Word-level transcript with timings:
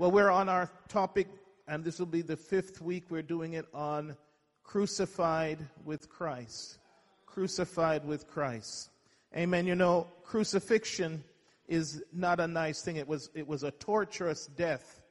Well, 0.00 0.10
we're 0.10 0.30
on 0.30 0.48
our 0.48 0.70
topic, 0.88 1.28
and 1.68 1.84
this 1.84 1.98
will 1.98 2.06
be 2.06 2.22
the 2.22 2.34
fifth 2.34 2.80
week 2.80 3.10
we're 3.10 3.20
doing 3.20 3.52
it 3.52 3.66
on 3.74 4.16
crucified 4.62 5.58
with 5.84 6.08
Christ. 6.08 6.78
Crucified 7.26 8.06
with 8.06 8.26
Christ. 8.26 8.88
Amen. 9.36 9.66
You 9.66 9.74
know, 9.74 10.06
crucifixion 10.24 11.22
is 11.68 12.02
not 12.14 12.40
a 12.40 12.46
nice 12.46 12.80
thing. 12.80 12.96
It 12.96 13.06
was, 13.06 13.28
it 13.34 13.46
was 13.46 13.62
a 13.62 13.72
torturous 13.72 14.46
death 14.46 15.02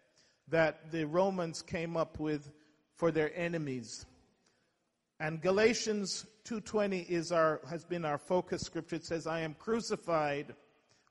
that 0.48 0.92
the 0.92 1.06
Romans 1.06 1.62
came 1.62 1.96
up 1.96 2.20
with 2.20 2.52
for 2.96 3.12
their 3.12 3.32
enemies. 3.38 4.08
And 5.20 5.40
Galatians 5.40 6.26
2:20 6.46 7.08
is 7.08 7.32
our 7.32 7.62
has 7.70 7.86
been 7.86 8.06
our 8.06 8.18
focus 8.18 8.64
scripture. 8.64 8.96
It 8.96 9.06
says, 9.06 9.28
"I 9.28 9.42
am 9.42 9.54
crucified 9.54 10.56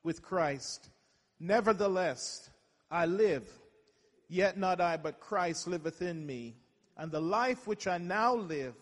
with 0.03 0.21
Christ. 0.21 0.89
Nevertheless, 1.39 2.49
I 2.91 3.05
live, 3.05 3.47
yet 4.29 4.57
not 4.57 4.79
I, 4.79 4.97
but 4.97 5.19
Christ 5.19 5.67
liveth 5.67 6.01
in 6.01 6.25
me. 6.25 6.55
And 6.95 7.11
the 7.11 7.21
life 7.21 7.67
which 7.67 7.87
I 7.87 7.97
now 7.97 8.35
live, 8.35 8.75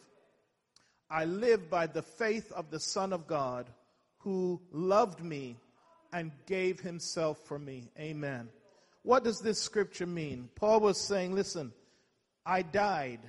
I 1.09 1.25
live 1.25 1.69
by 1.69 1.87
the 1.87 2.01
faith 2.01 2.51
of 2.51 2.69
the 2.69 2.79
Son 2.79 3.13
of 3.13 3.25
God, 3.27 3.67
who 4.19 4.61
loved 4.71 5.23
me 5.23 5.57
and 6.11 6.31
gave 6.45 6.79
himself 6.79 7.39
for 7.45 7.57
me." 7.57 7.89
Amen. 7.97 8.49
What 9.07 9.23
does 9.23 9.39
this 9.39 9.61
scripture 9.61 10.05
mean? 10.05 10.49
Paul 10.55 10.81
was 10.81 10.99
saying, 10.99 11.33
listen, 11.33 11.71
I 12.45 12.61
died. 12.61 13.21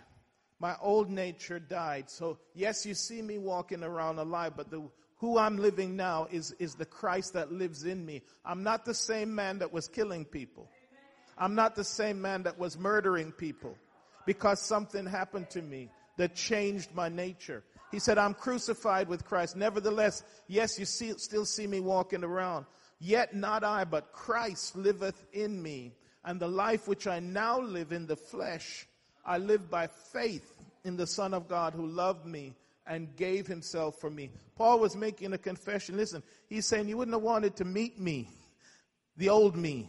My 0.58 0.74
old 0.80 1.08
nature 1.08 1.60
died. 1.60 2.10
So, 2.10 2.40
yes, 2.52 2.84
you 2.84 2.94
see 2.94 3.22
me 3.22 3.38
walking 3.38 3.84
around 3.84 4.18
alive, 4.18 4.54
but 4.56 4.70
the, 4.70 4.82
who 5.18 5.38
I'm 5.38 5.56
living 5.56 5.94
now 5.94 6.26
is, 6.32 6.50
is 6.58 6.74
the 6.74 6.84
Christ 6.84 7.34
that 7.34 7.52
lives 7.52 7.84
in 7.84 8.04
me. 8.04 8.22
I'm 8.44 8.64
not 8.64 8.84
the 8.84 8.92
same 8.92 9.32
man 9.32 9.60
that 9.60 9.72
was 9.72 9.86
killing 9.86 10.24
people. 10.24 10.68
I'm 11.38 11.54
not 11.54 11.76
the 11.76 11.84
same 11.84 12.20
man 12.20 12.42
that 12.42 12.58
was 12.58 12.78
murdering 12.78 13.32
people 13.32 13.76
because 14.26 14.60
something 14.60 15.06
happened 15.06 15.50
to 15.50 15.62
me 15.62 15.90
that 16.16 16.34
changed 16.34 16.94
my 16.94 17.08
nature. 17.08 17.62
He 17.90 17.98
said, 17.98 18.18
I'm 18.18 18.34
crucified 18.34 19.08
with 19.08 19.24
Christ. 19.24 19.56
Nevertheless, 19.56 20.22
yes, 20.48 20.78
you 20.78 20.84
see, 20.84 21.14
still 21.16 21.46
see 21.46 21.66
me 21.66 21.80
walking 21.80 22.24
around. 22.24 22.66
Yet 23.00 23.34
not 23.34 23.64
I, 23.64 23.84
but 23.84 24.12
Christ 24.12 24.76
liveth 24.76 25.24
in 25.32 25.62
me. 25.62 25.94
And 26.24 26.40
the 26.40 26.48
life 26.48 26.88
which 26.88 27.06
I 27.06 27.20
now 27.20 27.60
live 27.60 27.92
in 27.92 28.06
the 28.06 28.16
flesh, 28.16 28.86
I 29.24 29.38
live 29.38 29.70
by 29.70 29.86
faith 29.86 30.52
in 30.84 30.96
the 30.96 31.06
Son 31.06 31.32
of 31.32 31.48
God 31.48 31.72
who 31.72 31.86
loved 31.86 32.26
me 32.26 32.54
and 32.86 33.14
gave 33.16 33.46
himself 33.46 34.00
for 34.00 34.10
me. 34.10 34.30
Paul 34.56 34.80
was 34.80 34.96
making 34.96 35.32
a 35.32 35.38
confession. 35.38 35.96
Listen, 35.96 36.22
he's 36.48 36.66
saying, 36.66 36.88
You 36.88 36.96
wouldn't 36.96 37.14
have 37.14 37.22
wanted 37.22 37.56
to 37.56 37.64
meet 37.64 38.00
me, 38.00 38.28
the 39.16 39.28
old 39.28 39.56
me. 39.56 39.88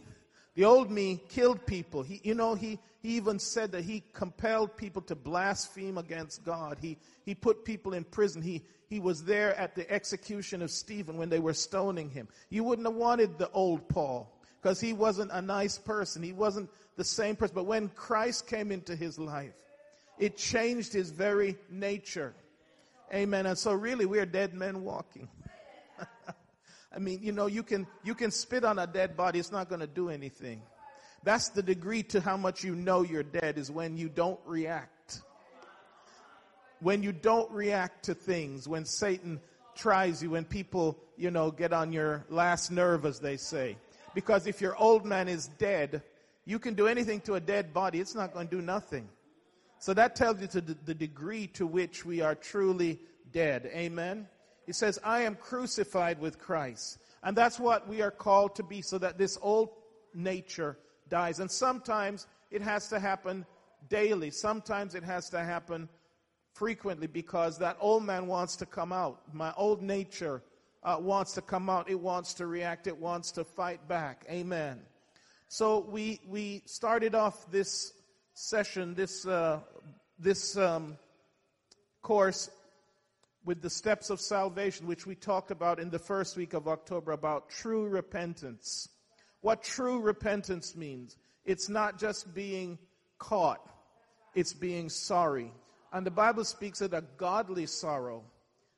The 0.54 0.64
old 0.64 0.90
me 0.90 1.20
killed 1.28 1.64
people. 1.66 2.02
He, 2.02 2.20
you 2.24 2.34
know, 2.34 2.54
he, 2.54 2.78
he 3.02 3.16
even 3.16 3.38
said 3.38 3.72
that 3.72 3.84
he 3.84 4.02
compelled 4.12 4.76
people 4.76 5.02
to 5.02 5.14
blaspheme 5.14 5.96
against 5.96 6.44
God. 6.44 6.78
He, 6.80 6.98
he 7.24 7.34
put 7.34 7.64
people 7.64 7.94
in 7.94 8.04
prison. 8.04 8.42
He, 8.42 8.62
he 8.88 8.98
was 8.98 9.24
there 9.24 9.56
at 9.56 9.74
the 9.74 9.90
execution 9.90 10.62
of 10.62 10.70
Stephen 10.70 11.16
when 11.16 11.28
they 11.28 11.38
were 11.38 11.54
stoning 11.54 12.10
him. 12.10 12.28
You 12.48 12.64
wouldn't 12.64 12.86
have 12.86 12.96
wanted 12.96 13.38
the 13.38 13.50
old 13.50 13.88
Paul 13.88 14.30
because 14.60 14.80
he 14.80 14.92
wasn't 14.92 15.30
a 15.32 15.40
nice 15.40 15.78
person. 15.78 16.22
He 16.22 16.32
wasn't 16.32 16.68
the 16.96 17.04
same 17.04 17.36
person. 17.36 17.54
But 17.54 17.66
when 17.66 17.88
Christ 17.90 18.46
came 18.48 18.72
into 18.72 18.96
his 18.96 19.18
life, 19.18 19.54
it 20.18 20.36
changed 20.36 20.92
his 20.92 21.10
very 21.10 21.56
nature. 21.70 22.34
Amen. 23.14 23.46
And 23.46 23.56
so 23.56 23.72
really 23.72 24.06
we're 24.06 24.26
dead 24.26 24.54
men 24.54 24.82
walking. 24.84 25.28
I 26.94 26.98
mean, 26.98 27.20
you 27.22 27.32
know, 27.32 27.46
you 27.46 27.62
can, 27.62 27.86
you 28.02 28.14
can 28.14 28.30
spit 28.30 28.64
on 28.64 28.78
a 28.78 28.86
dead 28.86 29.16
body. 29.16 29.38
It's 29.38 29.52
not 29.52 29.68
going 29.68 29.80
to 29.80 29.86
do 29.86 30.08
anything. 30.08 30.62
That's 31.22 31.50
the 31.50 31.62
degree 31.62 32.02
to 32.04 32.20
how 32.20 32.36
much 32.36 32.64
you 32.64 32.74
know 32.74 33.02
you're 33.02 33.22
dead 33.22 33.58
is 33.58 33.70
when 33.70 33.96
you 33.96 34.08
don't 34.08 34.40
react. 34.44 35.20
When 36.80 37.02
you 37.02 37.12
don't 37.12 37.50
react 37.52 38.06
to 38.06 38.14
things, 38.14 38.66
when 38.66 38.86
Satan 38.86 39.40
tries 39.76 40.22
you, 40.22 40.30
when 40.30 40.44
people, 40.44 40.98
you 41.16 41.30
know, 41.30 41.50
get 41.50 41.72
on 41.72 41.92
your 41.92 42.24
last 42.30 42.70
nerve, 42.70 43.04
as 43.04 43.20
they 43.20 43.36
say. 43.36 43.76
Because 44.14 44.46
if 44.46 44.60
your 44.60 44.76
old 44.76 45.04
man 45.04 45.28
is 45.28 45.46
dead, 45.58 46.02
you 46.46 46.58
can 46.58 46.74
do 46.74 46.86
anything 46.86 47.20
to 47.22 47.34
a 47.34 47.40
dead 47.40 47.72
body. 47.72 48.00
It's 48.00 48.14
not 48.14 48.32
going 48.32 48.48
to 48.48 48.56
do 48.56 48.62
nothing. 48.62 49.08
So 49.78 49.94
that 49.94 50.16
tells 50.16 50.40
you 50.40 50.46
to 50.48 50.60
the 50.60 50.94
degree 50.94 51.46
to 51.48 51.66
which 51.66 52.04
we 52.04 52.20
are 52.22 52.34
truly 52.34 52.98
dead. 53.30 53.70
Amen. 53.72 54.26
He 54.66 54.72
says, 54.72 54.98
I 55.02 55.22
am 55.22 55.34
crucified 55.36 56.20
with 56.20 56.38
Christ. 56.38 56.98
And 57.22 57.36
that's 57.36 57.58
what 57.58 57.88
we 57.88 58.02
are 58.02 58.10
called 58.10 58.56
to 58.56 58.62
be 58.62 58.82
so 58.82 58.98
that 58.98 59.18
this 59.18 59.38
old 59.42 59.70
nature 60.14 60.78
dies. 61.08 61.40
And 61.40 61.50
sometimes 61.50 62.26
it 62.50 62.62
has 62.62 62.88
to 62.88 62.98
happen 62.98 63.44
daily. 63.88 64.30
Sometimes 64.30 64.94
it 64.94 65.04
has 65.04 65.28
to 65.30 65.40
happen 65.40 65.88
frequently 66.54 67.06
because 67.06 67.58
that 67.58 67.76
old 67.80 68.04
man 68.04 68.26
wants 68.26 68.56
to 68.56 68.66
come 68.66 68.92
out. 68.92 69.20
My 69.32 69.52
old 69.56 69.82
nature 69.82 70.42
uh, 70.82 70.96
wants 71.00 71.32
to 71.34 71.42
come 71.42 71.68
out. 71.68 71.90
It 71.90 72.00
wants 72.00 72.34
to 72.34 72.46
react. 72.46 72.86
It 72.86 72.96
wants 72.96 73.32
to 73.32 73.44
fight 73.44 73.86
back. 73.88 74.24
Amen. 74.30 74.80
So 75.48 75.80
we 75.80 76.20
we 76.26 76.62
started 76.66 77.14
off 77.14 77.50
this 77.50 77.92
session, 78.34 78.94
this 78.94 79.26
uh, 79.26 79.60
this 80.18 80.56
um, 80.56 80.96
course 82.02 82.50
with 83.44 83.62
the 83.62 83.70
steps 83.70 84.10
of 84.10 84.20
salvation, 84.20 84.86
which 84.86 85.06
we 85.06 85.14
talked 85.14 85.50
about 85.50 85.80
in 85.80 85.90
the 85.90 85.98
first 85.98 86.36
week 86.36 86.52
of 86.52 86.68
October 86.68 87.12
about 87.12 87.48
true 87.48 87.88
repentance. 87.88 88.88
What 89.40 89.62
true 89.62 90.00
repentance 90.00 90.76
means. 90.76 91.16
It's 91.44 91.68
not 91.68 91.98
just 91.98 92.34
being 92.34 92.78
caught, 93.18 93.66
it's 94.34 94.52
being 94.52 94.88
sorry. 94.88 95.52
And 95.92 96.06
the 96.06 96.10
Bible 96.10 96.44
speaks 96.44 96.78
that 96.78 96.94
a 96.94 97.02
godly 97.16 97.66
sorrow 97.66 98.22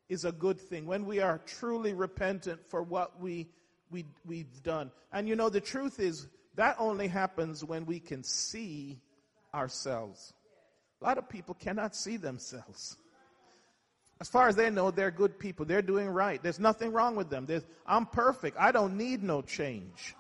is 0.09 0.25
a 0.25 0.33
good 0.33 0.61
thing 0.61 0.87
when 0.87 1.05
we 1.05 1.21
are 1.21 1.39
truly 1.47 1.93
repentant 1.93 2.61
for 2.69 2.83
what 2.83 3.21
we, 3.21 3.49
we, 3.91 4.07
we've 4.25 4.63
done. 4.63 4.91
And 5.13 5.29
you 5.29 5.37
know, 5.37 5.49
the 5.49 5.61
truth 5.61 6.01
is 6.01 6.27
that 6.55 6.77
only 6.79 7.09
happens 7.09 7.65
when 7.65 7.85
we 7.85 7.99
can 7.99 8.23
see 8.23 9.01
ourselves. 9.55 10.33
A 11.01 11.05
lot 11.05 11.19
of 11.19 11.29
people 11.29 11.55
cannot 11.55 11.97
see 11.97 12.17
themselves. 12.17 12.97
As 14.23 14.29
far 14.29 14.47
as 14.47 14.55
they 14.55 14.71
know, 14.71 14.93
they're 14.93 15.11
good 15.11 15.37
people. 15.37 15.67
They're 15.67 15.83
doing 15.83 16.07
right. 16.07 16.41
There's 16.41 16.61
nothing 16.61 16.93
wrong 16.93 17.17
with 17.17 17.29
them. 17.29 17.45
There's, 17.45 17.65
I'm 17.85 18.07
perfect. 18.07 18.57
I 18.57 18.71
don't 18.71 18.97
need 18.97 19.21
no 19.21 19.43
change. 19.43 20.15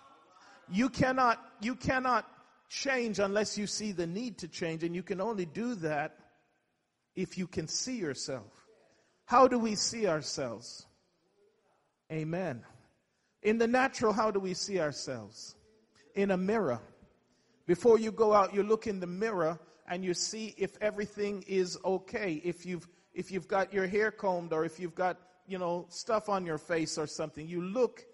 You 0.68 0.88
cannot, 0.88 1.38
you 1.60 1.76
cannot 1.76 2.28
change 2.68 3.20
unless 3.20 3.56
you 3.56 3.68
see 3.68 3.92
the 3.92 4.08
need 4.08 4.38
to 4.38 4.48
change, 4.48 4.82
and 4.82 4.92
you 4.92 5.04
can 5.04 5.20
only 5.20 5.46
do 5.46 5.76
that 5.76 6.16
if 7.14 7.38
you 7.38 7.46
can 7.46 7.68
see 7.68 7.96
yourself. 7.96 8.66
How 9.26 9.46
do 9.46 9.56
we 9.56 9.76
see 9.76 10.08
ourselves? 10.08 10.84
Amen. 12.10 12.64
In 13.44 13.56
the 13.56 13.68
natural, 13.68 14.12
how 14.12 14.32
do 14.32 14.40
we 14.40 14.54
see 14.54 14.80
ourselves? 14.80 15.54
In 16.16 16.32
a 16.32 16.36
mirror. 16.36 16.80
Before 17.68 18.00
you 18.00 18.10
go 18.10 18.34
out, 18.34 18.52
you 18.52 18.64
look 18.64 18.88
in 18.88 18.98
the 18.98 19.06
mirror 19.06 19.60
and 19.86 20.02
you 20.02 20.12
see 20.12 20.56
if 20.58 20.76
everything 20.80 21.44
is 21.46 21.78
okay. 21.84 22.42
If 22.44 22.66
you've 22.66 22.88
if 23.14 23.30
you've 23.30 23.48
got 23.48 23.72
your 23.72 23.86
hair 23.86 24.10
combed 24.10 24.52
or 24.52 24.64
if 24.64 24.80
you've 24.80 24.94
got, 24.94 25.18
you 25.46 25.58
know, 25.58 25.86
stuff 25.88 26.28
on 26.28 26.46
your 26.46 26.58
face 26.58 26.98
or 26.98 27.06
something, 27.06 27.46
you 27.46 27.62
look 27.62 28.04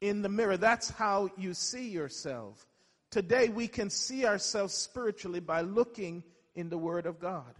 in 0.00 0.22
the 0.22 0.28
mirror. 0.28 0.56
That's 0.56 0.90
how 0.90 1.30
you 1.36 1.54
see 1.54 1.88
yourself. 1.88 2.66
Today 3.10 3.48
we 3.48 3.68
can 3.68 3.88
see 3.88 4.26
ourselves 4.26 4.74
spiritually 4.74 5.40
by 5.40 5.60
looking 5.60 6.24
in 6.54 6.68
the 6.68 6.78
Word 6.78 7.06
of 7.06 7.20
God. 7.20 7.54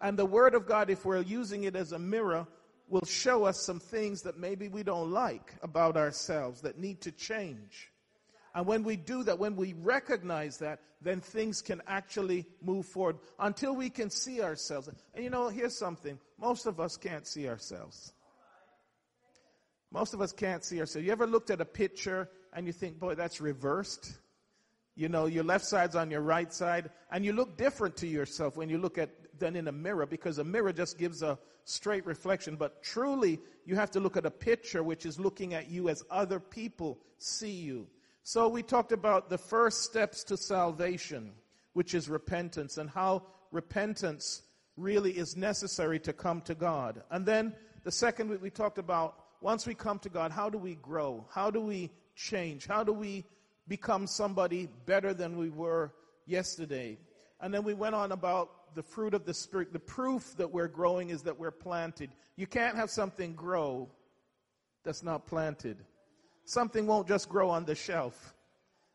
And 0.00 0.18
the 0.18 0.26
Word 0.26 0.54
of 0.54 0.66
God, 0.66 0.90
if 0.90 1.04
we're 1.04 1.22
using 1.22 1.64
it 1.64 1.76
as 1.76 1.92
a 1.92 1.98
mirror, 1.98 2.46
will 2.88 3.04
show 3.04 3.44
us 3.44 3.60
some 3.60 3.80
things 3.80 4.22
that 4.22 4.38
maybe 4.38 4.68
we 4.68 4.82
don't 4.82 5.10
like 5.10 5.54
about 5.62 5.96
ourselves 5.96 6.60
that 6.62 6.78
need 6.78 7.00
to 7.02 7.12
change. 7.12 7.90
And 8.56 8.66
when 8.66 8.84
we 8.84 8.96
do 8.96 9.22
that, 9.24 9.38
when 9.38 9.54
we 9.54 9.74
recognize 9.74 10.56
that, 10.58 10.80
then 11.02 11.20
things 11.20 11.60
can 11.60 11.82
actually 11.86 12.46
move 12.62 12.86
forward 12.86 13.18
until 13.38 13.76
we 13.76 13.90
can 13.90 14.08
see 14.08 14.40
ourselves. 14.40 14.88
And 15.14 15.22
you 15.22 15.28
know, 15.28 15.50
here's 15.50 15.76
something. 15.76 16.18
Most 16.40 16.64
of 16.64 16.80
us 16.80 16.96
can't 16.96 17.26
see 17.26 17.50
ourselves. 17.50 18.14
Most 19.92 20.14
of 20.14 20.22
us 20.22 20.32
can't 20.32 20.64
see 20.64 20.80
ourselves. 20.80 21.04
You 21.04 21.12
ever 21.12 21.26
looked 21.26 21.50
at 21.50 21.60
a 21.60 21.66
picture 21.66 22.30
and 22.54 22.66
you 22.66 22.72
think, 22.72 22.98
boy, 22.98 23.14
that's 23.14 23.42
reversed? 23.42 24.14
You 24.94 25.10
know, 25.10 25.26
your 25.26 25.44
left 25.44 25.66
side's 25.66 25.94
on 25.94 26.10
your 26.10 26.22
right 26.22 26.50
side, 26.50 26.88
and 27.12 27.26
you 27.26 27.34
look 27.34 27.58
different 27.58 27.98
to 27.98 28.06
yourself 28.06 28.56
when 28.56 28.70
you 28.70 28.78
look 28.78 28.96
at 28.96 29.10
than 29.38 29.54
in 29.54 29.68
a 29.68 29.72
mirror 29.72 30.06
because 30.06 30.38
a 30.38 30.44
mirror 30.44 30.72
just 30.72 30.96
gives 30.96 31.22
a 31.22 31.38
straight 31.64 32.06
reflection. 32.06 32.56
But 32.56 32.82
truly, 32.82 33.38
you 33.66 33.76
have 33.76 33.90
to 33.90 34.00
look 34.00 34.16
at 34.16 34.24
a 34.24 34.30
picture 34.30 34.82
which 34.82 35.04
is 35.04 35.20
looking 35.20 35.52
at 35.52 35.68
you 35.68 35.90
as 35.90 36.02
other 36.10 36.40
people 36.40 36.98
see 37.18 37.50
you. 37.50 37.88
So 38.28 38.48
we 38.48 38.64
talked 38.64 38.90
about 38.90 39.30
the 39.30 39.38
first 39.38 39.84
steps 39.84 40.24
to 40.24 40.36
salvation, 40.36 41.30
which 41.74 41.94
is 41.94 42.08
repentance, 42.08 42.76
and 42.76 42.90
how 42.90 43.22
repentance 43.52 44.42
really 44.76 45.12
is 45.12 45.36
necessary 45.36 46.00
to 46.00 46.12
come 46.12 46.40
to 46.40 46.56
God. 46.56 47.04
And 47.12 47.24
then 47.24 47.54
the 47.84 47.92
second 47.92 48.28
week 48.28 48.42
we 48.42 48.50
talked 48.50 48.78
about 48.78 49.14
once 49.40 49.64
we 49.64 49.76
come 49.76 50.00
to 50.00 50.08
God, 50.08 50.32
how 50.32 50.50
do 50.50 50.58
we 50.58 50.74
grow? 50.74 51.24
How 51.32 51.52
do 51.52 51.60
we 51.60 51.92
change? 52.16 52.66
How 52.66 52.82
do 52.82 52.92
we 52.92 53.24
become 53.68 54.08
somebody 54.08 54.68
better 54.86 55.14
than 55.14 55.38
we 55.38 55.50
were 55.50 55.92
yesterday. 56.26 56.98
And 57.40 57.54
then 57.54 57.62
we 57.62 57.74
went 57.74 57.94
on 57.94 58.10
about 58.10 58.74
the 58.74 58.82
fruit 58.82 59.14
of 59.14 59.24
the 59.24 59.34
Spirit. 59.34 59.72
The 59.72 59.78
proof 59.78 60.36
that 60.36 60.50
we're 60.50 60.66
growing 60.66 61.10
is 61.10 61.22
that 61.22 61.38
we're 61.38 61.52
planted. 61.52 62.10
You 62.34 62.48
can't 62.48 62.74
have 62.74 62.90
something 62.90 63.34
grow 63.34 63.88
that's 64.82 65.04
not 65.04 65.28
planted. 65.28 65.76
Something 66.46 66.86
won't 66.86 67.08
just 67.08 67.28
grow 67.28 67.50
on 67.50 67.64
the 67.64 67.74
shelf. 67.74 68.34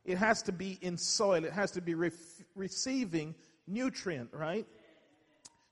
It 0.06 0.18
has 0.18 0.42
to 0.44 0.51
be 0.51 0.80
in 0.81 0.98
soil. 0.98 1.44
It 1.44 1.51
has 1.51 1.71
to 1.71 1.81
be 1.81 1.94
re- 1.94 2.12
receiving 2.56 3.36
nutrient, 3.68 4.30
right? 4.33 4.65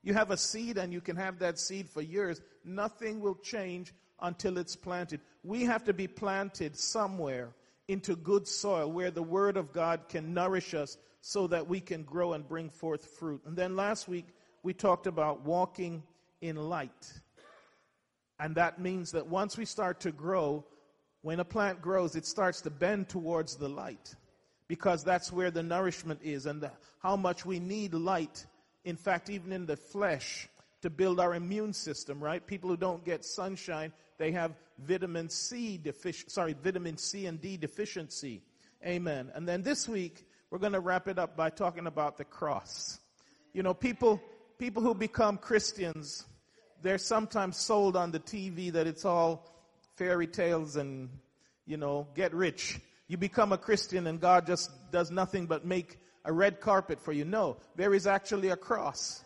You 0.03 0.13
have 0.13 0.29
a 0.29 0.37
seed 0.37 0.77
and 0.77 0.93
you 0.93 1.01
can 1.01 1.15
have 1.15 1.39
that 1.39 1.57
seed 1.57 1.89
for 1.89 2.01
years. 2.01 2.41
Nothing 2.63 3.21
will 3.21 3.35
change 3.35 3.93
until 4.21 4.57
it's 4.57 4.75
planted. 4.75 5.21
We 5.43 5.63
have 5.63 5.85
to 5.85 5.93
be 5.93 6.07
planted 6.07 6.77
somewhere 6.77 7.55
into 7.87 8.15
good 8.15 8.47
soil 8.47 8.91
where 8.91 9.09
the 9.09 9.23
Word 9.23 9.55
of 9.55 9.71
God 9.71 10.09
can 10.09 10.33
nourish 10.33 10.73
us 10.73 10.97
so 11.21 11.47
that 11.47 11.67
we 11.67 11.79
can 11.79 12.03
grow 12.03 12.33
and 12.33 12.47
bring 12.47 12.69
forth 12.69 13.05
fruit. 13.05 13.41
And 13.45 13.55
then 13.55 13.77
last 13.77 14.07
week, 14.07 14.27
we 14.63 14.73
talked 14.73 15.07
about 15.07 15.45
walking 15.45 16.03
in 16.41 16.57
light. 16.57 17.13
And 18.37 18.55
that 18.55 18.79
means 18.79 19.11
that 19.13 19.27
once 19.27 19.57
we 19.57 19.65
start 19.65 20.01
to 20.01 20.11
grow, 20.11 20.65
when 21.21 21.39
a 21.39 21.45
plant 21.45 21.81
grows, 21.81 22.15
it 22.15 22.25
starts 22.25 22.61
to 22.61 22.69
bend 22.69 23.09
towards 23.09 23.55
the 23.55 23.69
light 23.69 24.15
because 24.67 25.03
that's 25.03 25.31
where 25.31 25.51
the 25.51 25.63
nourishment 25.63 26.19
is 26.23 26.45
and 26.45 26.61
the, 26.61 26.71
how 26.99 27.15
much 27.15 27.45
we 27.45 27.59
need 27.59 27.93
light. 27.93 28.45
In 28.85 28.95
fact, 28.95 29.29
even 29.29 29.51
in 29.51 29.65
the 29.65 29.75
flesh 29.75 30.47
to 30.81 30.89
build 30.89 31.19
our 31.19 31.35
immune 31.35 31.73
system, 31.73 32.23
right? 32.23 32.45
People 32.45 32.69
who 32.69 32.77
don't 32.77 33.03
get 33.03 33.25
sunshine, 33.25 33.91
they 34.17 34.31
have 34.31 34.53
vitamin 34.77 35.29
C 35.29 35.77
deficiency, 35.77 36.29
sorry, 36.29 36.55
vitamin 36.63 36.97
C 36.97 37.25
and 37.25 37.41
D 37.41 37.57
deficiency. 37.57 38.41
Amen. 38.85 39.31
And 39.35 39.47
then 39.47 39.61
this 39.61 39.89
week, 39.89 40.25
we're 40.49 40.59
going 40.59 40.73
to 40.73 40.79
wrap 40.79 41.07
it 41.07 41.19
up 41.19 41.35
by 41.35 41.49
talking 41.49 41.85
about 41.85 42.17
the 42.17 42.23
cross. 42.23 42.99
You 43.53 43.61
know, 43.63 43.73
people, 43.73 44.21
people 44.57 44.81
who 44.81 44.95
become 44.95 45.37
Christians, 45.37 46.25
they're 46.81 46.97
sometimes 46.97 47.57
sold 47.57 47.97
on 47.97 48.11
the 48.11 48.19
TV 48.19 48.71
that 48.71 48.87
it's 48.87 49.03
all 49.03 49.45
fairy 49.99 50.27
tales 50.27 50.77
and, 50.77 51.09
you 51.65 51.75
know, 51.75 52.07
get 52.15 52.33
rich. 52.33 52.79
You 53.09 53.17
become 53.17 53.51
a 53.51 53.57
Christian 53.57 54.07
and 54.07 54.19
God 54.19 54.47
just 54.47 54.71
does 54.91 55.11
nothing 55.11 55.45
but 55.45 55.65
make 55.65 55.99
a 56.23 56.31
red 56.31 56.61
carpet 56.61 57.01
for 57.01 57.11
you. 57.11 57.25
No, 57.25 57.57
there 57.75 57.93
is 57.93 58.07
actually 58.07 58.47
a 58.47 58.55
cross. 58.55 59.23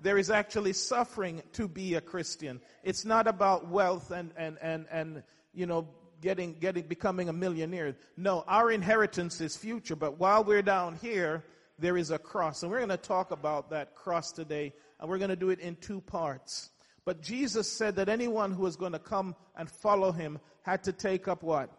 There 0.00 0.18
is 0.18 0.30
actually 0.30 0.74
suffering 0.74 1.42
to 1.54 1.66
be 1.66 1.94
a 1.94 2.00
Christian. 2.00 2.60
It's 2.84 3.04
not 3.04 3.26
about 3.26 3.68
wealth 3.68 4.10
and, 4.12 4.32
and, 4.36 4.58
and, 4.62 4.86
and, 4.90 5.22
you 5.52 5.66
know, 5.66 5.88
getting, 6.20 6.54
getting, 6.54 6.86
becoming 6.86 7.28
a 7.28 7.32
millionaire. 7.32 7.96
No, 8.16 8.44
our 8.46 8.70
inheritance 8.70 9.40
is 9.40 9.56
future, 9.56 9.96
but 9.96 10.18
while 10.18 10.44
we're 10.44 10.62
down 10.62 10.98
here, 11.02 11.44
there 11.78 11.96
is 11.96 12.10
a 12.10 12.18
cross. 12.18 12.62
And 12.62 12.70
we're 12.70 12.78
going 12.78 12.90
to 12.90 12.96
talk 12.96 13.32
about 13.32 13.70
that 13.70 13.94
cross 13.96 14.30
today, 14.32 14.72
and 15.00 15.08
we're 15.08 15.18
going 15.18 15.30
to 15.30 15.36
do 15.36 15.50
it 15.50 15.58
in 15.58 15.76
two 15.76 16.00
parts. 16.00 16.70
But 17.04 17.20
Jesus 17.20 17.70
said 17.70 17.96
that 17.96 18.08
anyone 18.08 18.52
who 18.52 18.62
was 18.62 18.76
going 18.76 18.92
to 18.92 18.98
come 18.98 19.34
and 19.56 19.70
follow 19.70 20.12
him 20.12 20.38
had 20.62 20.84
to 20.84 20.92
take 20.92 21.28
up 21.28 21.42
what? 21.42 21.70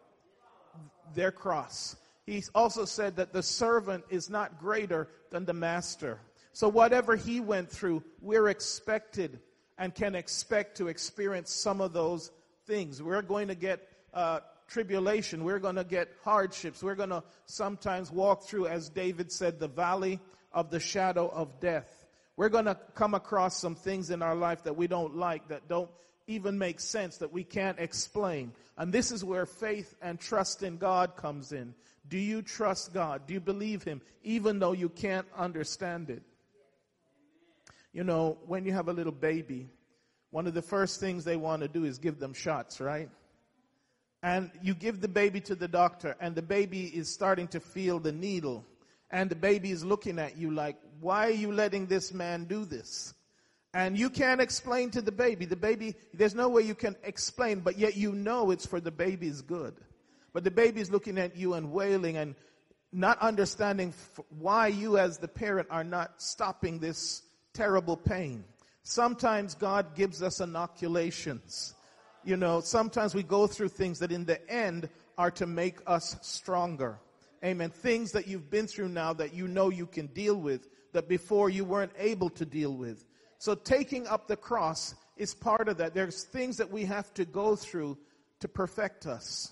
Their 1.16 1.32
cross. 1.32 1.96
He 2.26 2.44
also 2.56 2.86
said 2.86 3.16
that 3.18 3.34
the 3.34 3.44
servant 3.44 4.04
is 4.10 4.30
not 4.30 4.60
greater 4.60 5.10
than 5.30 5.46
the 5.46 5.54
master. 5.54 6.20
So 6.52 6.70
whatever 6.70 7.16
he 7.16 7.40
went 7.40 7.70
through, 7.70 8.04
we're 8.22 8.50
expected 8.50 9.40
and 9.78 9.94
can 9.94 10.16
expect 10.16 10.78
to 10.78 10.88
experience 10.88 11.52
some 11.52 11.82
of 11.82 11.94
those 11.94 12.32
things. 12.66 13.02
We're 13.02 13.22
going 13.22 13.48
to 13.48 13.56
get 13.56 13.90
uh, 14.14 14.42
tribulation. 14.68 15.44
We're 15.44 15.60
going 15.60 15.76
to 15.76 15.84
get 15.84 16.10
hardships. 16.24 16.84
We're 16.84 16.96
going 16.96 17.10
to 17.10 17.24
sometimes 17.46 18.12
walk 18.12 18.44
through, 18.44 18.68
as 18.68 18.90
David 18.90 19.32
said, 19.32 19.60
the 19.60 19.68
valley 19.68 20.20
of 20.52 20.70
the 20.70 20.80
shadow 20.80 21.30
of 21.30 21.60
death. 21.60 22.03
We're 22.36 22.50
going 22.50 22.66
to 22.66 22.78
come 22.96 23.14
across 23.14 23.60
some 23.60 23.76
things 23.76 24.10
in 24.10 24.22
our 24.22 24.36
life 24.36 24.64
that 24.64 24.76
we 24.76 24.88
don't 24.88 25.16
like, 25.16 25.50
that 25.50 25.68
don't 25.68 25.90
even 26.28 26.58
make 26.58 26.80
sense, 26.80 27.18
that 27.18 27.32
we 27.32 27.44
can't 27.44 27.80
explain. 27.80 28.54
And 28.78 28.92
this 28.92 29.12
is 29.12 29.24
where 29.24 29.46
faith 29.46 29.94
and 30.02 30.20
trust 30.20 30.64
in 30.64 30.78
God 30.78 31.16
comes 31.16 31.52
in. 31.52 31.76
Do 32.08 32.18
you 32.18 32.42
trust 32.42 32.94
God? 32.94 33.28
Do 33.28 33.34
you 33.34 33.40
believe 33.40 33.84
Him, 33.84 34.02
even 34.24 34.60
though 34.60 34.72
you 34.72 34.90
can't 34.90 35.28
understand 35.38 36.10
it? 36.10 36.24
You 37.92 38.04
know, 38.04 38.40
when 38.48 38.66
you 38.66 38.74
have 38.74 38.88
a 38.88 38.94
little 38.94 39.12
baby, 39.12 39.70
one 40.32 40.48
of 40.48 40.56
the 40.56 40.62
first 40.64 41.00
things 41.00 41.24
they 41.24 41.38
want 41.38 41.62
to 41.62 41.68
do 41.68 41.86
is 41.86 42.00
give 42.00 42.20
them 42.20 42.34
shots, 42.34 42.82
right? 42.82 43.10
And 44.24 44.50
you 44.62 44.74
give 44.74 45.02
the 45.02 45.08
baby 45.08 45.42
to 45.42 45.56
the 45.56 45.68
doctor, 45.68 46.16
and 46.20 46.34
the 46.34 46.42
baby 46.42 46.86
is 46.86 47.14
starting 47.14 47.48
to 47.50 47.60
feel 47.60 48.00
the 48.00 48.12
needle 48.12 48.66
and 49.14 49.30
the 49.30 49.36
baby 49.36 49.70
is 49.70 49.86
looking 49.86 50.18
at 50.18 50.38
you 50.38 50.50
like, 50.50 50.76
why 51.00 51.28
are 51.28 51.32
you 51.32 51.52
letting 51.52 51.88
this 51.88 52.14
man 52.14 52.46
do 52.46 52.66
this? 52.66 53.14
And 53.74 53.98
you 53.98 54.10
can't 54.10 54.40
explain 54.40 54.92
to 54.92 55.02
the 55.02 55.12
baby. 55.12 55.46
The 55.46 55.56
baby, 55.56 55.96
there's 56.14 56.36
no 56.36 56.48
way 56.48 56.62
you 56.62 56.76
can 56.76 56.96
explain, 57.04 57.62
but 57.62 57.78
yet 57.78 57.98
you 57.98 58.12
know 58.12 58.52
it's 58.52 58.66
for 58.66 58.80
the 58.80 58.92
baby's 58.92 59.42
good. 59.42 59.76
But 60.32 60.44
the 60.44 60.52
baby's 60.52 60.92
looking 60.92 61.18
at 61.18 61.36
you 61.36 61.56
and 61.56 61.72
wailing 61.72 62.18
and 62.18 62.36
not 62.92 63.20
understanding 63.20 63.94
why 64.30 64.68
you 64.68 65.00
as 65.00 65.18
the 65.18 65.28
parent 65.28 65.68
are 65.72 65.84
not 65.84 66.22
stopping 66.22 66.80
this 66.80 67.24
terrible 67.54 67.98
pain. 67.98 68.44
Sometimes 68.84 69.56
God 69.56 69.96
gives 69.96 70.22
us 70.22 70.40
inoculations. 70.40 71.74
You 72.24 72.38
know, 72.38 72.62
sometimes 72.62 73.16
we 73.16 73.24
go 73.24 73.48
through 73.48 73.70
things 73.70 74.00
that 74.00 74.12
in 74.12 74.26
the 74.26 74.48
end 74.50 74.90
are 75.18 75.32
to 75.32 75.48
make 75.48 75.80
us 75.88 76.16
stronger. 76.22 77.00
Amen. 77.44 77.70
Things 77.72 78.12
that 78.12 78.28
you've 78.28 78.50
been 78.50 78.68
through 78.68 78.90
now 78.90 79.14
that 79.14 79.34
you 79.34 79.48
know 79.48 79.70
you 79.70 79.86
can 79.86 80.08
deal 80.08 80.36
with 80.36 80.68
that 80.94 81.10
before 81.10 81.50
you 81.50 81.66
weren't 81.66 81.92
able 81.98 82.30
to 82.32 82.46
deal 82.46 82.74
with. 82.74 83.06
So 83.38 83.56
taking 83.56 84.08
up 84.08 84.28
the 84.28 84.38
cross 84.38 84.96
is 85.18 85.34
part 85.34 85.68
of 85.68 85.78
that. 85.78 85.94
There's 85.94 86.24
things 86.24 86.58
that 86.58 86.72
we 86.72 86.86
have 86.86 87.14
to 87.16 87.26
go 87.26 87.56
through 87.56 87.98
to 88.40 88.48
perfect 88.48 89.06
us. 89.06 89.52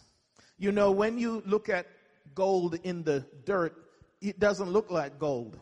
You 0.57 0.71
know, 0.71 0.91
when 0.91 1.17
you 1.17 1.43
look 1.45 1.69
at 1.69 1.87
gold 2.33 2.75
in 2.83 3.03
the 3.03 3.25
dirt, 3.45 3.75
it 4.21 4.39
doesn't 4.39 4.69
look 4.69 4.91
like 4.91 5.19
gold. 5.19 5.59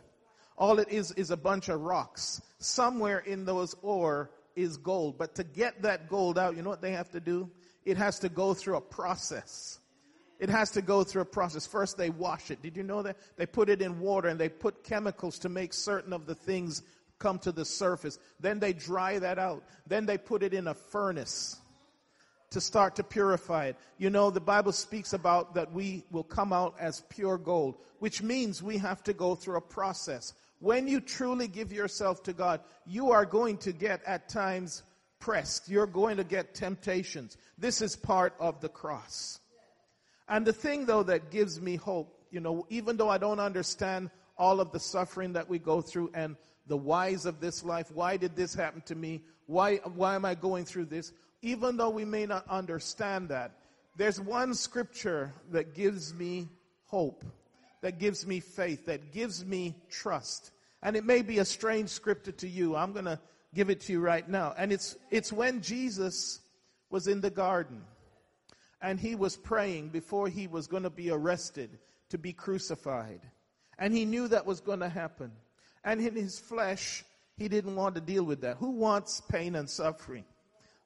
All 0.57 0.79
it 0.79 0.89
is 0.89 1.11
is 1.13 1.31
a 1.31 1.37
bunch 1.37 1.69
of 1.69 1.81
rocks. 1.81 2.41
Somewhere 2.59 3.19
in 3.19 3.45
those 3.45 3.75
ore 3.81 4.31
is 4.55 4.77
gold. 4.77 5.17
But 5.17 5.35
to 5.35 5.43
get 5.43 5.81
that 5.83 6.09
gold 6.09 6.37
out, 6.37 6.55
you 6.55 6.61
know 6.61 6.69
what 6.69 6.81
they 6.81 6.91
have 6.91 7.09
to 7.11 7.19
do? 7.19 7.49
It 7.85 7.97
has 7.97 8.19
to 8.19 8.29
go 8.29 8.53
through 8.53 8.75
a 8.75 8.81
process. 8.81 9.79
It 10.39 10.49
has 10.49 10.71
to 10.71 10.81
go 10.81 11.03
through 11.03 11.23
a 11.23 11.25
process. 11.25 11.67
First, 11.67 11.97
they 11.97 12.09
wash 12.09 12.49
it. 12.49 12.61
Did 12.61 12.77
you 12.77 12.83
know 12.83 13.01
that? 13.03 13.17
They 13.35 13.45
put 13.45 13.69
it 13.69 13.81
in 13.81 13.99
water 13.99 14.29
and 14.29 14.39
they 14.39 14.49
put 14.49 14.83
chemicals 14.83 15.37
to 15.39 15.49
make 15.49 15.73
certain 15.73 16.13
of 16.13 16.25
the 16.25 16.35
things 16.35 16.81
come 17.19 17.39
to 17.39 17.51
the 17.51 17.65
surface. 17.65 18.17
Then 18.39 18.59
they 18.59 18.71
dry 18.71 19.19
that 19.19 19.37
out. 19.37 19.63
Then 19.85 20.05
they 20.05 20.17
put 20.17 20.41
it 20.41 20.53
in 20.53 20.67
a 20.67 20.73
furnace 20.73 21.57
to 22.51 22.61
start 22.61 22.95
to 22.95 23.03
purify 23.03 23.65
it. 23.65 23.77
You 23.97 24.09
know, 24.09 24.31
the 24.31 24.39
Bible 24.39 24.71
speaks 24.71 25.13
about 25.13 25.53
that 25.55 25.71
we 25.71 26.05
will 26.09 26.23
come 26.23 26.53
out 26.53 26.75
as 26.79 27.03
pure 27.09 27.37
gold, 27.37 27.75
which 27.99 28.23
means 28.23 28.63
we 28.63 28.77
have 28.77 29.03
to 29.03 29.13
go 29.13 29.35
through 29.35 29.57
a 29.57 29.61
process. 29.61 30.33
When 30.59 30.87
you 30.87 30.99
truly 30.99 31.47
give 31.47 31.71
yourself 31.71 32.23
to 32.23 32.33
God, 32.33 32.61
you 32.85 33.11
are 33.11 33.25
going 33.25 33.57
to 33.59 33.71
get 33.71 34.01
at 34.05 34.29
times 34.29 34.83
pressed. 35.19 35.69
You're 35.69 35.85
going 35.85 36.17
to 36.17 36.23
get 36.23 36.55
temptations. 36.55 37.37
This 37.57 37.81
is 37.81 37.95
part 37.95 38.33
of 38.39 38.61
the 38.61 38.69
cross. 38.69 39.39
And 40.29 40.45
the 40.45 40.53
thing 40.53 40.85
though 40.85 41.03
that 41.03 41.31
gives 41.31 41.59
me 41.59 41.75
hope, 41.75 42.15
you 42.31 42.39
know, 42.39 42.65
even 42.69 42.95
though 42.95 43.09
I 43.09 43.17
don't 43.17 43.39
understand 43.39 44.11
all 44.37 44.61
of 44.61 44.71
the 44.71 44.79
suffering 44.79 45.33
that 45.33 45.49
we 45.49 45.59
go 45.59 45.81
through 45.81 46.11
and 46.13 46.37
the 46.67 46.77
whys 46.77 47.25
of 47.25 47.39
this 47.41 47.63
life, 47.63 47.91
why 47.91 48.15
did 48.15 48.35
this 48.35 48.53
happen 48.53 48.81
to 48.81 48.95
me? 48.95 49.21
Why, 49.47 49.77
why 49.77 50.15
am 50.15 50.23
I 50.23 50.35
going 50.35 50.65
through 50.65 50.85
this? 50.85 51.11
Even 51.41 51.75
though 51.75 51.89
we 51.89 52.05
may 52.05 52.27
not 52.27 52.47
understand 52.47 53.29
that, 53.29 53.53
there's 53.97 54.21
one 54.21 54.53
scripture 54.53 55.33
that 55.51 55.73
gives 55.73 56.13
me 56.13 56.47
hope, 56.85 57.25
that 57.81 57.97
gives 57.97 58.25
me 58.25 58.39
faith, 58.39 58.85
that 58.85 59.11
gives 59.11 59.43
me 59.43 59.75
trust. 59.89 60.51
And 60.83 60.95
it 60.95 61.03
may 61.03 61.23
be 61.23 61.39
a 61.39 61.45
strange 61.45 61.89
scripture 61.89 62.31
to 62.33 62.47
you. 62.47 62.75
I'm 62.75 62.93
going 62.93 63.05
to 63.05 63.19
give 63.53 63.69
it 63.69 63.81
to 63.81 63.93
you 63.93 63.99
right 63.99 64.27
now. 64.29 64.53
And 64.57 64.71
it's, 64.71 64.95
it's 65.09 65.33
when 65.33 65.61
Jesus 65.61 66.39
was 66.89 67.07
in 67.07 67.19
the 67.19 67.29
garden 67.29 67.81
and 68.81 68.99
he 68.99 69.15
was 69.15 69.35
praying 69.35 69.89
before 69.89 70.27
he 70.27 70.47
was 70.47 70.67
going 70.67 70.83
to 70.83 70.89
be 70.89 71.11
arrested 71.11 71.79
to 72.09 72.17
be 72.17 72.33
crucified. 72.33 73.21
And 73.77 73.93
he 73.93 74.05
knew 74.05 74.27
that 74.27 74.45
was 74.45 74.61
going 74.61 74.79
to 74.79 74.89
happen. 74.89 75.31
And 75.83 76.01
in 76.01 76.15
his 76.15 76.39
flesh, 76.39 77.03
he 77.37 77.47
didn't 77.47 77.75
want 77.75 77.95
to 77.95 78.01
deal 78.01 78.23
with 78.23 78.41
that. 78.41 78.57
Who 78.57 78.71
wants 78.71 79.21
pain 79.21 79.55
and 79.55 79.69
suffering? 79.69 80.25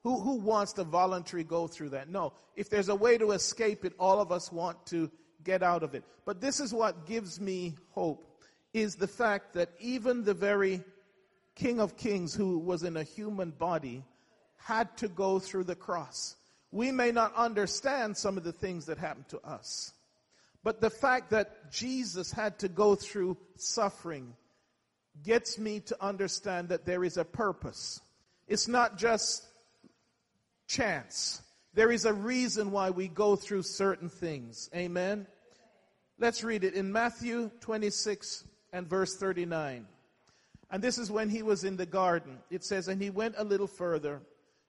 Who, 0.02 0.20
who 0.20 0.36
wants 0.36 0.74
to 0.74 0.84
voluntarily 0.84 1.44
go 1.44 1.66
through 1.66 1.90
that? 1.90 2.08
No. 2.08 2.32
If 2.56 2.68
there's 2.68 2.90
a 2.90 2.94
way 2.94 3.18
to 3.18 3.32
escape 3.32 3.84
it, 3.84 3.94
all 3.98 4.20
of 4.20 4.30
us 4.30 4.52
want 4.52 4.84
to 4.86 5.10
get 5.42 5.62
out 5.62 5.82
of 5.82 5.94
it. 5.94 6.04
But 6.24 6.40
this 6.40 6.60
is 6.60 6.72
what 6.72 7.06
gives 7.06 7.40
me 7.40 7.74
hope 7.90 8.30
is 8.72 8.96
the 8.96 9.08
fact 9.08 9.54
that 9.54 9.70
even 9.78 10.24
the 10.24 10.34
very 10.34 10.82
King 11.54 11.80
of 11.80 11.96
Kings 11.96 12.34
who 12.34 12.58
was 12.58 12.82
in 12.82 12.96
a 12.96 13.04
human 13.04 13.50
body 13.50 14.04
had 14.56 14.96
to 14.96 15.08
go 15.08 15.38
through 15.38 15.64
the 15.64 15.76
cross 15.76 16.36
we 16.74 16.90
may 16.90 17.12
not 17.12 17.32
understand 17.36 18.16
some 18.16 18.36
of 18.36 18.42
the 18.42 18.52
things 18.52 18.86
that 18.86 18.98
happen 18.98 19.24
to 19.28 19.40
us. 19.46 19.92
But 20.64 20.80
the 20.80 20.90
fact 20.90 21.30
that 21.30 21.70
Jesus 21.70 22.32
had 22.32 22.58
to 22.58 22.68
go 22.68 22.96
through 22.96 23.36
suffering 23.56 24.34
gets 25.22 25.56
me 25.56 25.78
to 25.80 25.96
understand 26.04 26.70
that 26.70 26.84
there 26.84 27.04
is 27.04 27.16
a 27.16 27.24
purpose. 27.24 28.00
It's 28.48 28.66
not 28.66 28.98
just 28.98 29.46
chance. 30.66 31.40
There 31.74 31.92
is 31.92 32.06
a 32.06 32.12
reason 32.12 32.72
why 32.72 32.90
we 32.90 33.06
go 33.06 33.36
through 33.36 33.62
certain 33.62 34.08
things. 34.08 34.68
Amen. 34.74 35.28
Let's 36.18 36.42
read 36.42 36.64
it 36.64 36.74
in 36.74 36.90
Matthew 36.90 37.52
26 37.60 38.42
and 38.72 38.88
verse 38.88 39.16
39. 39.16 39.86
And 40.72 40.82
this 40.82 40.98
is 40.98 41.08
when 41.08 41.28
he 41.28 41.44
was 41.44 41.62
in 41.62 41.76
the 41.76 41.86
garden. 41.86 42.38
It 42.50 42.64
says, 42.64 42.88
And 42.88 43.00
he 43.00 43.10
went 43.10 43.36
a 43.38 43.44
little 43.44 43.68
further 43.68 44.22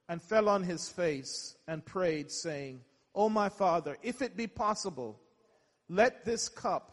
and 0.10 0.22
fell 0.22 0.50
on 0.50 0.64
his 0.64 0.88
face 0.88 1.56
and 1.68 1.86
prayed, 1.86 2.32
saying, 2.32 2.82
O 3.14 3.30
my 3.30 3.50
Father, 3.50 3.98
if 4.04 4.22
it 4.22 4.38
be 4.38 4.48
possible, 4.48 5.20
let 5.90 6.26
this 6.26 6.50
cup 6.50 6.92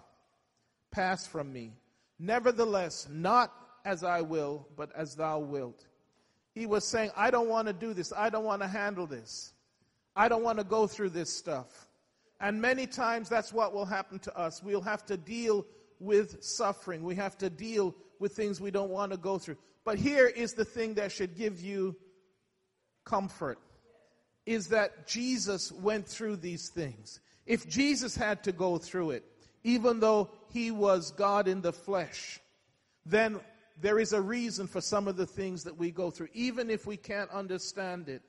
pass 0.90 1.26
from 1.26 1.52
me. 1.52 1.72
Nevertheless, 2.18 3.08
not 3.10 3.52
as 3.84 4.04
I 4.04 4.20
will, 4.20 4.66
but 4.76 4.90
as 4.94 5.16
thou 5.16 5.40
wilt. 5.40 5.86
He 6.54 6.66
was 6.66 6.84
saying, 6.84 7.10
I 7.16 7.30
don't 7.30 7.48
want 7.48 7.66
to 7.66 7.72
do 7.72 7.94
this. 7.94 8.12
I 8.16 8.30
don't 8.30 8.44
want 8.44 8.62
to 8.62 8.68
handle 8.68 9.06
this. 9.06 9.52
I 10.14 10.28
don't 10.28 10.42
want 10.42 10.58
to 10.58 10.64
go 10.64 10.86
through 10.86 11.10
this 11.10 11.32
stuff. 11.32 11.88
And 12.40 12.60
many 12.60 12.86
times 12.86 13.28
that's 13.28 13.52
what 13.52 13.72
will 13.72 13.86
happen 13.86 14.18
to 14.20 14.36
us. 14.38 14.62
We'll 14.62 14.82
have 14.82 15.06
to 15.06 15.16
deal 15.16 15.66
with 15.98 16.42
suffering. 16.42 17.02
We 17.02 17.14
have 17.14 17.38
to 17.38 17.48
deal 17.48 17.94
with 18.18 18.32
things 18.32 18.60
we 18.60 18.70
don't 18.70 18.90
want 18.90 19.12
to 19.12 19.18
go 19.18 19.38
through. 19.38 19.56
But 19.84 19.98
here 19.98 20.26
is 20.26 20.52
the 20.52 20.64
thing 20.64 20.94
that 20.94 21.10
should 21.10 21.36
give 21.36 21.60
you 21.60 21.96
comfort 23.04 23.58
is 24.46 24.68
that 24.68 25.06
Jesus 25.06 25.70
went 25.72 26.06
through 26.06 26.36
these 26.36 26.68
things. 26.68 27.20
If 27.46 27.68
Jesus 27.68 28.16
had 28.16 28.42
to 28.44 28.52
go 28.52 28.78
through 28.78 29.12
it, 29.12 29.24
even 29.64 30.00
though 30.00 30.30
he 30.52 30.70
was 30.70 31.12
God 31.12 31.48
in 31.48 31.60
the 31.60 31.72
flesh, 31.72 32.40
then 33.06 33.40
there 33.80 33.98
is 33.98 34.12
a 34.12 34.20
reason 34.20 34.66
for 34.66 34.80
some 34.80 35.08
of 35.08 35.16
the 35.16 35.26
things 35.26 35.64
that 35.64 35.76
we 35.76 35.90
go 35.90 36.10
through, 36.10 36.28
even 36.34 36.70
if 36.70 36.86
we 36.86 36.96
can't 36.96 37.30
understand 37.30 38.08
it. 38.08 38.22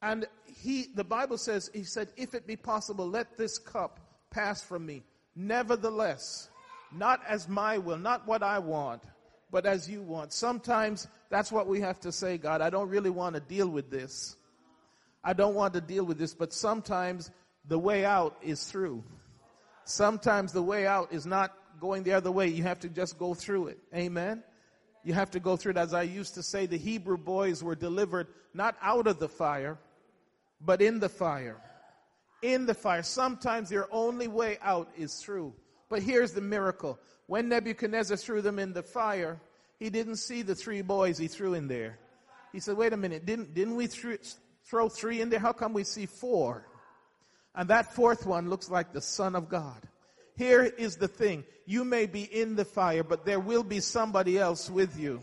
And 0.00 0.26
he, 0.46 0.86
the 0.94 1.04
Bible 1.04 1.38
says, 1.38 1.70
he 1.74 1.84
said, 1.84 2.08
if 2.16 2.34
it 2.34 2.46
be 2.46 2.56
possible, 2.56 3.08
let 3.08 3.36
this 3.36 3.58
cup 3.58 4.00
pass 4.30 4.62
from 4.62 4.86
me. 4.86 5.02
Nevertheless, 5.34 6.48
not 6.94 7.20
as 7.26 7.48
my 7.48 7.78
will, 7.78 7.98
not 7.98 8.26
what 8.26 8.42
I 8.42 8.58
want, 8.58 9.02
but 9.50 9.66
as 9.66 9.88
you 9.88 10.02
want. 10.02 10.32
Sometimes 10.32 11.08
that's 11.30 11.52
what 11.52 11.66
we 11.66 11.80
have 11.80 12.00
to 12.00 12.12
say, 12.12 12.38
God. 12.38 12.60
I 12.60 12.70
don't 12.70 12.88
really 12.88 13.10
want 13.10 13.34
to 13.34 13.40
deal 13.40 13.68
with 13.68 13.90
this. 13.90 14.36
I 15.22 15.32
don't 15.32 15.54
want 15.54 15.74
to 15.74 15.80
deal 15.80 16.04
with 16.04 16.18
this, 16.18 16.34
but 16.34 16.52
sometimes 16.52 17.30
the 17.66 17.78
way 17.78 18.04
out 18.04 18.36
is 18.42 18.64
through. 18.64 19.04
Sometimes 19.84 20.52
the 20.52 20.62
way 20.62 20.86
out 20.86 21.12
is 21.12 21.26
not 21.26 21.52
going 21.80 22.02
the 22.02 22.12
other 22.12 22.30
way. 22.30 22.48
You 22.48 22.62
have 22.62 22.80
to 22.80 22.88
just 22.88 23.18
go 23.18 23.34
through 23.34 23.68
it. 23.68 23.78
Amen. 23.94 24.42
You 25.04 25.14
have 25.14 25.30
to 25.32 25.40
go 25.40 25.56
through 25.56 25.72
it. 25.72 25.76
As 25.76 25.94
I 25.94 26.02
used 26.02 26.34
to 26.34 26.42
say, 26.42 26.66
the 26.66 26.78
Hebrew 26.78 27.16
boys 27.16 27.62
were 27.62 27.74
delivered 27.74 28.28
not 28.54 28.76
out 28.82 29.06
of 29.06 29.18
the 29.18 29.28
fire, 29.28 29.78
but 30.60 30.82
in 30.82 30.98
the 30.98 31.08
fire. 31.08 31.60
In 32.42 32.66
the 32.66 32.74
fire. 32.74 33.02
Sometimes 33.02 33.70
your 33.70 33.88
only 33.90 34.28
way 34.28 34.58
out 34.62 34.88
is 34.96 35.14
through. 35.14 35.54
But 35.88 36.02
here's 36.02 36.32
the 36.32 36.40
miracle. 36.40 36.98
When 37.26 37.48
Nebuchadnezzar 37.48 38.16
threw 38.16 38.42
them 38.42 38.58
in 38.58 38.72
the 38.72 38.82
fire, 38.82 39.40
he 39.78 39.90
didn't 39.90 40.16
see 40.16 40.42
the 40.42 40.54
three 40.54 40.82
boys 40.82 41.18
he 41.18 41.28
threw 41.28 41.54
in 41.54 41.68
there. 41.68 41.98
He 42.52 42.60
said, 42.60 42.76
wait 42.76 42.92
a 42.92 42.96
minute, 42.96 43.26
didn't, 43.26 43.54
didn't 43.54 43.76
we 43.76 43.86
th- 43.88 44.34
throw 44.64 44.88
three 44.88 45.20
in 45.20 45.30
there? 45.30 45.38
How 45.38 45.52
come 45.52 45.72
we 45.72 45.84
see 45.84 46.06
four? 46.06 46.66
And 47.54 47.68
that 47.70 47.94
fourth 47.94 48.26
one 48.26 48.48
looks 48.48 48.70
like 48.70 48.92
the 48.92 49.00
Son 49.00 49.36
of 49.36 49.48
God. 49.48 49.80
Here 50.36 50.62
is 50.62 50.96
the 50.96 51.08
thing. 51.08 51.44
You 51.66 51.84
may 51.84 52.06
be 52.06 52.22
in 52.22 52.56
the 52.56 52.64
fire, 52.64 53.02
but 53.02 53.24
there 53.24 53.40
will 53.40 53.64
be 53.64 53.80
somebody 53.80 54.38
else 54.38 54.70
with 54.70 54.98
you. 54.98 55.20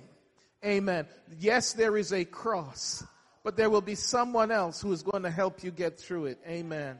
Amen. 0.64 1.08
Yes, 1.40 1.74
there 1.74 1.98
is 1.98 2.12
a 2.12 2.26
cross 2.26 3.04
but 3.46 3.56
there 3.56 3.70
will 3.70 3.80
be 3.80 3.94
someone 3.94 4.50
else 4.50 4.82
who 4.82 4.92
is 4.92 5.04
going 5.04 5.22
to 5.22 5.30
help 5.30 5.64
you 5.64 5.70
get 5.70 6.00
through 6.00 6.26
it. 6.26 6.40
Amen. 6.48 6.98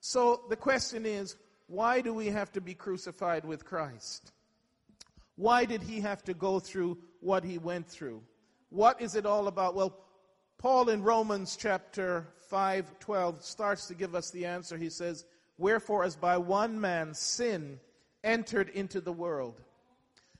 So 0.00 0.42
the 0.50 0.56
question 0.56 1.06
is, 1.06 1.34
why 1.66 2.02
do 2.02 2.12
we 2.12 2.26
have 2.26 2.52
to 2.52 2.60
be 2.60 2.74
crucified 2.74 3.46
with 3.46 3.64
Christ? 3.64 4.32
Why 5.36 5.64
did 5.64 5.82
he 5.82 6.00
have 6.00 6.22
to 6.24 6.34
go 6.34 6.60
through 6.60 6.98
what 7.20 7.44
he 7.44 7.58
went 7.58 7.88
through? 7.88 8.22
What 8.70 9.00
is 9.00 9.14
it 9.14 9.26
all 9.26 9.48
about? 9.48 9.74
Well, 9.74 9.98
Paul 10.58 10.88
in 10.88 11.02
Romans 11.02 11.56
chapter 11.58 12.28
5, 12.48 12.98
12 13.00 13.44
starts 13.44 13.86
to 13.88 13.94
give 13.94 14.14
us 14.14 14.30
the 14.30 14.46
answer. 14.46 14.76
He 14.76 14.90
says, 14.90 15.24
Wherefore, 15.58 16.04
as 16.04 16.16
by 16.16 16.38
one 16.38 16.80
man 16.80 17.14
sin 17.14 17.80
entered 18.24 18.68
into 18.70 19.00
the 19.00 19.12
world, 19.12 19.60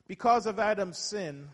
because 0.07 0.47
of 0.47 0.59
Adam's 0.59 0.99
sin, 0.99 1.49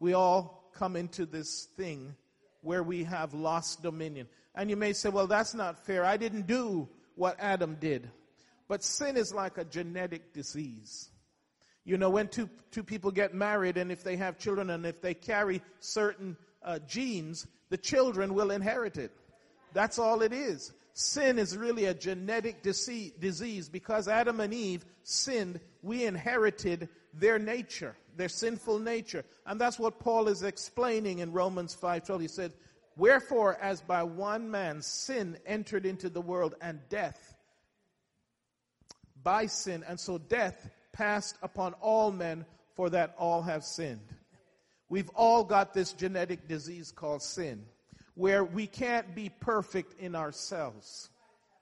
we 0.00 0.12
all 0.12 0.70
come 0.74 0.96
into 0.96 1.26
this 1.26 1.68
thing 1.76 2.14
where 2.60 2.82
we 2.82 3.04
have 3.04 3.32
lost 3.32 3.82
dominion. 3.82 4.28
And 4.54 4.70
you 4.70 4.76
may 4.76 4.92
say, 4.92 5.08
well, 5.08 5.26
that's 5.26 5.54
not 5.54 5.84
fair. 5.84 6.04
I 6.04 6.16
didn't 6.16 6.46
do 6.46 6.88
what 7.14 7.36
Adam 7.38 7.76
did. 7.80 8.10
But 8.68 8.82
sin 8.82 9.16
is 9.16 9.32
like 9.32 9.58
a 9.58 9.64
genetic 9.64 10.32
disease. 10.32 11.10
You 11.86 11.96
know, 11.96 12.10
when 12.10 12.28
two, 12.28 12.50
two 12.70 12.82
people 12.82 13.10
get 13.10 13.32
married 13.32 13.78
and 13.78 13.90
if 13.90 14.04
they 14.04 14.16
have 14.16 14.38
children 14.38 14.68
and 14.68 14.84
if 14.84 15.00
they 15.00 15.14
carry 15.14 15.62
certain 15.80 16.36
uh, 16.62 16.80
genes, 16.80 17.46
the 17.70 17.78
children 17.78 18.34
will 18.34 18.50
inherit 18.50 18.98
it. 18.98 19.12
That's 19.72 19.98
all 19.98 20.20
it 20.20 20.34
is. 20.34 20.72
Sin 20.92 21.38
is 21.38 21.56
really 21.56 21.86
a 21.86 21.94
genetic 21.94 22.62
disease 22.62 23.68
because 23.68 24.08
Adam 24.08 24.40
and 24.40 24.52
Eve 24.52 24.84
sinned. 25.04 25.60
We 25.82 26.04
inherited 26.04 26.88
their 27.14 27.38
nature 27.38 27.96
their 28.16 28.28
sinful 28.28 28.78
nature. 28.78 29.24
And 29.44 29.60
that's 29.60 29.78
what 29.78 30.00
Paul 30.00 30.28
is 30.28 30.42
explaining 30.42 31.20
in 31.20 31.32
Romans 31.32 31.74
5:12. 31.74 32.20
He 32.20 32.28
said, 32.28 32.52
"Wherefore 32.96 33.56
as 33.56 33.80
by 33.80 34.02
one 34.02 34.50
man 34.50 34.82
sin 34.82 35.38
entered 35.46 35.86
into 35.86 36.08
the 36.08 36.20
world 36.20 36.54
and 36.60 36.80
death 36.88 37.34
by 39.22 39.46
sin, 39.46 39.82
and 39.84 39.98
so 39.98 40.18
death 40.18 40.70
passed 40.96 41.36
upon 41.42 41.74
all 41.74 42.10
men 42.10 42.46
for 42.74 42.90
that 42.90 43.14
all 43.18 43.42
have 43.42 43.64
sinned." 43.64 44.00
We've 44.88 45.10
all 45.10 45.42
got 45.42 45.74
this 45.74 45.92
genetic 45.92 46.46
disease 46.48 46.92
called 46.92 47.22
sin 47.22 47.64
where 48.14 48.44
we 48.44 48.66
can't 48.66 49.14
be 49.14 49.28
perfect 49.28 50.00
in 50.00 50.14
ourselves. 50.14 51.10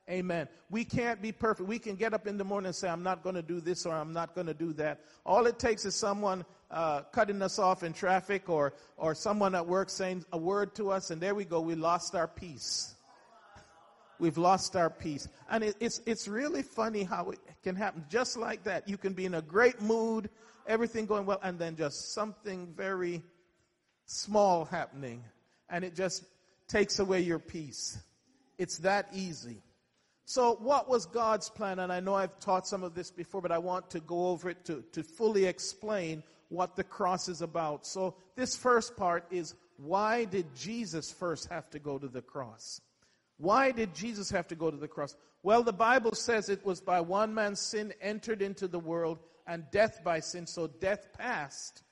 Amen. 0.09 0.49
We 0.71 0.85
can't 0.85 1.23
be 1.23 1.33
perfect. 1.33 1.69
We 1.69 1.79
can 1.79 1.97
get 1.97 2.13
up 2.13 2.27
in 2.27 2.37
the 2.37 2.45
morning 2.45 2.67
and 2.67 2.77
say, 2.77 2.89
I'm 2.89 3.03
not 3.03 3.23
going 3.23 3.37
to 3.37 3.43
do 3.43 3.61
this 3.61 3.87
or 3.87 3.95
I'm 3.95 4.13
not 4.13 4.35
going 4.35 4.47
to 4.47 4.55
do 4.55 4.75
that. 4.75 5.01
All 5.25 5.47
it 5.47 5.59
takes 5.59 5.87
is 5.87 5.95
someone 5.95 6.45
uh, 6.71 7.03
cutting 7.13 7.41
us 7.41 7.59
off 7.59 7.83
in 7.83 7.95
traffic 7.95 8.51
or, 8.51 8.75
or 8.99 9.15
someone 9.15 9.55
at 9.55 9.67
work 9.67 9.89
saying 9.89 10.25
a 10.33 10.39
word 10.39 10.75
to 10.75 10.91
us, 10.91 11.11
and 11.11 11.21
there 11.21 11.35
we 11.35 11.45
go. 11.45 11.61
We 11.61 11.75
lost 11.75 12.15
our 12.15 12.29
peace. 12.29 12.94
We've 14.19 14.39
lost 14.39 14.77
our 14.77 14.91
peace. 14.91 15.29
And 15.51 15.65
it, 15.65 15.77
it's, 15.81 16.01
it's 16.07 16.29
really 16.29 16.63
funny 16.63 17.03
how 17.03 17.31
it 17.31 17.39
can 17.63 17.77
happen. 17.77 18.05
Just 18.09 18.37
like 18.37 18.65
that. 18.65 18.89
You 18.89 18.97
can 18.97 19.13
be 19.13 19.25
in 19.25 19.35
a 19.35 19.43
great 19.43 19.81
mood, 19.81 20.31
everything 20.67 21.07
going 21.07 21.27
well, 21.27 21.41
and 21.43 21.59
then 21.59 21.77
just 21.77 22.13
something 22.15 22.73
very 22.77 23.23
small 24.07 24.65
happening, 24.65 25.25
and 25.69 25.85
it 25.85 25.95
just 25.95 26.25
takes 26.69 26.99
away 26.99 27.21
your 27.21 27.39
peace. 27.39 27.99
It's 28.59 28.79
that 28.79 29.09
easy. 29.13 29.63
So, 30.27 30.57
what 30.61 30.89
was 30.89 31.07
God's 31.07 31.51
plan? 31.51 31.81
And 31.81 31.93
I 31.93 32.01
know 32.01 32.15
I've 32.15 32.39
taught 32.41 32.67
some 32.67 32.83
of 32.83 32.95
this 32.95 33.11
before, 33.11 33.43
but 33.43 33.53
I 33.53 33.59
want 33.59 33.91
to 33.91 34.01
go 34.01 34.29
over 34.29 34.51
it 34.51 34.65
to, 34.67 34.83
to 34.93 35.03
fully 35.03 35.45
explain 35.45 36.23
what 36.49 36.77
the 36.77 36.85
cross 36.85 37.29
is 37.29 37.43
about. 37.43 37.87
So, 37.87 38.15
this 38.37 38.57
first 38.57 38.97
part 38.97 39.27
is 39.31 39.55
why 39.77 40.25
did 40.25 40.55
Jesus 40.55 41.13
first 41.13 41.49
have 41.51 41.69
to 41.71 41.79
go 41.79 41.99
to 41.99 42.09
the 42.09 42.23
cross? 42.23 42.81
Why 43.39 43.73
did 43.73 43.95
Jesus 43.95 44.31
have 44.31 44.49
to 44.49 44.55
go 44.55 44.71
to 44.71 44.77
the 44.77 44.89
cross? 44.89 45.17
Well, 45.43 45.63
the 45.63 45.73
Bible 45.73 46.15
says 46.15 46.49
it 46.49 46.65
was 46.65 46.81
by 46.81 47.01
one 47.01 47.35
man's 47.35 47.61
sin 47.61 47.93
entered 48.01 48.41
into 48.41 48.69
the 48.69 48.79
world, 48.79 49.19
and 49.47 49.65
death 49.71 50.01
by 50.03 50.21
sin. 50.21 50.47
So, 50.47 50.67
death 50.67 51.09
passed 51.19 51.83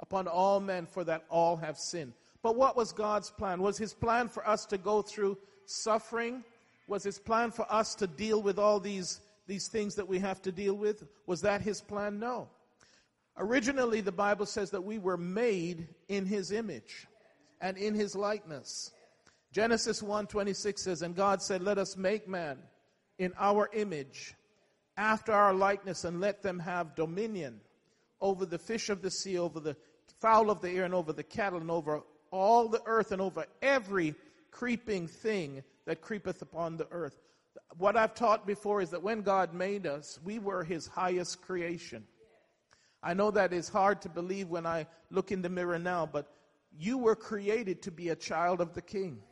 upon 0.00 0.28
all 0.28 0.60
men, 0.60 0.86
for 0.86 1.02
that 1.04 1.24
all 1.28 1.56
have 1.56 1.76
sinned. 1.76 2.12
But 2.42 2.56
what 2.56 2.76
was 2.76 2.92
God's 2.92 3.30
plan? 3.30 3.62
Was 3.62 3.78
his 3.78 3.94
plan 3.94 4.28
for 4.28 4.46
us 4.46 4.66
to 4.66 4.78
go 4.78 5.02
through 5.02 5.38
suffering? 5.66 6.44
Was 6.86 7.02
his 7.02 7.18
plan 7.18 7.50
for 7.50 7.66
us 7.72 7.94
to 7.96 8.06
deal 8.06 8.42
with 8.42 8.58
all 8.58 8.78
these, 8.78 9.20
these 9.46 9.68
things 9.68 9.94
that 9.94 10.06
we 10.06 10.18
have 10.18 10.42
to 10.42 10.52
deal 10.52 10.74
with? 10.74 11.04
Was 11.26 11.40
that 11.40 11.62
his 11.62 11.80
plan? 11.80 12.18
No. 12.20 12.48
Originally, 13.36 14.00
the 14.00 14.12
Bible 14.12 14.46
says 14.46 14.70
that 14.70 14.84
we 14.84 14.98
were 14.98 15.16
made 15.16 15.88
in 16.08 16.26
his 16.26 16.52
image 16.52 17.08
and 17.60 17.76
in 17.76 17.94
his 17.94 18.14
likeness. 18.14 18.92
Genesis 19.54 20.02
1:26 20.02 20.82
says, 20.82 21.02
"And 21.02 21.14
God 21.14 21.40
said, 21.40 21.62
Let 21.62 21.78
us 21.78 21.96
make 21.96 22.26
man 22.26 22.60
in 23.18 23.32
our 23.38 23.70
image, 23.72 24.34
after 24.96 25.30
our 25.30 25.54
likeness, 25.54 26.02
and 26.02 26.20
let 26.20 26.42
them 26.42 26.58
have 26.58 26.96
dominion 26.96 27.60
over 28.20 28.46
the 28.46 28.58
fish 28.58 28.90
of 28.90 29.00
the 29.00 29.12
sea, 29.12 29.38
over 29.38 29.60
the 29.60 29.76
fowl 30.20 30.50
of 30.50 30.60
the 30.60 30.70
air, 30.70 30.84
and 30.84 30.92
over 30.92 31.12
the 31.12 31.22
cattle, 31.22 31.60
and 31.60 31.70
over 31.70 32.02
all 32.32 32.66
the 32.66 32.82
earth, 32.84 33.12
and 33.12 33.22
over 33.22 33.46
every 33.62 34.16
creeping 34.50 35.06
thing 35.06 35.62
that 35.84 36.00
creepeth 36.00 36.42
upon 36.42 36.76
the 36.76 36.88
earth. 36.90 37.20
What 37.76 37.96
I've 37.96 38.16
taught 38.16 38.48
before 38.48 38.80
is 38.80 38.90
that 38.90 39.04
when 39.04 39.22
God 39.22 39.54
made 39.54 39.86
us, 39.86 40.18
we 40.24 40.40
were 40.40 40.64
His 40.64 40.88
highest 40.88 41.42
creation. 41.42 42.04
I 43.04 43.14
know 43.14 43.30
that 43.30 43.52
is 43.52 43.68
hard 43.68 44.02
to 44.02 44.08
believe 44.08 44.48
when 44.48 44.66
I 44.66 44.88
look 45.10 45.30
in 45.30 45.42
the 45.42 45.48
mirror 45.48 45.78
now, 45.78 46.06
but 46.06 46.28
you 46.76 46.98
were 46.98 47.14
created 47.14 47.82
to 47.82 47.92
be 47.92 48.08
a 48.08 48.16
child 48.16 48.60
of 48.60 48.74
the 48.74 48.82
King. 48.82 49.22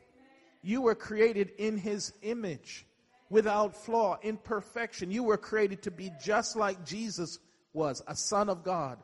You 0.63 0.81
were 0.81 0.95
created 0.95 1.51
in 1.57 1.77
His 1.77 2.13
image, 2.23 2.85
without 3.29 3.75
flaw, 3.75 4.17
in 4.21 4.37
perfection. 4.37 5.11
You 5.11 5.23
were 5.23 5.37
created 5.37 5.83
to 5.83 5.91
be 5.91 6.11
just 6.23 6.55
like 6.55 6.85
Jesus 6.85 7.37
was, 7.73 8.01
a 8.07 8.15
son 8.15 8.49
of 8.49 8.63
God, 8.63 8.97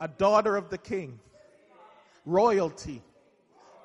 a 0.00 0.08
daughter 0.08 0.56
of 0.56 0.68
the 0.68 0.78
King, 0.78 1.20
royalty. 2.26 3.02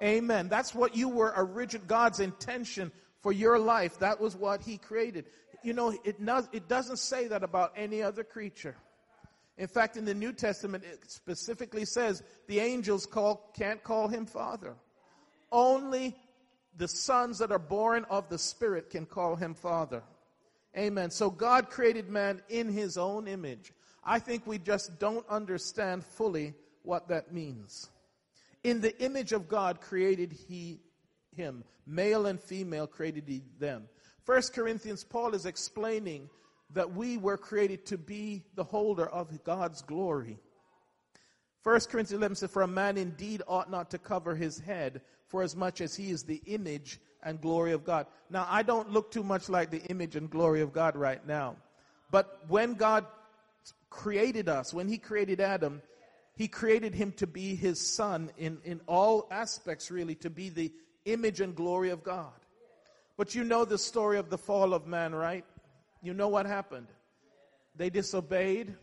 Amen. 0.01 0.47
That's 0.49 0.73
what 0.73 0.95
you 0.95 1.09
were 1.09 1.33
original, 1.35 1.85
God's 1.87 2.19
intention 2.19 2.91
for 3.21 3.31
your 3.31 3.59
life. 3.59 3.99
That 3.99 4.19
was 4.19 4.35
what 4.35 4.61
He 4.61 4.77
created. 4.77 5.25
You 5.63 5.73
know, 5.73 5.93
it, 6.03 6.19
not, 6.19 6.49
it 6.53 6.67
doesn't 6.67 6.97
say 6.97 7.27
that 7.27 7.43
about 7.43 7.73
any 7.75 8.01
other 8.01 8.23
creature. 8.23 8.75
In 9.57 9.67
fact, 9.67 9.97
in 9.97 10.05
the 10.05 10.13
New 10.13 10.33
Testament, 10.33 10.83
it 10.83 11.09
specifically 11.09 11.83
says 11.83 12.21
the 12.47 12.59
angels 12.59 13.05
call, 13.05 13.51
can't 13.57 13.83
call 13.83 14.07
him 14.07 14.25
Father. 14.25 14.75
Only 15.51 16.15
the 16.77 16.88
sons 16.88 17.39
that 17.39 17.51
are 17.51 17.60
born 17.60 18.05
of 18.10 18.29
the 18.29 18.38
Spirit 18.38 18.89
can 18.89 19.05
call 19.05 19.36
him 19.36 19.53
Father. 19.53 20.03
Amen. 20.77 21.10
So 21.10 21.29
God 21.29 21.69
created 21.69 22.07
man 22.07 22.41
in 22.50 22.72
his 22.72 22.98
own 22.98 23.27
image. 23.27 23.74
I 24.03 24.19
think 24.19 24.46
we 24.46 24.60
just 24.60 25.00
don't 25.00 25.27
understand 25.27 26.05
fully 26.05 26.53
what 26.84 27.07
that 27.10 27.34
means. 27.34 27.89
In 28.63 28.79
the 28.79 28.98
image 29.03 29.31
of 29.31 29.50
God 29.50 29.81
created 29.81 30.31
he 30.31 30.79
him. 31.36 31.63
Male 31.86 32.27
and 32.27 32.39
female 32.39 32.88
created 32.88 33.24
he 33.27 33.43
them. 33.60 33.88
First 34.24 34.53
Corinthians, 34.53 35.03
Paul 35.03 35.34
is 35.34 35.46
explaining 35.46 36.29
that 36.74 36.93
we 36.93 37.17
were 37.17 37.38
created 37.38 37.86
to 37.88 37.98
be 37.98 38.43
the 38.55 38.63
holder 38.63 39.07
of 39.07 39.43
God's 39.43 39.81
glory. 39.81 40.38
1 41.63 41.79
Corinthians 41.89 42.13
11 42.13 42.36
says, 42.36 42.51
For 42.51 42.62
a 42.62 42.67
man 42.67 42.98
indeed 42.98 43.41
ought 43.48 43.72
not 43.72 43.89
to 43.91 43.98
cover 43.98 44.36
his 44.36 44.60
head, 44.60 45.01
for 45.27 45.43
as 45.43 45.55
much 45.55 45.81
as 45.81 45.96
he 45.96 46.10
is 46.10 46.24
the 46.24 46.41
image 46.46 47.00
and 47.24 47.41
glory 47.41 47.74
of 47.74 47.84
God. 47.84 48.07
Now, 48.29 48.48
I 48.50 48.63
don't 48.63 48.91
look 48.91 49.12
too 49.12 49.24
much 49.24 49.50
like 49.50 49.69
the 49.69 49.84
image 49.84 50.15
and 50.15 50.29
glory 50.29 50.62
of 50.62 50.74
God 50.74 50.96
right 50.96 51.25
now. 51.25 51.55
But 52.12 52.46
when 52.48 52.75
God 52.75 53.05
created 53.89 54.48
us, 54.48 54.74
when 54.74 54.88
he 54.88 54.98
created 54.98 55.41
Adam, 55.41 55.81
he 56.36 56.48
created 56.48 56.93
him 56.93 57.12
to 57.13 57.27
be 57.27 57.55
his 57.55 57.81
son 57.81 58.31
in, 58.38 58.60
in 58.63 58.79
all 58.88 59.27
aspects, 59.31 59.89
really, 59.91 60.15
to 60.15 60.29
be 60.29 60.50
the 60.50 60.72
image 61.05 61.41
and 61.41 61.55
glory 61.55 61.89
of 61.89 62.03
God. 62.03 62.31
But 63.17 63.34
you 63.34 63.43
know 63.43 63.65
the 63.65 63.77
story 63.77 64.19
of 64.19 64.29
the 64.29 64.38
fall 64.38 64.74
of 64.74 64.86
man, 64.86 65.15
right? 65.15 65.43
You 66.01 66.13
know 66.13 66.27
what 66.27 66.46
happened? 66.46 66.88
They 67.75 67.89
disobeyed. 67.89 68.75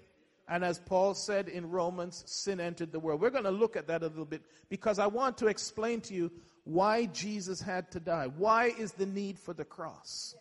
And 0.48 0.64
as 0.64 0.78
Paul 0.78 1.14
said 1.14 1.48
in 1.48 1.70
Romans, 1.70 2.22
sin 2.26 2.60
entered 2.60 2.92
the 2.92 3.00
world. 3.00 3.20
We're 3.20 3.30
going 3.30 3.44
to 3.44 3.50
look 3.50 3.76
at 3.76 3.86
that 3.86 4.02
a 4.02 4.06
little 4.06 4.26
bit 4.26 4.42
because 4.68 4.98
I 4.98 5.06
want 5.06 5.38
to 5.38 5.46
explain 5.46 6.00
to 6.02 6.14
you 6.14 6.30
why 6.64 7.06
Jesus 7.06 7.60
had 7.60 7.90
to 7.92 8.00
die. 8.00 8.28
Why 8.36 8.66
is 8.78 8.92
the 8.92 9.06
need 9.06 9.38
for 9.38 9.54
the 9.54 9.64
cross? 9.64 10.34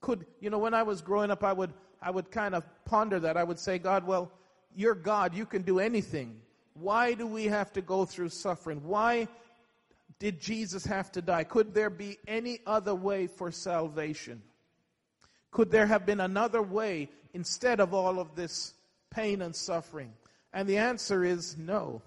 Could, 0.00 0.24
you 0.40 0.48
know, 0.48 0.58
when 0.58 0.74
I 0.74 0.82
was 0.82 1.02
growing 1.02 1.30
up, 1.30 1.44
I 1.44 1.52
would, 1.52 1.72
I 2.00 2.10
would 2.10 2.30
kind 2.30 2.54
of 2.54 2.64
ponder 2.84 3.20
that. 3.20 3.36
I 3.36 3.44
would 3.44 3.58
say, 3.58 3.78
God, 3.78 4.06
well, 4.06 4.30
you're 4.74 4.94
God. 4.94 5.34
You 5.34 5.44
can 5.44 5.62
do 5.62 5.78
anything. 5.78 6.40
Why 6.74 7.14
do 7.14 7.26
we 7.26 7.46
have 7.46 7.72
to 7.74 7.82
go 7.82 8.04
through 8.04 8.28
suffering? 8.30 8.82
Why 8.84 9.28
did 10.18 10.40
Jesus 10.40 10.84
have 10.86 11.12
to 11.12 11.22
die? 11.22 11.44
Could 11.44 11.74
there 11.74 11.90
be 11.90 12.18
any 12.26 12.60
other 12.66 12.94
way 12.94 13.26
for 13.26 13.50
salvation? 13.50 14.42
Could 15.50 15.70
there 15.70 15.86
have 15.86 16.06
been 16.06 16.20
another 16.20 16.62
way 16.62 17.10
instead 17.34 17.80
of 17.80 17.94
all 17.94 18.18
of 18.18 18.34
this 18.34 18.74
pain 19.10 19.42
and 19.42 19.54
suffering? 19.54 20.12
And 20.52 20.68
the 20.68 20.78
answer 20.78 21.24
is 21.24 21.56
no. 21.56 22.02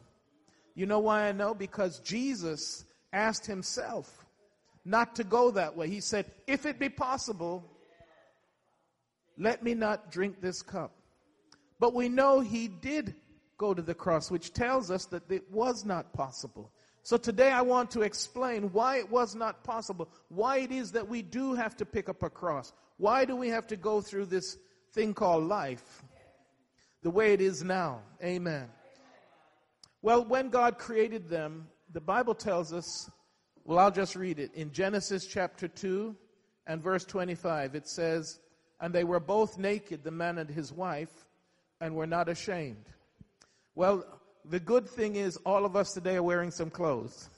You 0.75 0.85
know 0.85 0.99
why 0.99 1.27
I 1.27 1.31
know? 1.31 1.53
Because 1.53 1.99
Jesus 1.99 2.85
asked 3.13 3.45
himself 3.45 4.25
not 4.85 5.15
to 5.15 5.23
go 5.23 5.51
that 5.51 5.75
way. 5.75 5.89
He 5.89 5.99
said, 5.99 6.25
If 6.47 6.65
it 6.65 6.79
be 6.79 6.89
possible, 6.89 7.63
let 9.37 9.63
me 9.63 9.73
not 9.73 10.11
drink 10.11 10.41
this 10.41 10.61
cup. 10.61 10.91
But 11.79 11.93
we 11.93 12.09
know 12.09 12.39
he 12.39 12.67
did 12.67 13.15
go 13.57 13.73
to 13.73 13.81
the 13.81 13.93
cross, 13.93 14.31
which 14.31 14.53
tells 14.53 14.89
us 14.89 15.05
that 15.05 15.29
it 15.29 15.51
was 15.51 15.85
not 15.85 16.13
possible. 16.13 16.71
So 17.03 17.17
today 17.17 17.51
I 17.51 17.61
want 17.61 17.89
to 17.91 18.01
explain 18.01 18.71
why 18.71 18.97
it 18.97 19.09
was 19.09 19.35
not 19.35 19.63
possible, 19.63 20.07
why 20.29 20.57
it 20.57 20.71
is 20.71 20.91
that 20.91 21.07
we 21.07 21.23
do 21.23 21.55
have 21.55 21.75
to 21.77 21.85
pick 21.85 22.09
up 22.09 22.21
a 22.21 22.29
cross, 22.29 22.73
why 22.97 23.25
do 23.25 23.35
we 23.35 23.49
have 23.49 23.65
to 23.67 23.75
go 23.75 24.01
through 24.01 24.27
this 24.27 24.57
thing 24.93 25.13
called 25.13 25.45
life 25.45 26.03
the 27.01 27.09
way 27.09 27.33
it 27.33 27.41
is 27.41 27.63
now? 27.63 28.01
Amen. 28.23 28.69
Well, 30.01 30.25
when 30.25 30.49
God 30.49 30.77
created 30.77 31.29
them, 31.29 31.67
the 31.93 32.01
Bible 32.01 32.35
tells 32.35 32.73
us, 32.73 33.09
well, 33.63 33.79
I'll 33.79 33.91
just 33.91 34.15
read 34.15 34.39
it. 34.39 34.53
In 34.53 34.71
Genesis 34.71 35.27
chapter 35.27 35.67
2 35.67 36.15
and 36.67 36.81
verse 36.81 37.05
25, 37.05 37.75
it 37.75 37.87
says, 37.87 38.39
And 38.79 38.93
they 38.93 39.03
were 39.03 39.19
both 39.19 39.57
naked, 39.57 40.03
the 40.03 40.11
man 40.11 40.37
and 40.37 40.49
his 40.49 40.73
wife, 40.73 41.27
and 41.79 41.95
were 41.95 42.07
not 42.07 42.29
ashamed. 42.29 42.85
Well, 43.75 44.03
the 44.45 44.59
good 44.59 44.89
thing 44.89 45.15
is 45.15 45.37
all 45.37 45.65
of 45.65 45.75
us 45.75 45.93
today 45.93 46.15
are 46.15 46.23
wearing 46.23 46.51
some 46.51 46.69
clothes. 46.69 47.29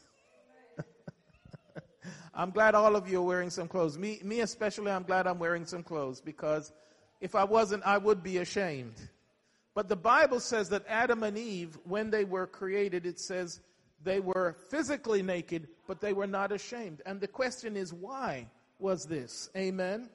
I'm 2.34 2.52
glad 2.52 2.76
all 2.76 2.96
of 2.96 3.10
you 3.10 3.20
are 3.20 3.26
wearing 3.26 3.50
some 3.50 3.68
clothes. 3.68 3.98
Me, 3.98 4.20
me 4.24 4.40
especially, 4.40 4.92
I'm 4.92 5.04
glad 5.04 5.28
I'm 5.28 5.40
wearing 5.40 5.66
some 5.66 5.84
clothes 5.84 6.22
because 6.22 6.72
if 7.20 7.36
I 7.36 7.44
wasn't, 7.44 7.84
I 7.86 7.98
would 7.98 8.24
be 8.24 8.38
ashamed. 8.38 8.96
But 9.76 9.90
the 9.90 9.96
Bible 9.96 10.40
says 10.40 10.70
that 10.70 10.86
Adam 10.88 11.24
and 11.24 11.38
Eve, 11.38 11.78
when 11.84 12.10
they 12.10 12.26
were 12.26 12.48
created, 12.48 13.06
it 13.06 13.20
says 13.20 13.60
they 14.04 14.20
were 14.20 14.56
physically 14.70 15.24
naked, 15.24 15.68
but 15.88 16.00
they 16.00 16.14
were 16.14 16.28
not 16.28 16.52
ashamed. 16.52 17.02
And 17.06 17.20
the 17.20 17.28
question 17.28 17.76
is, 17.76 17.94
why 17.94 18.48
was 18.80 19.06
this? 19.06 19.50
Amen. 19.58 20.10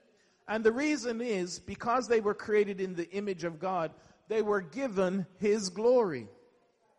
And 0.47 0.65
the 0.65 0.73
reason 0.73 1.21
is 1.21 1.59
because 1.59 2.07
they 2.07 2.21
were 2.21 2.35
created 2.35 2.81
in 2.81 2.95
the 2.95 3.11
image 3.11 3.45
of 3.45 3.59
God, 3.59 3.91
they 4.29 4.43
were 4.43 4.61
given 4.61 5.27
His 5.39 5.71
glory. 5.71 6.29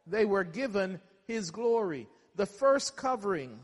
They 0.05 0.25
were 0.25 0.43
given 0.43 0.99
His 1.27 1.51
glory. 1.51 2.07
The 2.35 2.45
first 2.45 2.97
covering 2.97 3.59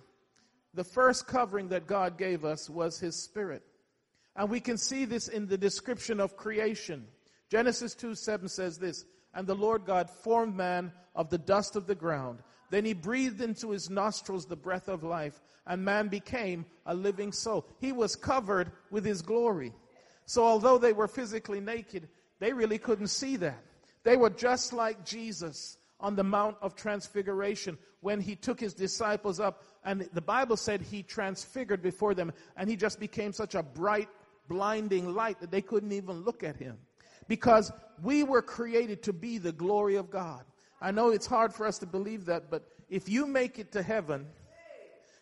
the 0.75 0.83
first 0.83 1.25
covering 1.25 1.69
that 1.69 1.87
God 1.87 2.17
gave 2.17 2.43
us 2.43 2.69
was 2.69 2.99
His 2.99 3.15
Spirit. 3.15 3.63
And 4.35 4.49
we 4.49 4.59
can 4.59 4.77
see 4.77 5.05
this 5.05 5.29
in 5.29 5.47
the 5.47 5.57
description 5.57 6.19
of 6.19 6.35
creation. 6.35 7.07
Genesis 7.49 7.95
2 7.95 8.15
7 8.15 8.47
says 8.47 8.77
this 8.77 9.05
And 9.33 9.47
the 9.47 9.55
Lord 9.55 9.85
God 9.85 10.09
formed 10.09 10.55
man 10.55 10.91
of 11.15 11.29
the 11.29 11.37
dust 11.37 11.75
of 11.75 11.87
the 11.87 11.95
ground. 11.95 12.39
Then 12.71 12.85
he 12.85 12.93
breathed 12.93 13.41
into 13.41 13.71
his 13.71 13.89
nostrils 13.89 14.45
the 14.45 14.55
breath 14.55 14.87
of 14.87 15.03
life, 15.03 15.39
and 15.67 15.85
man 15.85 16.07
became 16.07 16.65
a 16.85 16.95
living 16.95 17.31
soul. 17.31 17.65
He 17.79 17.91
was 17.91 18.15
covered 18.15 18.71
with 18.89 19.05
his 19.05 19.21
glory. 19.21 19.73
So, 20.25 20.43
although 20.43 20.77
they 20.77 20.93
were 20.93 21.07
physically 21.07 21.61
naked, 21.61 22.09
they 22.39 22.51
really 22.51 22.79
couldn't 22.79 23.07
see 23.07 23.35
that. 23.37 23.63
They 24.03 24.17
were 24.17 24.29
just 24.29 24.73
like 24.73 25.05
Jesus 25.05 25.77
on 25.99 26.15
the 26.15 26.23
Mount 26.23 26.57
of 26.61 26.75
Transfiguration 26.75 27.77
when 28.01 28.19
he 28.19 28.35
took 28.35 28.59
his 28.59 28.73
disciples 28.73 29.39
up 29.39 29.63
and 29.83 30.09
the 30.13 30.21
Bible 30.21 30.57
said 30.57 30.81
he 30.81 31.03
transfigured 31.03 31.81
before 31.81 32.13
them 32.13 32.33
and 32.57 32.69
he 32.69 32.75
just 32.75 32.99
became 32.99 33.31
such 33.31 33.55
a 33.55 33.63
bright, 33.63 34.09
blinding 34.47 35.13
light 35.13 35.39
that 35.39 35.51
they 35.51 35.61
couldn't 35.61 35.91
even 35.91 36.23
look 36.23 36.43
at 36.43 36.55
him. 36.57 36.77
Because 37.27 37.71
we 38.01 38.23
were 38.23 38.41
created 38.41 39.03
to 39.03 39.13
be 39.13 39.37
the 39.37 39.51
glory 39.51 39.95
of 39.95 40.09
God. 40.09 40.43
I 40.81 40.91
know 40.91 41.09
it's 41.09 41.25
hard 41.25 41.53
for 41.53 41.65
us 41.65 41.79
to 41.79 41.85
believe 41.85 42.25
that, 42.25 42.51
but 42.51 42.63
if 42.89 43.09
you 43.09 43.25
make 43.25 43.57
it 43.59 43.71
to 43.71 43.81
heaven, 43.81 44.27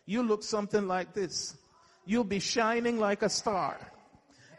you 0.06 0.22
look 0.22 0.42
something 0.42 0.86
like 0.86 1.14
this. 1.14 1.56
You'll 2.04 2.24
be 2.24 2.40
shining 2.40 2.98
like 2.98 3.22
a 3.22 3.28
star. 3.28 3.78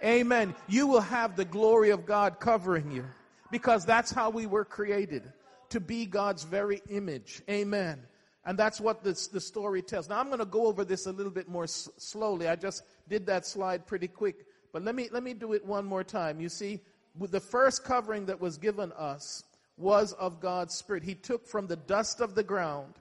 Amen. 0.04 0.56
You 0.68 0.88
will 0.88 1.02
have 1.02 1.36
the 1.36 1.46
glory 1.46 1.92
of 1.92 2.06
God 2.06 2.40
covering 2.40 2.92
you 2.92 3.06
because 3.52 3.86
that's 3.86 4.12
how 4.12 4.30
we 4.30 4.46
were 4.46 4.66
created 4.66 5.32
to 5.70 5.80
be 5.80 6.06
God's 6.06 6.44
very 6.44 6.82
image. 6.90 7.42
Amen. 7.50 8.02
And 8.46 8.58
that's 8.58 8.80
what 8.80 9.04
this, 9.04 9.28
the 9.28 9.40
story 9.40 9.82
tells. 9.82 10.10
Now 10.10 10.20
I'm 10.20 10.28
going 10.28 10.40
to 10.40 10.46
go 10.46 10.68
over 10.68 10.86
this 10.86 11.08
a 11.08 11.12
little 11.12 11.32
bit 11.32 11.48
more 11.48 11.64
s- 11.64 11.90
slowly. 11.98 12.48
I 12.48 12.56
just 12.56 12.84
did 13.08 13.26
that 13.28 13.46
slide 13.46 13.88
pretty 13.88 14.08
quick. 14.08 14.46
But 14.72 14.84
let 14.84 14.94
me, 14.94 15.10
let 15.12 15.24
me 15.24 15.34
do 15.34 15.54
it 15.54 15.66
one 15.66 15.86
more 15.86 16.04
time. 16.04 16.40
You 16.40 16.50
see, 16.50 16.82
the 17.20 17.40
first 17.40 17.84
covering 17.84 18.26
that 18.26 18.42
was 18.42 18.58
given 18.58 18.92
us 18.94 19.44
was 19.78 20.14
of 20.14 20.40
God's 20.40 20.76
Spirit. 20.76 21.04
He 21.04 21.16
took 21.16 21.48
from 21.48 21.68
the 21.68 21.76
dust 21.76 22.22
of 22.22 22.36
the 22.36 22.44
ground, 22.44 22.94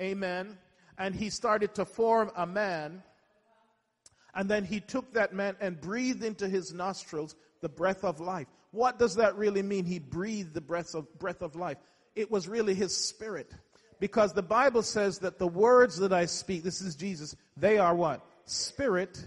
amen, 0.00 0.58
and 0.98 1.14
he 1.14 1.30
started 1.30 1.74
to 1.74 1.84
form 1.84 2.30
a 2.36 2.46
man. 2.46 3.02
And 4.34 4.48
then 4.48 4.64
he 4.64 4.80
took 4.80 5.12
that 5.14 5.34
man 5.34 5.56
and 5.60 5.80
breathed 5.80 6.24
into 6.24 6.48
his 6.48 6.72
nostrils 6.72 7.34
the 7.60 7.68
breath 7.68 8.04
of 8.04 8.20
life. 8.20 8.46
What 8.70 8.98
does 8.98 9.16
that 9.16 9.36
really 9.36 9.62
mean? 9.62 9.84
He 9.84 9.98
breathed 9.98 10.54
the 10.54 10.60
breath 10.60 10.94
of, 10.94 11.06
breath 11.18 11.42
of 11.42 11.54
life. 11.54 11.76
It 12.16 12.30
was 12.30 12.48
really 12.48 12.74
his 12.74 12.96
spirit. 12.96 13.52
Because 14.00 14.32
the 14.32 14.42
Bible 14.42 14.82
says 14.82 15.18
that 15.20 15.38
the 15.38 15.46
words 15.46 15.98
that 15.98 16.12
I 16.12 16.26
speak, 16.26 16.62
this 16.62 16.80
is 16.80 16.96
Jesus, 16.96 17.36
they 17.56 17.78
are 17.78 17.94
what? 17.94 18.24
Spirit 18.46 19.26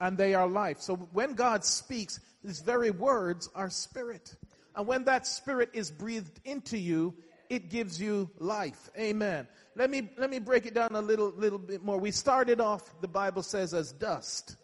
and 0.00 0.16
they 0.16 0.34
are 0.34 0.46
life. 0.46 0.80
So 0.80 0.96
when 1.12 1.34
God 1.34 1.64
speaks, 1.64 2.20
his 2.42 2.60
very 2.60 2.90
words 2.90 3.48
are 3.54 3.70
spirit. 3.70 4.34
And 4.76 4.86
when 4.86 5.04
that 5.04 5.26
spirit 5.26 5.70
is 5.72 5.90
breathed 5.90 6.40
into 6.44 6.78
you, 6.78 7.14
it 7.50 7.70
gives 7.70 8.00
you 8.00 8.30
life. 8.38 8.90
Amen. 8.96 9.48
Let 9.74 9.90
me, 9.90 10.10
let 10.18 10.30
me 10.30 10.38
break 10.38 10.66
it 10.66 10.74
down 10.74 10.94
a 10.94 11.00
little, 11.00 11.32
little 11.36 11.58
bit 11.58 11.82
more. 11.82 11.98
We 11.98 12.10
started 12.10 12.60
off, 12.60 13.00
the 13.00 13.08
Bible 13.08 13.42
says, 13.42 13.74
as 13.74 13.92
dust. 13.92 14.56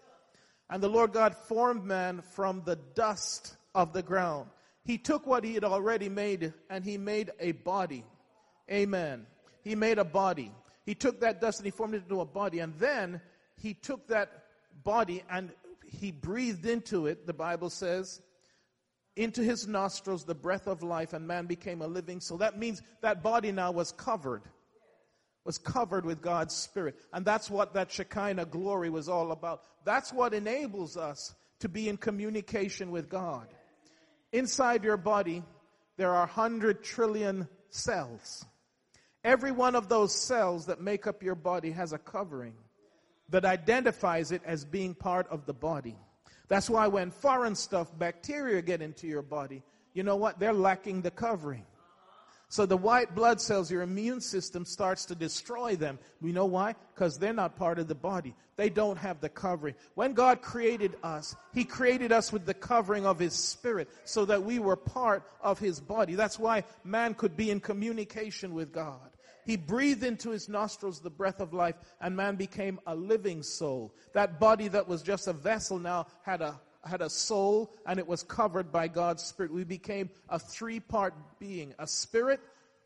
And 0.70 0.82
the 0.82 0.88
Lord 0.88 1.12
God 1.12 1.34
formed 1.34 1.84
man 1.84 2.22
from 2.34 2.62
the 2.64 2.76
dust 2.76 3.56
of 3.74 3.92
the 3.92 4.02
ground. 4.02 4.48
He 4.84 4.98
took 4.98 5.26
what 5.26 5.44
he 5.44 5.54
had 5.54 5.64
already 5.64 6.08
made 6.08 6.52
and 6.68 6.84
he 6.84 6.98
made 6.98 7.30
a 7.40 7.52
body. 7.52 8.04
Amen. 8.70 9.26
He 9.62 9.74
made 9.74 9.98
a 9.98 10.04
body. 10.04 10.52
He 10.84 10.94
took 10.94 11.20
that 11.20 11.40
dust 11.40 11.58
and 11.58 11.64
he 11.64 11.70
formed 11.70 11.94
it 11.94 12.02
into 12.02 12.20
a 12.20 12.26
body. 12.26 12.60
And 12.60 12.74
then 12.78 13.20
he 13.56 13.72
took 13.74 14.06
that 14.08 14.43
body 14.84 15.24
and 15.30 15.50
he 15.86 16.10
breathed 16.10 16.66
into 16.66 17.06
it, 17.06 17.26
the 17.26 17.32
Bible 17.32 17.70
says, 17.70 18.20
into 19.16 19.42
his 19.42 19.66
nostrils 19.68 20.24
the 20.24 20.34
breath 20.34 20.66
of 20.66 20.82
life, 20.82 21.12
and 21.12 21.26
man 21.26 21.46
became 21.46 21.82
a 21.82 21.86
living 21.86 22.20
soul. 22.20 22.38
That 22.38 22.58
means 22.58 22.82
that 23.00 23.22
body 23.22 23.52
now 23.52 23.70
was 23.70 23.92
covered, 23.92 24.42
was 25.44 25.58
covered 25.58 26.04
with 26.04 26.20
God's 26.20 26.54
Spirit. 26.54 26.96
And 27.12 27.24
that's 27.24 27.48
what 27.48 27.74
that 27.74 27.92
Shekinah 27.92 28.46
glory 28.46 28.90
was 28.90 29.08
all 29.08 29.30
about. 29.30 29.62
That's 29.84 30.12
what 30.12 30.34
enables 30.34 30.96
us 30.96 31.34
to 31.60 31.68
be 31.68 31.88
in 31.88 31.96
communication 31.96 32.90
with 32.90 33.08
God. 33.08 33.46
Inside 34.32 34.82
your 34.82 34.96
body, 34.96 35.44
there 35.96 36.10
are 36.10 36.26
100 36.26 36.82
trillion 36.82 37.48
cells. 37.70 38.44
Every 39.22 39.52
one 39.52 39.76
of 39.76 39.88
those 39.88 40.12
cells 40.12 40.66
that 40.66 40.80
make 40.80 41.06
up 41.06 41.22
your 41.22 41.36
body 41.36 41.70
has 41.70 41.92
a 41.92 41.98
covering 41.98 42.54
that 43.30 43.44
identifies 43.44 44.32
it 44.32 44.42
as 44.44 44.64
being 44.64 44.94
part 44.94 45.26
of 45.28 45.46
the 45.46 45.54
body. 45.54 45.96
That's 46.48 46.68
why 46.68 46.86
when 46.88 47.10
foreign 47.10 47.54
stuff, 47.54 47.88
bacteria 47.98 48.60
get 48.62 48.82
into 48.82 49.06
your 49.06 49.22
body, 49.22 49.62
you 49.94 50.02
know 50.02 50.16
what? 50.16 50.38
They're 50.38 50.52
lacking 50.52 51.02
the 51.02 51.10
covering. 51.10 51.64
So 52.48 52.66
the 52.66 52.76
white 52.76 53.14
blood 53.14 53.40
cells, 53.40 53.70
your 53.70 53.82
immune 53.82 54.20
system 54.20 54.64
starts 54.64 55.06
to 55.06 55.14
destroy 55.14 55.74
them. 55.74 55.98
We 56.20 56.30
know 56.30 56.44
why? 56.44 56.76
Because 56.94 57.18
they're 57.18 57.32
not 57.32 57.56
part 57.56 57.78
of 57.78 57.88
the 57.88 57.94
body. 57.94 58.34
They 58.56 58.70
don't 58.70 58.96
have 58.98 59.20
the 59.20 59.28
covering. 59.28 59.74
When 59.94 60.12
God 60.12 60.40
created 60.40 60.94
us, 61.02 61.34
He 61.52 61.64
created 61.64 62.12
us 62.12 62.32
with 62.32 62.46
the 62.46 62.54
covering 62.54 63.06
of 63.06 63.18
His 63.18 63.32
Spirit 63.32 63.88
so 64.04 64.24
that 64.26 64.44
we 64.44 64.60
were 64.60 64.76
part 64.76 65.24
of 65.40 65.58
His 65.58 65.80
body. 65.80 66.14
That's 66.14 66.38
why 66.38 66.64
man 66.84 67.14
could 67.14 67.36
be 67.36 67.50
in 67.50 67.58
communication 67.58 68.54
with 68.54 68.72
God. 68.72 69.10
He 69.44 69.56
breathed 69.56 70.04
into 70.04 70.30
his 70.30 70.48
nostrils 70.48 71.00
the 71.00 71.10
breath 71.10 71.40
of 71.40 71.52
life, 71.52 71.76
and 72.00 72.16
man 72.16 72.36
became 72.36 72.80
a 72.86 72.94
living 72.94 73.42
soul. 73.42 73.94
That 74.12 74.40
body 74.40 74.68
that 74.68 74.88
was 74.88 75.02
just 75.02 75.28
a 75.28 75.32
vessel 75.32 75.78
now 75.78 76.06
had 76.22 76.40
a 76.40 76.60
had 76.86 77.00
a 77.00 77.10
soul 77.10 77.72
and 77.86 77.98
it 77.98 78.06
was 78.06 78.22
covered 78.22 78.70
by 78.70 78.88
God's 78.88 79.22
Spirit. 79.22 79.52
We 79.52 79.64
became 79.64 80.10
a 80.28 80.38
three 80.38 80.80
part 80.80 81.14
being 81.38 81.74
a 81.78 81.86
spirit, 81.86 82.40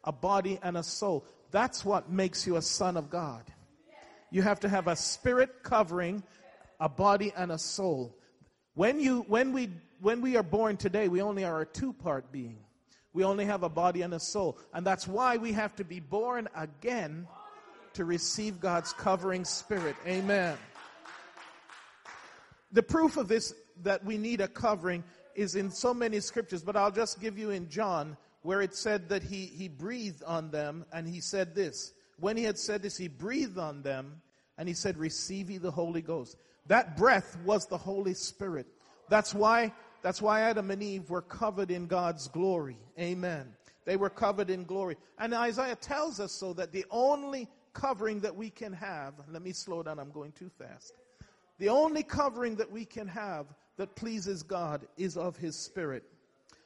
a 0.04 0.12
body, 0.12 0.58
and 0.62 0.76
a 0.76 0.82
soul. 0.82 1.26
That's 1.50 1.84
what 1.84 2.10
makes 2.10 2.46
you 2.46 2.56
a 2.56 2.62
son 2.62 2.96
of 2.96 3.10
God. 3.10 3.42
You 4.30 4.42
have 4.42 4.60
to 4.60 4.68
have 4.68 4.88
a 4.88 4.96
spirit 4.96 5.62
covering, 5.62 6.22
a 6.80 6.88
body, 6.88 7.32
and 7.36 7.50
a 7.50 7.58
soul. 7.58 8.16
When, 8.74 9.00
you, 9.00 9.24
when, 9.28 9.52
we, 9.52 9.70
when 10.00 10.20
we 10.20 10.36
are 10.36 10.42
born 10.42 10.76
today, 10.76 11.08
we 11.08 11.22
only 11.22 11.44
are 11.44 11.62
a 11.62 11.66
two 11.66 11.92
part 11.92 12.30
being. 12.30 12.58
We 13.18 13.24
only 13.24 13.46
have 13.46 13.64
a 13.64 13.68
body 13.68 14.02
and 14.02 14.14
a 14.14 14.20
soul. 14.20 14.58
And 14.72 14.86
that's 14.86 15.08
why 15.08 15.38
we 15.38 15.50
have 15.50 15.74
to 15.74 15.84
be 15.84 15.98
born 15.98 16.48
again 16.54 17.26
to 17.94 18.04
receive 18.04 18.60
God's 18.60 18.92
covering 18.92 19.44
spirit. 19.44 19.96
Amen. 20.06 20.56
The 22.70 22.84
proof 22.84 23.16
of 23.16 23.26
this, 23.26 23.52
that 23.82 24.04
we 24.04 24.18
need 24.18 24.40
a 24.40 24.46
covering, 24.46 25.02
is 25.34 25.56
in 25.56 25.72
so 25.72 25.92
many 25.92 26.20
scriptures, 26.20 26.62
but 26.62 26.76
I'll 26.76 26.92
just 26.92 27.20
give 27.20 27.36
you 27.36 27.50
in 27.50 27.68
John, 27.68 28.16
where 28.42 28.62
it 28.62 28.76
said 28.76 29.08
that 29.08 29.24
he, 29.24 29.46
he 29.46 29.66
breathed 29.66 30.22
on 30.22 30.52
them, 30.52 30.84
and 30.92 31.04
he 31.04 31.20
said 31.20 31.56
this. 31.56 31.92
When 32.20 32.36
he 32.36 32.44
had 32.44 32.56
said 32.56 32.82
this, 32.82 32.96
he 32.96 33.08
breathed 33.08 33.58
on 33.58 33.82
them, 33.82 34.22
and 34.58 34.68
he 34.68 34.74
said, 34.74 34.96
Receive 34.96 35.50
ye 35.50 35.58
the 35.58 35.72
Holy 35.72 36.02
Ghost. 36.02 36.36
That 36.68 36.96
breath 36.96 37.36
was 37.44 37.66
the 37.66 37.78
Holy 37.78 38.14
Spirit. 38.14 38.68
That's 39.08 39.34
why 39.34 39.72
that's 40.02 40.22
why 40.22 40.42
Adam 40.42 40.70
and 40.70 40.82
Eve 40.82 41.10
were 41.10 41.22
covered 41.22 41.70
in 41.70 41.86
God's 41.86 42.28
glory. 42.28 42.78
Amen. 42.98 43.52
They 43.84 43.96
were 43.96 44.10
covered 44.10 44.50
in 44.50 44.64
glory. 44.64 44.96
And 45.18 45.34
Isaiah 45.34 45.76
tells 45.76 46.20
us 46.20 46.32
so 46.32 46.52
that 46.54 46.72
the 46.72 46.84
only 46.90 47.48
covering 47.72 48.20
that 48.20 48.34
we 48.34 48.50
can 48.50 48.72
have, 48.72 49.14
let 49.30 49.42
me 49.42 49.52
slow 49.52 49.82
down, 49.82 49.98
I'm 49.98 50.10
going 50.10 50.32
too 50.32 50.50
fast. 50.58 50.94
The 51.58 51.68
only 51.68 52.02
covering 52.02 52.56
that 52.56 52.70
we 52.70 52.84
can 52.84 53.08
have 53.08 53.46
that 53.76 53.96
pleases 53.96 54.42
God 54.42 54.86
is 54.96 55.16
of 55.16 55.36
His 55.36 55.56
Spirit. 55.56 56.04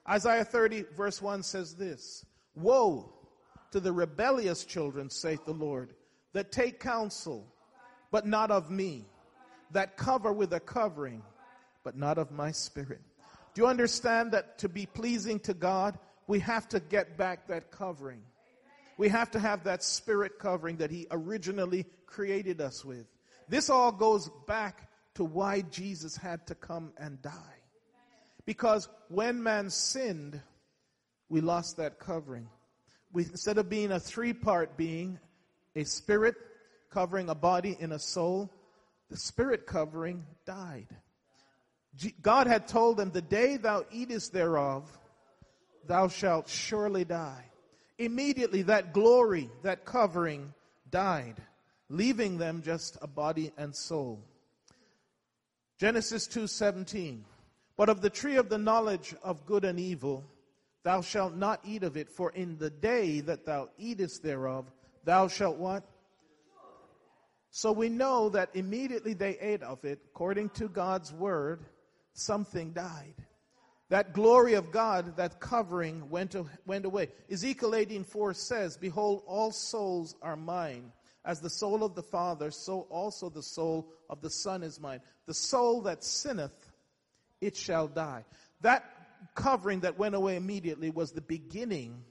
Isaiah 0.09 0.45
30, 0.45 0.85
verse 0.97 1.23
1 1.23 1.43
says 1.43 1.75
this 1.75 2.25
Woe 2.55 3.13
to 3.71 3.81
the 3.81 3.93
rebellious 3.93 4.65
children, 4.65 5.09
saith 5.09 5.45
the 5.45 5.53
Lord, 5.53 5.95
that 6.33 6.53
take 6.53 6.81
counsel, 6.81 7.47
but 8.11 8.27
not 8.27 8.51
of 8.51 8.71
me, 8.71 9.07
that 9.71 9.97
cover 9.97 10.33
with 10.33 10.53
a 10.53 10.61
covering, 10.61 11.23
but 11.85 11.97
not 11.97 12.19
of 12.19 12.31
my 12.31 12.51
spirit. 12.51 13.01
Do 13.55 13.63
you 13.63 13.69
understand 13.69 14.33
that 14.33 14.59
to 14.59 14.69
be 14.69 14.87
pleasing 14.87 15.41
to 15.41 15.55
God, 15.55 15.99
we 16.27 16.41
have 16.41 16.69
to 16.71 16.81
get 16.81 17.17
back 17.17 17.49
that 17.49 17.71
covering? 17.71 18.23
We 18.97 19.09
have 19.09 19.31
to 19.33 19.39
have 19.39 19.65
that 19.65 19.83
spirit 19.83 20.39
covering 20.39 20.77
that 20.79 20.91
He 20.91 21.07
originally 21.11 21.87
created 22.07 22.61
us 22.61 22.85
with. 22.85 23.07
This 23.49 23.69
all 23.69 23.93
goes 23.93 24.31
back 24.47 24.89
to 25.15 25.25
why 25.25 25.63
Jesus 25.63 26.17
had 26.17 26.47
to 26.47 26.55
come 26.55 26.93
and 26.97 27.21
die. 27.21 27.59
Because 28.47 28.89
when 29.09 29.43
man 29.43 29.71
sinned, 29.71 30.41
we 31.29 31.41
lost 31.41 31.77
that 31.77 31.99
covering. 31.99 32.49
We, 33.13 33.25
instead 33.25 33.59
of 33.59 33.69
being 33.69 33.93
a 33.93 34.01
three 34.01 34.33
part 34.33 34.77
being, 34.77 35.19
a 35.77 35.85
spirit 35.85 36.35
covering 36.91 37.29
a 37.29 37.35
body 37.35 37.77
and 37.81 37.93
a 37.93 37.99
soul, 37.99 38.51
the 39.11 39.17
spirit 39.17 39.67
covering 39.67 40.25
died. 40.47 40.89
God 42.23 42.47
had 42.47 42.69
told 42.69 42.97
them, 42.97 43.11
The 43.11 43.23
day 43.23 43.57
thou 43.57 43.85
eatest 43.91 44.33
thereof, 44.33 44.91
thou 45.87 46.09
shalt 46.09 46.49
surely 46.49 47.05
die. 47.05 47.45
Immediately 47.99 48.63
that 48.63 48.93
glory, 48.93 49.51
that 49.63 49.85
covering, 49.85 50.55
died, 50.91 51.37
leaving 51.89 52.39
them 52.39 52.63
just 52.63 52.97
a 53.03 53.07
body 53.07 53.53
and 53.57 53.75
soul. 53.75 54.23
Genesis 55.79 56.29
2:17 56.29 57.25
But 57.77 57.89
of 57.89 58.01
the 58.01 58.11
tree 58.11 58.37
of 58.37 58.49
the 58.49 58.59
knowledge 58.59 59.15
of 59.23 59.47
good 59.47 59.65
and 59.65 59.81
evil 59.81 60.25
thou 60.85 61.01
shalt 61.01 61.35
not 61.35 61.61
eat 61.65 61.83
of 61.83 61.97
it 61.97 62.09
for 62.09 62.31
in 62.31 62.57
the 62.59 62.71
day 62.71 63.21
that 63.21 63.45
thou 63.45 63.69
eatest 63.79 64.23
thereof 64.23 64.71
thou 65.05 65.27
shalt 65.27 65.57
what 65.57 65.83
So 67.51 67.73
we 67.73 67.89
know 67.89 68.29
that 68.31 68.55
immediately 68.55 69.13
they 69.13 69.39
ate 69.39 69.63
of 69.63 69.85
it 69.85 69.99
according 70.07 70.51
to 70.51 70.69
God's 70.69 71.13
word 71.13 71.65
something 72.15 72.73
died. 72.73 73.15
That 73.89 74.15
glory 74.15 74.55
of 74.55 74.71
God, 74.71 75.17
that 75.19 75.39
covering 75.39 76.09
went, 76.09 76.35
went 76.67 76.87
away. 76.87 77.09
Ezekiel 77.31 77.73
18:4 77.73 78.35
says, 78.35 78.77
Behold, 78.79 79.23
all 79.27 79.53
souls 79.53 80.15
are 80.23 80.35
mine. 80.35 80.93
As 81.25 81.41
the 81.41 81.51
soul 81.51 81.85
of 81.85 81.95
the 81.95 82.03
Father, 82.03 82.51
so 82.51 82.87
also 82.91 83.29
the 83.29 83.43
soul 83.43 83.93
of 84.09 84.23
the 84.23 84.31
Son 84.31 84.63
is 84.63 84.81
mine. 84.81 85.01
The 85.27 85.35
soul 85.35 85.83
that 85.83 86.03
sinneth, 86.03 86.73
it 87.41 87.55
shall 87.55 87.87
die. 87.87 88.25
That 88.63 88.85
covering 89.35 89.81
that 89.81 89.99
went 89.99 90.15
away 90.15 90.37
immediately 90.37 90.89
was 90.89 91.13
the 91.13 91.21
beginning 91.21 92.03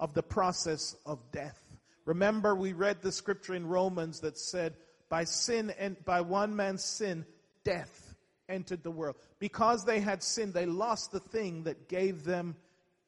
of 0.00 0.14
the 0.14 0.22
process 0.22 0.96
of 1.06 1.20
death. 1.30 1.62
Remember, 2.04 2.54
we 2.54 2.72
read 2.72 3.02
the 3.02 3.12
scripture 3.12 3.54
in 3.54 3.66
Romans 3.68 4.20
that 4.20 4.36
said, 4.36 4.74
by 5.08 5.24
sin 5.24 5.72
and 5.78 6.02
by 6.04 6.22
one 6.22 6.56
man's 6.56 6.84
sin, 6.84 7.24
death 7.62 8.03
entered 8.48 8.82
the 8.82 8.90
world. 8.90 9.16
Because 9.38 9.84
they 9.84 10.00
had 10.00 10.22
sinned, 10.22 10.54
they 10.54 10.66
lost 10.66 11.12
the 11.12 11.20
thing 11.20 11.64
that 11.64 11.88
gave 11.88 12.24
them 12.24 12.56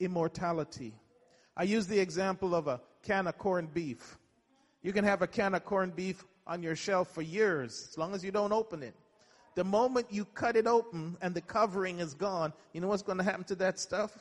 immortality. 0.00 0.94
I 1.56 1.64
use 1.64 1.86
the 1.86 1.98
example 1.98 2.54
of 2.54 2.68
a 2.68 2.80
can 3.02 3.26
of 3.26 3.38
corned 3.38 3.72
beef. 3.72 4.18
You 4.82 4.92
can 4.92 5.04
have 5.04 5.22
a 5.22 5.26
can 5.26 5.54
of 5.54 5.64
corned 5.64 5.96
beef 5.96 6.24
on 6.46 6.62
your 6.62 6.76
shelf 6.76 7.08
for 7.12 7.22
years, 7.22 7.88
as 7.90 7.98
long 7.98 8.14
as 8.14 8.24
you 8.24 8.30
don't 8.30 8.52
open 8.52 8.82
it. 8.82 8.94
The 9.54 9.64
moment 9.64 10.08
you 10.10 10.26
cut 10.26 10.54
it 10.54 10.66
open 10.66 11.16
and 11.22 11.34
the 11.34 11.40
covering 11.40 11.98
is 12.00 12.14
gone, 12.14 12.52
you 12.72 12.80
know 12.80 12.88
what's 12.88 13.02
going 13.02 13.18
to 13.18 13.24
happen 13.24 13.44
to 13.44 13.54
that 13.56 13.80
stuff? 13.80 14.16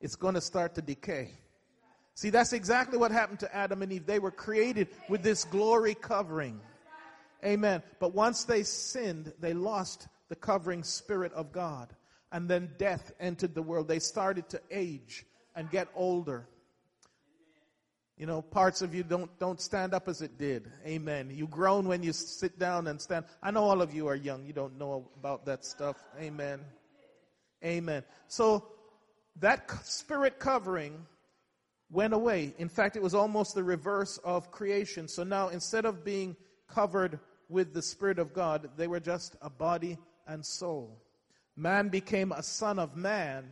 It's 0.00 0.14
going 0.14 0.34
to 0.34 0.40
start 0.40 0.76
to 0.76 0.82
decay. 0.82 1.32
See, 2.14 2.30
that's 2.30 2.52
exactly 2.52 2.98
what 2.98 3.10
happened 3.10 3.40
to 3.40 3.54
Adam 3.54 3.82
and 3.82 3.92
Eve. 3.92 4.06
They 4.06 4.20
were 4.20 4.30
created 4.30 4.88
with 5.08 5.22
this 5.22 5.44
glory 5.44 5.94
covering. 5.94 6.60
Amen. 7.44 7.82
But 8.00 8.14
once 8.14 8.44
they 8.44 8.62
sinned, 8.62 9.32
they 9.40 9.54
lost 9.54 10.08
the 10.28 10.36
covering 10.36 10.82
spirit 10.82 11.32
of 11.32 11.52
God. 11.52 11.94
And 12.30 12.48
then 12.48 12.70
death 12.78 13.12
entered 13.20 13.54
the 13.54 13.62
world. 13.62 13.88
They 13.88 14.00
started 14.00 14.48
to 14.50 14.60
age 14.70 15.24
and 15.54 15.70
get 15.70 15.88
older. 15.94 16.46
You 18.18 18.26
know, 18.26 18.42
parts 18.42 18.82
of 18.82 18.94
you 18.94 19.04
don't, 19.04 19.30
don't 19.38 19.60
stand 19.60 19.94
up 19.94 20.08
as 20.08 20.22
it 20.22 20.36
did. 20.38 20.70
Amen. 20.84 21.30
You 21.32 21.46
groan 21.46 21.86
when 21.86 22.02
you 22.02 22.12
sit 22.12 22.58
down 22.58 22.88
and 22.88 23.00
stand. 23.00 23.24
I 23.42 23.52
know 23.52 23.62
all 23.62 23.80
of 23.80 23.94
you 23.94 24.08
are 24.08 24.16
young. 24.16 24.44
You 24.44 24.52
don't 24.52 24.76
know 24.76 25.08
about 25.18 25.46
that 25.46 25.64
stuff. 25.64 25.96
Amen. 26.20 26.60
Amen. 27.64 28.02
So 28.26 28.66
that 29.36 29.70
spirit 29.86 30.40
covering 30.40 31.06
went 31.90 32.12
away. 32.12 32.54
In 32.58 32.68
fact, 32.68 32.96
it 32.96 33.02
was 33.02 33.14
almost 33.14 33.54
the 33.54 33.62
reverse 33.62 34.18
of 34.18 34.50
creation. 34.50 35.06
So 35.06 35.22
now 35.22 35.48
instead 35.48 35.84
of 35.84 36.04
being 36.04 36.36
covered 36.68 37.20
with 37.48 37.72
the 37.74 37.82
Spirit 37.82 38.18
of 38.18 38.32
God, 38.32 38.70
they 38.76 38.86
were 38.86 39.00
just 39.00 39.36
a 39.40 39.50
body 39.50 39.98
and 40.26 40.44
soul. 40.44 41.02
Man 41.56 41.88
became 41.88 42.32
a 42.32 42.42
son 42.42 42.78
of 42.78 42.96
man 42.96 43.48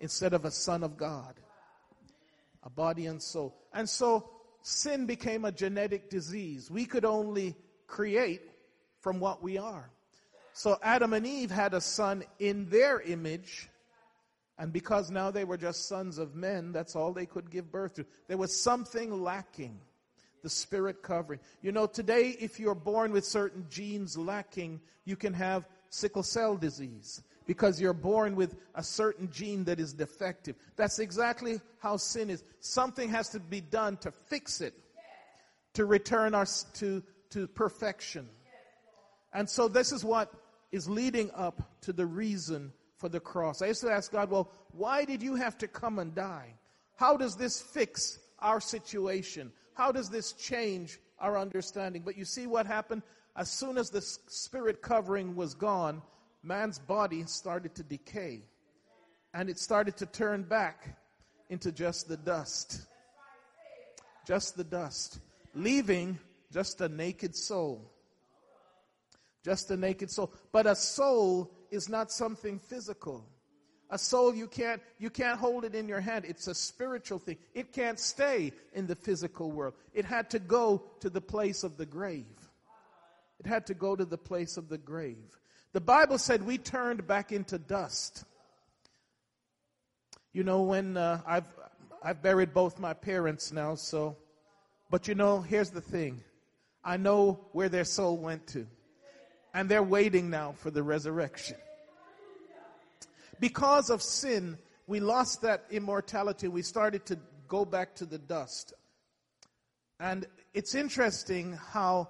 instead 0.00 0.32
of 0.32 0.44
a 0.44 0.50
son 0.50 0.82
of 0.82 0.96
God 0.96 1.34
a 2.68 2.70
body 2.70 3.06
and 3.06 3.22
soul. 3.22 3.56
And 3.72 3.88
so 3.88 4.30
sin 4.62 5.06
became 5.06 5.44
a 5.44 5.52
genetic 5.52 6.10
disease. 6.10 6.70
We 6.70 6.84
could 6.84 7.04
only 7.04 7.56
create 7.86 8.42
from 9.00 9.20
what 9.20 9.42
we 9.42 9.58
are. 9.58 9.90
So 10.52 10.78
Adam 10.82 11.12
and 11.12 11.26
Eve 11.26 11.50
had 11.50 11.72
a 11.74 11.80
son 11.80 12.24
in 12.38 12.68
their 12.68 13.00
image. 13.00 13.68
And 14.58 14.72
because 14.72 15.10
now 15.10 15.30
they 15.30 15.44
were 15.44 15.56
just 15.56 15.88
sons 15.88 16.18
of 16.18 16.34
men, 16.34 16.72
that's 16.72 16.96
all 16.96 17.12
they 17.12 17.26
could 17.26 17.50
give 17.50 17.70
birth 17.70 17.94
to. 17.94 18.06
There 18.26 18.36
was 18.36 18.60
something 18.60 19.22
lacking. 19.22 19.80
The 20.42 20.50
spirit 20.50 21.02
covering. 21.02 21.40
You 21.62 21.72
know, 21.72 21.86
today, 21.86 22.36
if 22.38 22.60
you're 22.60 22.74
born 22.74 23.12
with 23.12 23.24
certain 23.24 23.66
genes 23.68 24.16
lacking, 24.16 24.80
you 25.04 25.16
can 25.16 25.34
have 25.34 25.66
sickle 25.90 26.22
cell 26.22 26.56
disease 26.56 27.22
because 27.46 27.80
you're 27.80 27.94
born 27.94 28.36
with 28.36 28.56
a 28.74 28.82
certain 28.82 29.30
gene 29.30 29.64
that 29.64 29.80
is 29.80 29.94
defective. 29.94 30.54
That's 30.76 30.98
exactly 30.98 31.60
how 31.78 31.96
sin 31.96 32.30
is. 32.30 32.44
Something 32.60 33.08
has 33.08 33.30
to 33.30 33.40
be 33.40 33.60
done 33.60 33.96
to 33.98 34.10
fix 34.10 34.60
it, 34.60 34.74
to 35.72 35.86
return 35.86 36.34
us 36.34 36.64
to, 36.74 37.02
to 37.30 37.48
perfection. 37.48 38.28
And 39.32 39.48
so 39.48 39.66
this 39.66 39.92
is 39.92 40.04
what 40.04 40.32
is 40.70 40.88
leading 40.88 41.30
up 41.34 41.80
to 41.82 41.92
the 41.92 42.06
reason 42.06 42.72
for 42.98 43.08
the 43.08 43.20
cross. 43.20 43.62
I 43.62 43.66
used 43.68 43.80
to 43.80 43.90
ask 43.90 44.12
God, 44.12 44.30
well, 44.30 44.50
why 44.72 45.04
did 45.04 45.22
you 45.22 45.34
have 45.36 45.56
to 45.58 45.68
come 45.68 45.98
and 45.98 46.14
die? 46.14 46.54
How 46.96 47.16
does 47.16 47.36
this 47.36 47.60
fix 47.60 48.18
our 48.40 48.60
situation? 48.60 49.52
How 49.78 49.92
does 49.92 50.10
this 50.10 50.32
change 50.32 50.98
our 51.20 51.38
understanding? 51.38 52.02
But 52.04 52.18
you 52.18 52.24
see 52.24 52.48
what 52.48 52.66
happened? 52.66 53.02
As 53.36 53.48
soon 53.48 53.78
as 53.78 53.90
the 53.90 54.00
spirit 54.00 54.82
covering 54.82 55.36
was 55.36 55.54
gone, 55.54 56.02
man's 56.42 56.80
body 56.80 57.22
started 57.26 57.76
to 57.76 57.84
decay 57.84 58.42
and 59.32 59.48
it 59.48 59.56
started 59.56 59.96
to 59.98 60.06
turn 60.06 60.42
back 60.42 60.98
into 61.48 61.70
just 61.70 62.08
the 62.08 62.16
dust. 62.16 62.86
Just 64.26 64.56
the 64.56 64.64
dust, 64.64 65.20
leaving 65.54 66.18
just 66.52 66.80
a 66.80 66.88
naked 66.88 67.36
soul. 67.36 67.88
Just 69.44 69.70
a 69.70 69.76
naked 69.76 70.10
soul. 70.10 70.32
But 70.50 70.66
a 70.66 70.74
soul 70.74 71.52
is 71.70 71.88
not 71.88 72.10
something 72.10 72.58
physical. 72.58 73.24
A 73.90 73.98
soul 73.98 74.34
you 74.34 74.46
can't 74.46 74.82
you 74.98 75.08
can't 75.08 75.38
hold 75.38 75.64
it 75.64 75.74
in 75.74 75.88
your 75.88 76.00
hand. 76.00 76.24
It's 76.26 76.46
a 76.46 76.54
spiritual 76.54 77.18
thing. 77.18 77.38
It 77.54 77.72
can't 77.72 77.98
stay 77.98 78.52
in 78.74 78.86
the 78.86 78.94
physical 78.94 79.50
world. 79.50 79.74
It 79.94 80.04
had 80.04 80.30
to 80.30 80.38
go 80.38 80.82
to 81.00 81.08
the 81.08 81.22
place 81.22 81.64
of 81.64 81.76
the 81.76 81.86
grave. 81.86 82.26
It 83.40 83.46
had 83.46 83.66
to 83.66 83.74
go 83.74 83.96
to 83.96 84.04
the 84.04 84.18
place 84.18 84.56
of 84.56 84.68
the 84.68 84.78
grave. 84.78 85.38
The 85.72 85.80
Bible 85.80 86.18
said 86.18 86.44
we 86.44 86.58
turned 86.58 87.06
back 87.06 87.30
into 87.32 87.58
dust. 87.58 88.24
You 90.32 90.44
know, 90.44 90.62
when 90.62 90.96
uh, 90.96 91.20
I've, 91.26 91.46
I've 92.02 92.22
buried 92.22 92.52
both 92.52 92.78
my 92.78 92.94
parents 92.94 93.52
now, 93.52 93.74
so, 93.74 94.16
but 94.90 95.08
you 95.08 95.14
know, 95.14 95.40
here's 95.40 95.70
the 95.70 95.80
thing. 95.80 96.22
I 96.84 96.96
know 96.96 97.40
where 97.52 97.68
their 97.68 97.84
soul 97.84 98.16
went 98.16 98.46
to. 98.48 98.66
And 99.54 99.68
they're 99.68 99.82
waiting 99.82 100.30
now 100.30 100.52
for 100.52 100.70
the 100.70 100.82
resurrection. 100.82 101.56
Because 103.40 103.90
of 103.90 104.02
sin, 104.02 104.58
we 104.86 105.00
lost 105.00 105.42
that 105.42 105.64
immortality. 105.70 106.48
We 106.48 106.62
started 106.62 107.06
to 107.06 107.18
go 107.46 107.64
back 107.64 107.94
to 107.96 108.06
the 108.06 108.18
dust. 108.18 108.72
And 110.00 110.26
it's 110.54 110.74
interesting 110.74 111.58
how 111.72 112.08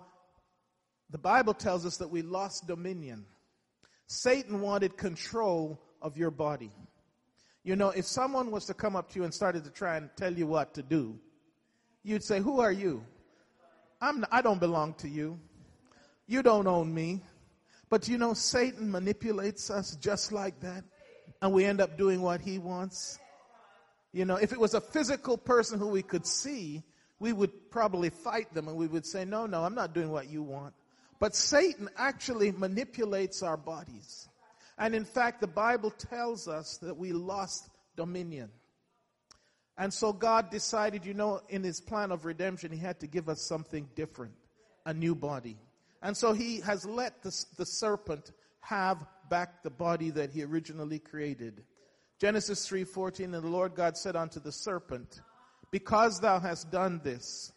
the 1.11 1.19
Bible 1.19 1.55
tells 1.55 1.87
us 1.87 1.97
that 1.99 2.09
we 2.09 2.23
lost 2.23 2.67
dominion. 2.67 3.25
Satan 4.07 4.61
wanted 4.61 4.97
control 4.97 5.81
of 6.03 6.17
your 6.17 6.31
body. 6.31 6.71
You 7.65 7.77
know, 7.77 7.91
if 7.91 8.07
someone 8.07 8.51
was 8.51 8.67
to 8.67 8.75
come 8.75 8.97
up 8.97 9.11
to 9.11 9.19
you 9.19 9.25
and 9.25 9.35
started 9.35 9.65
to 9.65 9.71
try 9.71 9.97
and 9.97 10.11
tell 10.17 10.33
you 10.33 10.47
what 10.47 10.75
to 10.75 10.83
do, 10.83 11.19
you'd 12.03 12.25
say, 12.25 12.41
Who 12.41 12.61
are 12.61 12.73
you? 12.73 13.05
I'm, 14.01 14.25
I 14.31 14.43
don't 14.43 14.61
belong 14.61 14.95
to 14.95 15.09
you. 15.09 15.39
You 16.27 16.43
don't 16.43 16.67
own 16.67 16.95
me. 16.95 17.23
But 17.91 18.07
you 18.07 18.19
know, 18.19 18.35
Satan 18.35 18.91
manipulates 18.91 19.71
us 19.71 19.97
just 19.97 20.31
like 20.31 20.61
that. 20.61 20.85
And 21.41 21.53
we 21.53 21.65
end 21.65 21.81
up 21.81 21.97
doing 21.97 22.21
what 22.21 22.41
he 22.41 22.59
wants. 22.59 23.19
You 24.13 24.25
know, 24.25 24.37
if 24.37 24.53
it 24.53 24.59
was 24.59 24.75
a 24.75 24.81
physical 24.81 25.37
person 25.37 25.79
who 25.79 25.89
we 25.89 26.03
could 26.03 26.27
see, 26.27 26.83
we 27.21 27.33
would 27.33 27.71
probably 27.71 28.11
fight 28.11 28.53
them 28.55 28.69
and 28.69 28.77
we 28.77 28.87
would 28.87 29.07
say, 29.07 29.25
No, 29.25 29.47
no, 29.47 29.65
I'm 29.65 29.75
not 29.75 29.95
doing 29.95 30.11
what 30.11 30.29
you 30.29 30.43
want. 30.43 30.75
But 31.21 31.35
Satan 31.35 31.89
actually 31.97 32.53
manipulates 32.53 33.43
our 33.43 33.57
bodies. 33.57 34.29
And 34.79 34.95
in 34.95 35.05
fact, 35.05 35.41
the 35.41 35.49
Bible 35.49 35.91
tells 35.91 36.47
us 36.47 36.79
that 36.79 36.97
we 36.97 37.13
lost 37.13 37.69
dominion. 37.97 38.51
And 39.77 39.93
so 39.93 40.13
God 40.13 40.51
decided, 40.51 41.05
you 41.05 41.15
know, 41.15 41.41
in 41.49 41.63
his 41.63 41.81
plan 41.81 42.13
of 42.13 42.25
redemption, 42.25 42.73
he 42.73 42.79
had 42.79 43.01
to 43.01 43.07
give 43.07 43.29
us 43.29 43.43
something 43.43 43.89
different, 43.95 44.33
a 44.87 44.95
new 44.95 45.15
body. 45.15 45.57
And 46.03 46.17
so 46.17 46.33
he 46.33 46.61
has 46.61 46.85
let 46.85 47.23
the, 47.23 47.45
the 47.57 47.67
serpent 47.67 48.33
have 48.61 49.05
back 49.29 49.63
the 49.63 49.71
body 49.71 50.11
that 50.11 50.31
he 50.31 50.43
originally 50.43 50.99
created. 50.99 51.65
Genesis 52.21 52.69
3:14 52.69 53.35
and 53.35 53.35
the 53.35 53.41
Lord 53.49 53.75
God 53.75 53.97
said 53.97 54.17
unto 54.17 54.41
the 54.41 54.53
serpent, 54.53 55.21
because 55.71 56.21
thou 56.21 56.41
hast 56.41 56.71
done 56.71 57.01
this, 57.05 57.53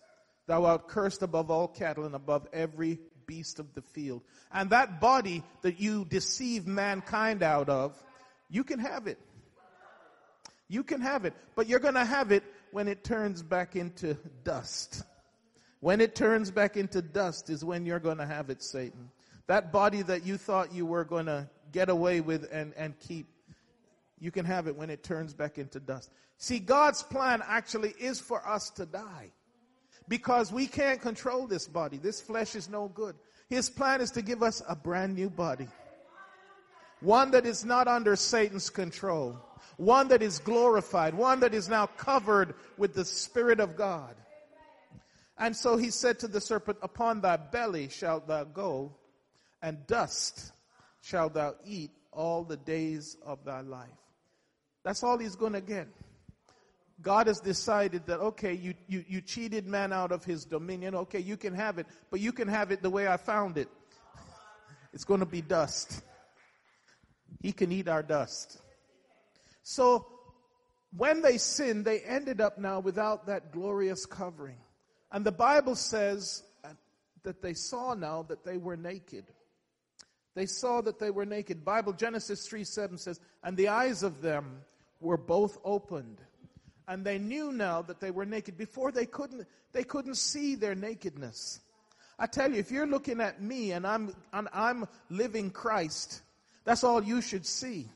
thou 0.47 0.65
art 0.65 0.87
cursed 0.87 1.21
above 1.21 1.49
all 1.49 1.67
cattle 1.67 2.05
and 2.05 2.15
above 2.15 2.47
every 2.53 2.99
beast 3.25 3.59
of 3.59 3.73
the 3.73 3.81
field. 3.81 4.21
And 4.51 4.69
that 4.71 4.99
body 4.99 5.43
that 5.61 5.79
you 5.79 6.05
deceive 6.05 6.67
mankind 6.67 7.43
out 7.43 7.69
of, 7.69 8.01
you 8.49 8.63
can 8.63 8.79
have 8.79 9.07
it. 9.07 9.17
You 10.67 10.83
can 10.83 11.01
have 11.01 11.25
it. 11.25 11.33
But 11.55 11.67
you're 11.67 11.79
going 11.79 11.95
to 11.95 12.05
have 12.05 12.31
it 12.31 12.43
when 12.71 12.87
it 12.87 13.03
turns 13.03 13.41
back 13.41 13.75
into 13.75 14.15
dust. 14.43 15.03
When 15.79 16.01
it 16.01 16.15
turns 16.15 16.51
back 16.51 16.77
into 16.77 17.01
dust 17.01 17.49
is 17.49 17.63
when 17.63 17.85
you're 17.85 17.99
going 17.99 18.17
to 18.17 18.25
have 18.25 18.49
it, 18.49 18.61
Satan. 18.61 19.09
That 19.47 19.71
body 19.71 20.01
that 20.03 20.25
you 20.25 20.37
thought 20.37 20.73
you 20.73 20.85
were 20.85 21.03
going 21.03 21.25
to 21.25 21.49
get 21.71 21.89
away 21.89 22.21
with 22.21 22.47
and, 22.51 22.73
and 22.75 22.99
keep, 22.99 23.27
you 24.19 24.31
can 24.31 24.45
have 24.45 24.67
it 24.67 24.75
when 24.75 24.89
it 24.89 25.03
turns 25.03 25.33
back 25.33 25.57
into 25.57 25.79
dust. 25.79 26.09
See, 26.37 26.59
God's 26.59 27.03
plan 27.03 27.41
actually 27.45 27.93
is 27.99 28.19
for 28.19 28.45
us 28.47 28.69
to 28.71 28.85
die 28.85 29.31
because 30.07 30.51
we 30.51 30.67
can't 30.67 31.01
control 31.01 31.47
this 31.47 31.67
body. 31.67 31.97
This 31.97 32.21
flesh 32.21 32.55
is 32.55 32.69
no 32.69 32.87
good. 32.87 33.15
His 33.49 33.69
plan 33.69 34.01
is 34.01 34.11
to 34.11 34.21
give 34.21 34.41
us 34.41 34.61
a 34.67 34.75
brand 34.75 35.15
new 35.15 35.29
body. 35.29 35.67
One 37.01 37.31
that 37.31 37.45
is 37.45 37.65
not 37.65 37.87
under 37.87 38.15
Satan's 38.15 38.69
control. 38.69 39.39
One 39.77 40.07
that 40.09 40.21
is 40.21 40.39
glorified. 40.39 41.13
One 41.15 41.39
that 41.41 41.53
is 41.53 41.67
now 41.67 41.87
covered 41.87 42.53
with 42.77 42.93
the 42.93 43.05
Spirit 43.05 43.59
of 43.59 43.75
God. 43.75 44.15
And 45.37 45.55
so 45.55 45.75
he 45.75 45.89
said 45.89 46.19
to 46.19 46.27
the 46.27 46.39
serpent, 46.39 46.77
Upon 46.81 47.21
thy 47.21 47.37
belly 47.37 47.89
shalt 47.89 48.27
thou 48.27 48.43
go, 48.43 48.95
and 49.61 49.85
dust 49.87 50.51
shalt 51.01 51.33
thou 51.33 51.55
eat 51.65 51.91
all 52.11 52.43
the 52.43 52.57
days 52.57 53.17
of 53.25 53.43
thy 53.45 53.61
life. 53.61 53.89
That's 54.83 55.03
all 55.03 55.17
he's 55.17 55.35
going 55.35 55.53
to 55.53 55.61
get. 55.61 55.87
God 57.01 57.27
has 57.27 57.39
decided 57.39 58.05
that, 58.05 58.19
okay, 58.19 58.53
you, 58.53 58.73
you, 58.87 59.03
you 59.07 59.21
cheated 59.21 59.65
man 59.65 59.91
out 59.91 60.11
of 60.11 60.23
his 60.23 60.45
dominion. 60.45 60.93
Okay, 60.95 61.19
you 61.19 61.35
can 61.35 61.53
have 61.53 61.79
it, 61.79 61.87
but 62.11 62.19
you 62.19 62.31
can 62.31 62.47
have 62.47 62.71
it 62.71 62.81
the 62.81 62.89
way 62.89 63.07
I 63.07 63.17
found 63.17 63.57
it. 63.57 63.69
It's 64.93 65.05
going 65.05 65.21
to 65.21 65.25
be 65.25 65.41
dust. 65.41 66.01
He 67.39 67.53
can 67.53 67.71
eat 67.71 67.87
our 67.87 68.03
dust. 68.03 68.59
So, 69.63 70.05
when 70.97 71.21
they 71.21 71.37
sinned, 71.37 71.85
they 71.85 72.01
ended 72.01 72.41
up 72.41 72.57
now 72.57 72.81
without 72.81 73.27
that 73.27 73.53
glorious 73.53 74.05
covering. 74.05 74.57
And 75.11 75.25
the 75.25 75.31
Bible 75.31 75.75
says 75.75 76.43
that 77.23 77.41
they 77.41 77.53
saw 77.53 77.93
now 77.93 78.23
that 78.23 78.43
they 78.43 78.57
were 78.57 78.75
naked. 78.75 79.25
They 80.33 80.45
saw 80.45 80.81
that 80.81 80.99
they 80.99 81.11
were 81.11 81.25
naked. 81.25 81.65
Bible 81.65 81.93
Genesis 81.93 82.47
3 82.47 82.63
7 82.63 82.97
says, 82.97 83.19
And 83.43 83.57
the 83.57 83.69
eyes 83.69 84.03
of 84.03 84.21
them 84.21 84.61
were 84.99 85.17
both 85.17 85.57
opened 85.63 86.21
and 86.87 87.05
they 87.05 87.17
knew 87.17 87.51
now 87.51 87.81
that 87.83 87.99
they 87.99 88.11
were 88.11 88.25
naked. 88.25 88.57
Before 88.57 88.91
they 88.91 89.05
couldn't, 89.05 89.47
they 89.71 89.83
couldn't 89.83 90.15
see 90.15 90.55
their 90.55 90.75
nakedness. 90.75 91.59
I 92.19 92.27
tell 92.27 92.51
you, 92.51 92.59
if 92.59 92.69
you're 92.69 92.85
looking 92.85 93.21
at 93.21 93.41
me 93.41 93.71
and 93.71 93.87
I'm, 93.87 94.13
and 94.33 94.49
I'm 94.53 94.85
living 95.09 95.51
Christ, 95.51 96.21
that's 96.65 96.83
all 96.83 97.01
you 97.01 97.21
should 97.21 97.45
see. 97.45 97.89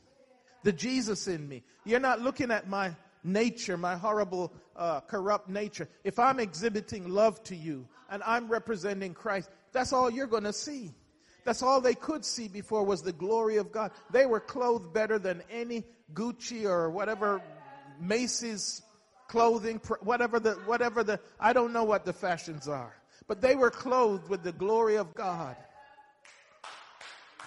The 0.63 0.71
Jesus 0.71 1.27
in 1.27 1.47
me. 1.47 1.63
You're 1.83 1.99
not 1.99 2.21
looking 2.21 2.51
at 2.51 2.69
my, 2.69 2.95
nature, 3.25 3.75
my 3.75 3.97
horrible, 3.97 4.53
uh, 4.75 5.01
corrupt 5.01 5.49
nature, 5.49 5.89
if 6.03 6.19
I'm 6.19 6.39
exhibiting 6.39 7.09
love 7.09 7.43
to 7.45 7.55
you 7.55 7.87
and 8.09 8.23
I'm 8.23 8.47
representing 8.47 9.13
Christ, 9.13 9.49
that's 9.73 9.91
all 9.91 10.09
you're 10.09 10.27
going 10.27 10.43
to 10.43 10.53
see. 10.53 10.93
That's 11.45 11.61
all 11.61 11.79
they 11.79 11.93
could 11.93 12.25
see 12.25 12.47
before 12.47 12.83
was 12.83 13.03
the 13.03 13.13
glory 13.13 13.57
of 13.57 13.71
God. 13.71 13.91
They 14.11 14.25
were 14.25 14.39
clothed 14.39 14.91
better 14.93 15.19
than 15.19 15.43
any 15.49 15.85
Gucci 16.13 16.65
or 16.65 16.89
whatever 16.89 17.41
Macy's 18.01 18.81
clothing, 19.27 19.79
whatever 20.01 20.39
the, 20.39 20.53
whatever 20.65 21.03
the, 21.03 21.19
I 21.39 21.53
don't 21.53 21.71
know 21.71 21.83
what 21.83 22.03
the 22.03 22.13
fashions 22.13 22.67
are, 22.67 22.95
but 23.27 23.41
they 23.41 23.55
were 23.55 23.71
clothed 23.71 24.27
with 24.27 24.43
the 24.43 24.51
glory 24.51 24.97
of 24.97 25.13
God. 25.13 25.55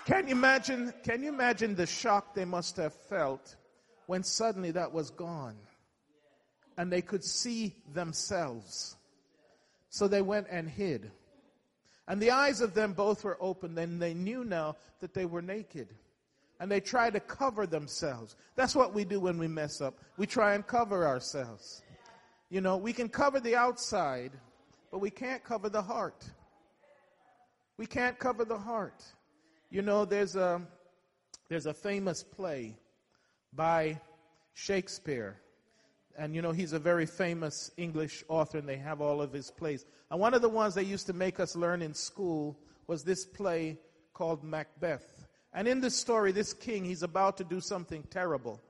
Can 0.07 0.29
you 0.29 0.33
imagine, 0.33 0.95
can 1.03 1.23
you 1.23 1.29
imagine 1.29 1.75
the 1.75 1.87
shock 1.87 2.35
they 2.35 2.45
must 2.45 2.77
have 2.77 2.95
felt 2.95 3.57
when 4.07 4.23
suddenly 4.23 4.71
that 4.71 4.93
was 4.93 5.11
gone 5.11 5.57
and 6.79 6.91
they 6.91 7.03
could 7.03 7.25
see 7.25 7.75
themselves? 7.93 8.97
So 9.91 10.07
they 10.09 10.23
went 10.23 10.47
and 10.51 10.69
hid. 10.69 11.11
And 12.09 12.21
the 12.23 12.31
eyes 12.31 12.63
of 12.63 12.73
them 12.73 12.95
both 12.95 13.23
were 13.23 13.37
opened, 13.39 13.79
and 13.79 14.01
they 14.01 14.15
knew 14.15 14.43
now 14.43 14.77
that 15.01 15.13
they 15.13 15.27
were 15.27 15.43
naked. 15.43 15.89
And 16.59 16.71
they 16.71 16.81
tried 16.81 17.13
to 17.13 17.21
cover 17.21 17.67
themselves. 17.67 18.35
That's 18.57 18.75
what 18.75 18.95
we 18.95 19.05
do 19.05 19.21
when 19.21 19.39
we 19.39 19.47
mess 19.47 19.83
up. 19.83 19.95
We 20.17 20.27
try 20.27 20.55
and 20.55 20.67
cover 20.67 21.07
ourselves. 21.07 21.83
You 22.49 22.63
know, 22.63 22.79
we 22.79 22.95
can 22.95 23.11
cover 23.11 23.41
the 23.41 23.55
outside, 23.55 24.33
but 24.91 25.01
we 25.01 25.11
can't 25.11 25.45
cover 25.45 25.69
the 25.69 25.83
heart. 25.83 26.25
We 27.77 27.87
can't 27.87 28.19
cover 28.19 28.47
the 28.47 28.59
heart. 28.59 29.05
You 29.71 29.83
know, 29.83 30.07
there's 30.07 30.35
a, 30.35 30.63
there's 31.51 31.67
a 31.67 31.75
famous 31.75 32.23
play 32.25 32.75
by 33.53 34.01
Shakespeare. 34.55 35.37
And 36.19 36.35
you 36.35 36.43
know, 36.43 36.51
he's 36.51 36.73
a 36.73 36.81
very 36.81 37.07
famous 37.07 37.71
English 37.77 38.25
author, 38.29 38.59
and 38.59 38.69
they 38.69 38.77
have 38.77 39.01
all 39.01 39.23
of 39.23 39.33
his 39.33 39.53
plays. 39.53 39.87
And 40.11 40.19
one 40.19 40.35
of 40.35 40.43
the 40.43 40.49
ones 40.49 40.75
they 40.75 40.83
used 40.83 41.07
to 41.07 41.13
make 41.13 41.39
us 41.39 41.55
learn 41.55 41.81
in 41.81 41.95
school 41.95 42.59
was 42.89 43.05
this 43.05 43.25
play 43.25 43.79
called 44.15 44.43
Macbeth. 44.43 45.29
And 45.55 45.69
in 45.69 45.81
this 45.81 45.95
story, 45.95 46.33
this 46.33 46.53
king, 46.53 46.85
he's 46.85 47.05
about 47.05 47.37
to 47.37 47.45
do 47.45 47.61
something 47.61 48.03
terrible. 48.11 48.61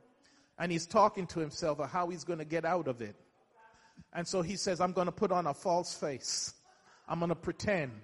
And 0.59 0.71
he's 0.71 0.87
talking 0.87 1.27
to 1.29 1.41
himself 1.41 1.81
of 1.81 1.91
how 1.91 2.09
he's 2.09 2.23
going 2.23 2.39
to 2.39 2.45
get 2.45 2.67
out 2.67 2.87
of 2.87 3.01
it. 3.01 3.17
And 4.13 4.29
so 4.29 4.43
he 4.43 4.57
says, 4.57 4.79
I'm 4.79 4.93
going 4.93 5.07
to 5.07 5.13
put 5.13 5.33
on 5.33 5.47
a 5.47 5.55
false 5.55 5.95
face. 5.95 6.53
I'm 7.09 7.19
going 7.19 7.31
to 7.31 7.35
pretend. 7.35 8.03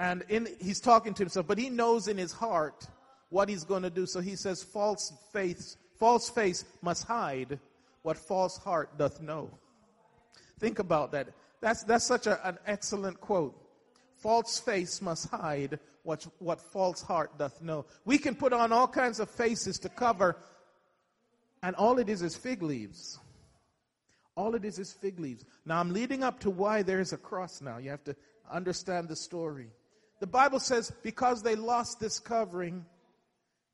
And 0.00 0.24
in, 0.28 0.48
he's 0.60 0.80
talking 0.80 1.14
to 1.14 1.22
himself, 1.22 1.46
but 1.46 1.58
he 1.58 1.70
knows 1.70 2.08
in 2.08 2.18
his 2.18 2.32
heart 2.32 2.88
what 3.30 3.48
he's 3.48 3.62
going 3.62 3.84
to 3.84 3.90
do. 3.90 4.04
So 4.04 4.18
he 4.18 4.34
says, 4.34 4.64
false 4.64 5.12
face, 5.32 5.76
false 5.96 6.28
face 6.28 6.64
must 6.82 7.04
hide 7.04 7.60
what 8.04 8.18
false 8.18 8.58
heart 8.58 8.98
doth 8.98 9.22
know. 9.22 9.50
Think 10.60 10.78
about 10.78 11.12
that. 11.12 11.28
That's, 11.62 11.82
that's 11.84 12.04
such 12.04 12.26
a, 12.26 12.46
an 12.46 12.58
excellent 12.66 13.18
quote. 13.18 13.58
False 14.16 14.60
face 14.60 15.00
must 15.00 15.30
hide 15.30 15.78
what, 16.02 16.26
what 16.38 16.60
false 16.60 17.00
heart 17.00 17.38
doth 17.38 17.62
know. 17.62 17.86
We 18.04 18.18
can 18.18 18.34
put 18.34 18.52
on 18.52 18.72
all 18.72 18.86
kinds 18.86 19.20
of 19.20 19.30
faces 19.30 19.78
to 19.80 19.88
cover, 19.88 20.36
and 21.62 21.74
all 21.76 21.98
it 21.98 22.10
is 22.10 22.20
is 22.20 22.36
fig 22.36 22.62
leaves. 22.62 23.18
All 24.36 24.54
it 24.54 24.66
is 24.66 24.78
is 24.78 24.92
fig 24.92 25.18
leaves. 25.18 25.46
Now 25.64 25.80
I'm 25.80 25.94
leading 25.94 26.22
up 26.22 26.40
to 26.40 26.50
why 26.50 26.82
there 26.82 27.00
is 27.00 27.14
a 27.14 27.16
cross 27.16 27.62
now. 27.62 27.78
You 27.78 27.88
have 27.88 28.04
to 28.04 28.14
understand 28.52 29.08
the 29.08 29.16
story. 29.16 29.70
The 30.20 30.26
Bible 30.26 30.60
says 30.60 30.92
because 31.02 31.42
they 31.42 31.56
lost 31.56 32.00
this 32.00 32.18
covering, 32.18 32.84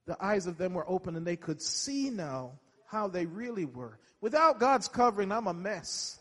the 0.06 0.16
eyes 0.24 0.46
of 0.46 0.56
them 0.56 0.74
were 0.74 0.88
open 0.88 1.16
and 1.16 1.26
they 1.26 1.36
could 1.36 1.60
see 1.60 2.10
now 2.10 2.52
how 2.90 3.08
they 3.08 3.26
really 3.26 3.64
were. 3.64 3.98
Without 4.20 4.58
God's 4.58 4.88
covering, 4.88 5.30
I'm 5.32 5.46
a 5.46 5.54
mess. 5.54 6.18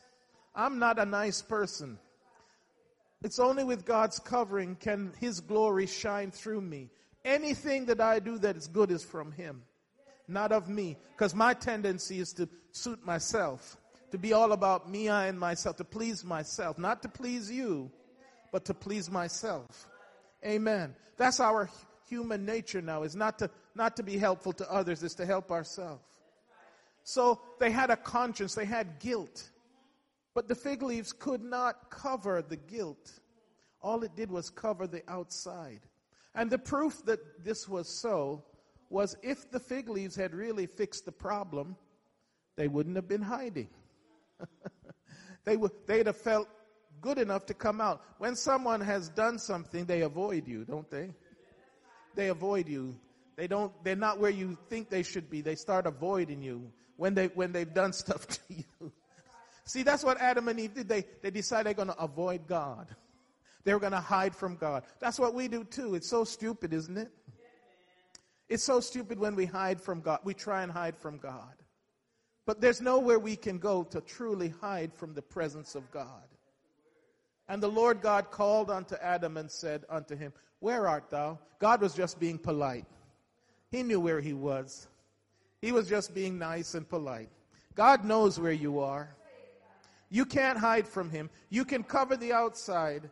I'm 0.56 0.80
not 0.80 1.00
a 1.00 1.06
nice 1.06 1.42
person. 1.42 1.98
It's 3.24 3.40
only 3.40 3.64
with 3.64 3.86
God's 3.86 4.20
covering 4.20 4.76
can 4.76 5.12
His 5.20 5.40
glory 5.40 5.88
shine 5.88 6.32
through 6.32 6.62
me. 6.62 6.90
Anything 7.26 7.86
that 7.88 8.00
I 8.00 8.20
do 8.20 8.38
that 8.40 8.56
is 8.56 8.68
good 8.68 8.92
is 8.92 9.04
from 9.04 9.32
Him, 9.32 9.64
not 10.28 10.52
of 10.52 10.70
me. 10.70 10.96
Because 11.12 11.36
my 11.36 11.54
tendency 11.54 12.20
is 12.20 12.32
to 12.34 12.48
suit 12.72 13.06
myself, 13.06 13.76
to 14.12 14.18
be 14.18 14.32
all 14.32 14.54
about 14.54 14.90
me, 14.90 15.10
I, 15.10 15.28
and 15.28 15.40
myself, 15.40 15.76
to 15.78 15.84
please 15.84 16.24
myself, 16.24 16.78
not 16.78 17.02
to 17.02 17.10
please 17.10 17.52
you, 17.52 17.92
but 18.52 18.66
to 18.66 18.74
please 18.74 19.10
myself. 19.12 19.88
Amen. 20.46 20.96
That's 21.18 21.40
our 21.42 21.70
human 22.08 22.46
nature 22.46 22.82
now, 22.82 23.04
is 23.04 23.16
not 23.16 23.40
to, 23.40 23.50
not 23.76 23.98
to 23.98 24.04
be 24.04 24.18
helpful 24.18 24.54
to 24.54 24.72
others, 24.72 25.04
is 25.04 25.16
to 25.16 25.26
help 25.26 25.52
ourselves. 25.52 26.04
So 27.10 27.42
they 27.58 27.72
had 27.72 27.90
a 27.90 27.98
conscience, 27.98 28.54
they 28.54 28.66
had 28.66 29.00
guilt. 29.00 29.50
But 30.36 30.48
the 30.48 30.54
fig 30.54 30.84
leaves 30.84 31.12
could 31.12 31.42
not 31.42 31.90
cover 31.90 32.44
the 32.44 32.56
guilt. 32.56 33.20
All 33.82 34.04
it 34.04 34.16
did 34.16 34.30
was 34.30 34.52
cover 34.52 34.86
the 34.86 35.02
outside. 35.08 35.80
And 36.36 36.52
the 36.52 36.60
proof 36.60 37.04
that 37.06 37.44
this 37.44 37.68
was 37.68 37.90
so 37.90 38.44
was 38.92 39.18
if 39.24 39.50
the 39.50 39.60
fig 39.60 39.90
leaves 39.90 40.16
had 40.16 40.36
really 40.36 40.68
fixed 40.68 41.06
the 41.06 41.12
problem, 41.12 41.76
they 42.58 42.68
wouldn't 42.68 42.96
have 42.96 43.08
been 43.08 43.24
hiding. 43.24 43.70
they 45.46 45.58
would, 45.58 45.72
they'd 45.88 46.06
have 46.06 46.16
felt 46.16 46.48
good 47.02 47.18
enough 47.18 47.48
to 47.48 47.56
come 47.56 47.82
out. 47.82 48.04
When 48.20 48.36
someone 48.36 48.82
has 48.82 49.10
done 49.10 49.40
something, 49.40 49.86
they 49.86 50.02
avoid 50.02 50.48
you, 50.48 50.64
don't 50.64 50.90
they? 50.92 51.10
They 52.14 52.28
avoid 52.28 52.68
you. 52.68 52.96
They 53.36 53.48
don't, 53.48 53.74
they're 53.84 53.96
not 53.96 54.20
where 54.20 54.30
you 54.30 54.60
think 54.70 54.92
they 54.92 55.02
should 55.02 55.28
be. 55.28 55.42
They 55.42 55.56
start 55.56 55.88
avoiding 55.88 56.44
you 56.44 56.72
when 57.00 57.16
they, 57.16 57.28
when 57.28 57.54
they've 57.54 57.74
done 57.74 57.94
stuff 57.94 58.28
to 58.28 58.40
you. 58.50 58.92
See, 59.64 59.84
that's 59.84 60.04
what 60.04 60.20
Adam 60.20 60.48
and 60.50 60.60
Eve 60.60 60.74
did. 60.74 60.90
They, 60.90 61.06
they 61.22 61.32
decided 61.32 61.68
they're 61.68 61.74
going 61.86 61.96
to 61.96 62.00
avoid 62.00 62.46
God. 62.46 62.88
They 63.64 63.74
were 63.74 63.80
going 63.80 63.94
to 63.94 64.00
hide 64.00 64.36
from 64.36 64.56
God. 64.56 64.84
That's 65.00 65.20
what 65.20 65.34
we 65.34 65.48
do 65.48 65.64
too. 65.64 65.96
It's 65.96 66.10
so 66.10 66.24
stupid, 66.24 66.74
isn't 66.74 66.98
it? 66.98 67.10
It's 68.50 68.64
so 68.64 68.80
stupid 68.80 69.20
when 69.20 69.36
we 69.36 69.46
hide 69.46 69.80
from 69.80 70.02
God. 70.02 70.20
We 70.24 70.34
try 70.34 70.64
and 70.64 70.72
hide 70.72 70.98
from 70.98 71.20
God. 71.20 71.54
But 72.46 72.62
there's 72.62 72.82
nowhere 72.82 73.20
we 73.20 73.36
can 73.36 73.60
go 73.60 73.84
to 73.84 74.02
truly 74.02 74.54
hide 74.60 74.94
from 74.94 75.14
the 75.14 75.22
presence 75.22 75.76
of 75.76 75.90
God. 75.92 76.28
And 77.48 77.62
the 77.62 77.70
Lord 77.70 78.02
God 78.02 78.32
called 78.32 78.70
unto 78.72 78.96
Adam 78.96 79.38
and 79.38 79.50
said 79.50 79.86
unto 79.90 80.16
him, 80.16 80.34
Where 80.60 80.88
art 80.88 81.10
thou? 81.12 81.40
God 81.60 81.82
was 81.82 81.94
just 81.94 82.20
being 82.20 82.40
polite. 82.40 82.86
He 83.70 83.84
knew 83.84 84.00
where 84.00 84.20
he 84.20 84.34
was. 84.34 84.88
He 85.62 85.72
was 85.72 85.90
just 85.90 86.14
being 86.14 86.38
nice 86.38 86.74
and 86.74 86.88
polite. 86.88 87.30
God 87.76 88.06
knows 88.06 88.40
where 88.40 88.52
you 88.52 88.80
are. 88.80 89.16
You 90.10 90.26
can't 90.26 90.58
hide 90.58 90.88
from 90.88 91.10
him. 91.10 91.30
You 91.50 91.66
can 91.66 91.84
cover 91.84 92.18
the 92.18 92.34
outside, 92.34 93.10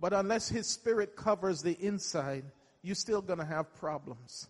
but 0.00 0.12
unless 0.12 0.48
his 0.48 0.66
spirit 0.66 1.16
covers 1.16 1.62
the 1.62 1.72
inside, 1.80 2.44
you're 2.82 2.94
still 2.94 3.22
going 3.22 3.38
to 3.38 3.44
have 3.44 3.74
problems. 3.74 4.48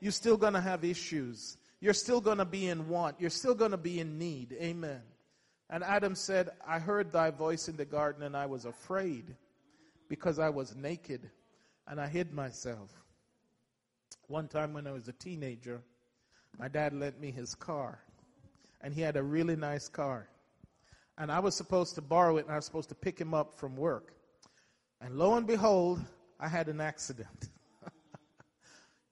You're 0.00 0.12
still 0.12 0.36
going 0.36 0.54
to 0.54 0.60
have 0.60 0.84
issues. 0.84 1.56
You're 1.80 1.94
still 1.94 2.20
going 2.20 2.38
to 2.38 2.44
be 2.44 2.66
in 2.66 2.88
want. 2.88 3.16
You're 3.20 3.30
still 3.30 3.54
going 3.54 3.70
to 3.70 3.76
be 3.76 4.00
in 4.00 4.18
need. 4.18 4.56
Amen. 4.60 5.02
And 5.70 5.84
Adam 5.84 6.14
said, 6.14 6.50
I 6.66 6.78
heard 6.78 7.12
thy 7.12 7.30
voice 7.30 7.68
in 7.68 7.76
the 7.76 7.84
garden 7.84 8.22
and 8.22 8.36
I 8.36 8.46
was 8.46 8.64
afraid 8.64 9.34
because 10.08 10.38
I 10.38 10.48
was 10.48 10.74
naked 10.74 11.30
and 11.86 12.00
I 12.00 12.08
hid 12.08 12.32
myself. 12.32 12.90
One 14.28 14.48
time 14.48 14.72
when 14.72 14.86
I 14.86 14.92
was 14.92 15.08
a 15.08 15.12
teenager, 15.12 15.82
my 16.58 16.68
dad 16.68 16.92
lent 16.92 17.20
me 17.20 17.30
his 17.30 17.54
car 17.54 18.00
and 18.80 18.94
he 18.94 19.00
had 19.00 19.16
a 19.16 19.22
really 19.22 19.56
nice 19.56 19.88
car 19.88 20.28
and 21.18 21.32
I 21.32 21.38
was 21.38 21.54
supposed 21.54 21.94
to 21.94 22.02
borrow 22.02 22.36
it 22.36 22.44
and 22.44 22.52
I 22.52 22.56
was 22.56 22.64
supposed 22.64 22.88
to 22.90 22.94
pick 22.94 23.18
him 23.18 23.32
up 23.32 23.54
from 23.54 23.76
work. 23.76 24.12
And 25.00 25.16
lo 25.16 25.34
and 25.34 25.46
behold, 25.46 26.00
I 26.38 26.48
had 26.48 26.68
an 26.68 26.80
accident. 26.80 27.48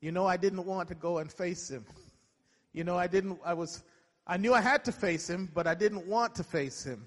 you 0.01 0.13
know, 0.13 0.27
I 0.27 0.37
didn't 0.37 0.65
want 0.67 0.89
to 0.89 0.95
go 0.95 1.19
and 1.19 1.33
face 1.33 1.71
him. 1.71 1.85
You 2.73 2.85
know, 2.85 2.99
I 2.99 3.07
didn't, 3.07 3.39
I 3.45 3.55
was, 3.55 3.83
I 4.27 4.37
knew 4.37 4.53
I 4.53 4.61
had 4.61 4.85
to 4.85 4.93
face 4.93 5.29
him, 5.29 5.51
but 5.55 5.67
I 5.67 5.75
didn't 5.75 6.07
want 6.07 6.35
to 6.37 6.45
face 6.45 6.85
him. 6.85 7.07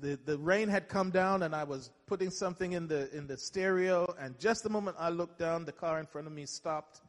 The, 0.00 0.18
the 0.24 0.38
rain 0.38 0.68
had 0.68 0.88
come 0.88 1.10
down 1.10 1.44
and 1.44 1.54
I 1.54 1.62
was 1.62 1.90
putting 2.06 2.30
something 2.30 2.72
in 2.72 2.88
the, 2.88 3.14
in 3.16 3.28
the 3.28 3.36
stereo 3.36 4.12
and 4.18 4.38
just 4.40 4.64
the 4.64 4.70
moment 4.70 4.96
I 4.98 5.10
looked 5.10 5.38
down, 5.38 5.64
the 5.64 5.72
car 5.72 6.00
in 6.00 6.06
front 6.06 6.26
of 6.26 6.32
me 6.32 6.46
stopped 6.46 7.00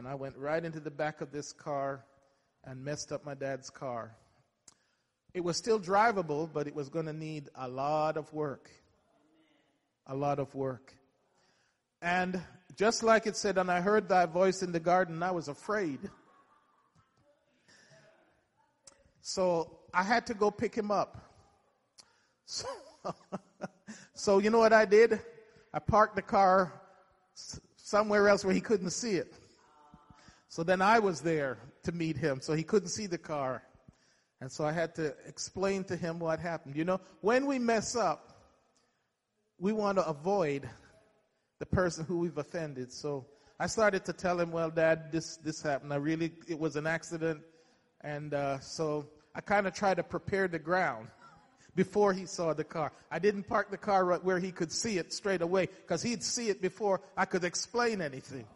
and 0.00 0.08
I 0.08 0.14
went 0.14 0.34
right 0.38 0.64
into 0.64 0.80
the 0.80 0.90
back 0.90 1.20
of 1.20 1.30
this 1.30 1.52
car 1.52 2.06
and 2.64 2.82
messed 2.82 3.12
up 3.12 3.26
my 3.26 3.34
dad's 3.34 3.68
car. 3.68 4.16
It 5.34 5.44
was 5.44 5.58
still 5.58 5.78
drivable, 5.78 6.50
but 6.50 6.66
it 6.66 6.74
was 6.74 6.88
going 6.88 7.04
to 7.04 7.12
need 7.12 7.50
a 7.54 7.68
lot 7.68 8.16
of 8.16 8.32
work. 8.32 8.70
A 10.06 10.16
lot 10.16 10.38
of 10.38 10.54
work. 10.54 10.94
And 12.00 12.40
just 12.76 13.02
like 13.02 13.26
it 13.26 13.36
said, 13.36 13.58
and 13.58 13.70
I 13.70 13.82
heard 13.82 14.08
thy 14.08 14.24
voice 14.24 14.62
in 14.62 14.72
the 14.72 14.80
garden, 14.80 15.22
I 15.22 15.32
was 15.32 15.48
afraid. 15.48 16.00
So 19.20 19.80
I 19.92 20.02
had 20.02 20.26
to 20.28 20.34
go 20.34 20.50
pick 20.50 20.74
him 20.74 20.90
up. 20.90 21.30
So, 22.46 22.66
so 24.14 24.38
you 24.38 24.48
know 24.48 24.60
what 24.60 24.72
I 24.72 24.86
did? 24.86 25.20
I 25.74 25.78
parked 25.78 26.16
the 26.16 26.22
car 26.22 26.80
somewhere 27.76 28.30
else 28.30 28.46
where 28.46 28.54
he 28.54 28.62
couldn't 28.62 28.92
see 28.92 29.16
it. 29.16 29.34
So 30.50 30.64
then 30.64 30.82
I 30.82 30.98
was 30.98 31.20
there 31.20 31.58
to 31.84 31.92
meet 31.92 32.16
him, 32.16 32.40
so 32.40 32.54
he 32.54 32.64
couldn't 32.64 32.88
see 32.88 33.06
the 33.06 33.18
car. 33.18 33.62
And 34.40 34.50
so 34.50 34.64
I 34.64 34.72
had 34.72 34.96
to 34.96 35.14
explain 35.24 35.84
to 35.84 35.96
him 35.96 36.18
what 36.18 36.40
happened. 36.40 36.74
You 36.74 36.84
know, 36.84 37.00
when 37.20 37.46
we 37.46 37.60
mess 37.60 37.94
up, 37.94 38.36
we 39.60 39.72
want 39.72 39.98
to 39.98 40.06
avoid 40.08 40.68
the 41.60 41.66
person 41.66 42.04
who 42.04 42.18
we've 42.18 42.36
offended. 42.36 42.92
So 42.92 43.26
I 43.60 43.68
started 43.68 44.04
to 44.06 44.12
tell 44.12 44.40
him, 44.40 44.50
well, 44.50 44.70
dad, 44.70 45.12
this, 45.12 45.36
this 45.36 45.62
happened. 45.62 45.92
I 45.92 45.96
really, 45.96 46.32
it 46.48 46.58
was 46.58 46.74
an 46.74 46.86
accident. 46.86 47.42
And 48.00 48.34
uh, 48.34 48.58
so 48.58 49.06
I 49.36 49.42
kind 49.42 49.68
of 49.68 49.74
tried 49.74 49.98
to 49.98 50.02
prepare 50.02 50.48
the 50.48 50.58
ground 50.58 51.06
before 51.76 52.12
he 52.12 52.26
saw 52.26 52.54
the 52.54 52.64
car. 52.64 52.90
I 53.08 53.20
didn't 53.20 53.44
park 53.44 53.70
the 53.70 53.78
car 53.78 54.04
right 54.04 54.24
where 54.24 54.40
he 54.40 54.50
could 54.50 54.72
see 54.72 54.98
it 54.98 55.12
straight 55.12 55.42
away 55.42 55.66
because 55.66 56.02
he'd 56.02 56.24
see 56.24 56.48
it 56.48 56.60
before 56.60 57.02
I 57.16 57.24
could 57.24 57.44
explain 57.44 58.02
anything. 58.02 58.46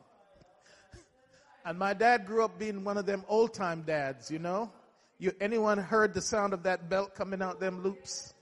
And 1.65 1.79
my 1.79 1.95
dad 1.95 2.27
grew 2.27 2.45
up 2.45 2.59
being 2.59 2.85
one 2.85 2.99
of 2.99 3.07
them 3.07 3.25
old 3.27 3.55
time 3.55 3.83
dads, 3.83 4.31
you 4.31 4.39
know? 4.39 4.71
You, 5.19 5.33
anyone 5.41 5.79
heard 5.79 6.13
the 6.13 6.21
sound 6.21 6.53
of 6.53 6.65
that 6.65 6.91
belt 6.91 7.15
coming 7.15 7.41
out 7.41 7.59
them 7.59 7.83
loops? 7.83 8.35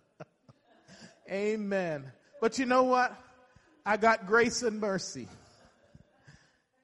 Amen. 1.30 2.10
But 2.40 2.58
you 2.58 2.66
know 2.66 2.82
what? 2.82 3.16
I 3.86 3.96
got 3.96 4.26
grace 4.26 4.62
and 4.62 4.80
mercy. 4.80 5.28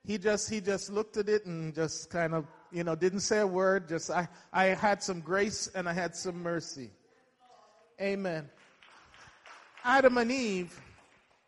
He 0.04 0.18
just, 0.18 0.48
he 0.48 0.60
just 0.60 0.90
looked 0.90 1.16
at 1.16 1.28
it 1.28 1.46
and 1.46 1.74
just 1.74 2.10
kind 2.10 2.32
of, 2.32 2.46
you 2.70 2.84
know, 2.84 2.94
didn't 2.94 3.20
say 3.20 3.40
a 3.40 3.46
word. 3.46 3.88
Just, 3.88 4.08
I, 4.10 4.28
I 4.52 4.66
had 4.66 5.02
some 5.02 5.20
grace 5.20 5.68
and 5.74 5.88
I 5.88 5.92
had 5.92 6.14
some 6.14 6.42
mercy. 6.42 6.90
Amen. 8.00 8.48
Adam 9.82 10.18
and 10.18 10.30
Eve 10.30 10.80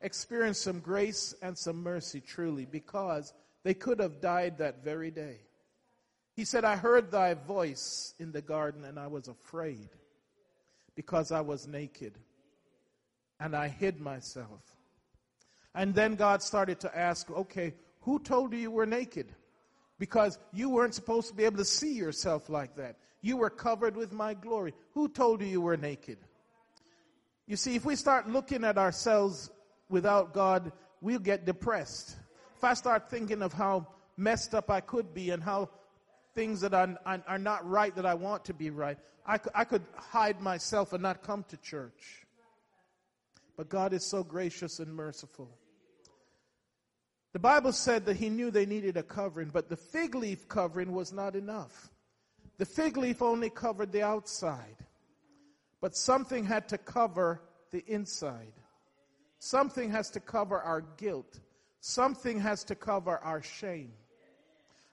experienced 0.00 0.62
some 0.62 0.80
grace 0.80 1.34
and 1.42 1.56
some 1.56 1.82
mercy 1.82 2.20
truly 2.20 2.64
because 2.64 3.32
they 3.64 3.74
could 3.74 4.00
have 4.00 4.20
died 4.20 4.58
that 4.58 4.84
very 4.84 5.10
day. 5.10 5.38
He 6.34 6.44
said, 6.44 6.64
I 6.64 6.76
heard 6.76 7.10
thy 7.10 7.34
voice 7.34 8.14
in 8.18 8.30
the 8.30 8.42
garden 8.42 8.84
and 8.84 8.98
I 8.98 9.08
was 9.08 9.26
afraid 9.26 9.88
because 10.94 11.32
I 11.32 11.40
was 11.40 11.66
naked 11.66 12.18
and 13.40 13.56
I 13.56 13.68
hid 13.68 14.00
myself. 14.00 14.62
And 15.74 15.94
then 15.94 16.14
God 16.14 16.42
started 16.42 16.80
to 16.80 16.98
ask, 16.98 17.30
okay, 17.30 17.74
who 18.00 18.18
told 18.18 18.52
you 18.52 18.58
you 18.58 18.70
were 18.70 18.86
naked? 18.86 19.26
Because 19.98 20.38
you 20.52 20.70
weren't 20.70 20.94
supposed 20.94 21.28
to 21.28 21.34
be 21.34 21.44
able 21.44 21.58
to 21.58 21.64
see 21.64 21.92
yourself 21.92 22.48
like 22.48 22.76
that. 22.76 22.96
You 23.20 23.36
were 23.36 23.50
covered 23.50 23.96
with 23.96 24.12
my 24.12 24.34
glory. 24.34 24.74
Who 24.94 25.08
told 25.08 25.40
you 25.40 25.48
you 25.48 25.60
were 25.60 25.76
naked? 25.76 26.18
You 27.46 27.56
see, 27.56 27.74
if 27.74 27.84
we 27.84 27.96
start 27.96 28.28
looking 28.28 28.62
at 28.62 28.78
ourselves 28.78 29.50
without 29.88 30.32
God, 30.34 30.72
we'll 31.00 31.18
get 31.18 31.44
depressed. 31.44 32.16
If 32.56 32.64
I 32.64 32.74
start 32.74 33.10
thinking 33.10 33.42
of 33.42 33.52
how 33.52 33.86
messed 34.16 34.54
up 34.54 34.70
I 34.70 34.80
could 34.80 35.14
be 35.14 35.30
and 35.30 35.42
how 35.42 35.70
things 36.34 36.60
that 36.60 36.74
are, 36.74 36.96
are 37.04 37.38
not 37.38 37.68
right 37.68 37.94
that 37.96 38.06
I 38.06 38.14
want 38.14 38.44
to 38.46 38.54
be 38.54 38.70
right. 38.70 38.98
I, 39.26 39.38
I 39.54 39.64
could 39.64 39.82
hide 39.96 40.40
myself 40.40 40.92
and 40.92 41.02
not 41.02 41.22
come 41.22 41.44
to 41.48 41.56
church. 41.56 42.26
But 43.56 43.68
God 43.68 43.92
is 43.92 44.08
so 44.08 44.22
gracious 44.22 44.78
and 44.78 44.94
merciful. 44.94 45.48
The 47.32 47.38
Bible 47.38 47.72
said 47.72 48.06
that 48.06 48.16
he 48.16 48.30
knew 48.30 48.50
they 48.50 48.66
needed 48.66 48.96
a 48.96 49.02
covering, 49.02 49.50
but 49.52 49.68
the 49.68 49.76
fig 49.76 50.14
leaf 50.14 50.48
covering 50.48 50.92
was 50.92 51.12
not 51.12 51.36
enough. 51.36 51.90
The 52.56 52.64
fig 52.64 52.96
leaf 52.96 53.20
only 53.20 53.50
covered 53.50 53.92
the 53.92 54.02
outside, 54.02 54.76
but 55.80 55.96
something 55.96 56.44
had 56.44 56.68
to 56.68 56.78
cover 56.78 57.42
the 57.70 57.84
inside. 57.86 58.54
Something 59.38 59.90
has 59.90 60.10
to 60.10 60.20
cover 60.20 60.60
our 60.60 60.82
guilt. 60.96 61.40
Something 61.80 62.40
has 62.40 62.64
to 62.64 62.74
cover 62.74 63.18
our 63.18 63.42
shame. 63.42 63.92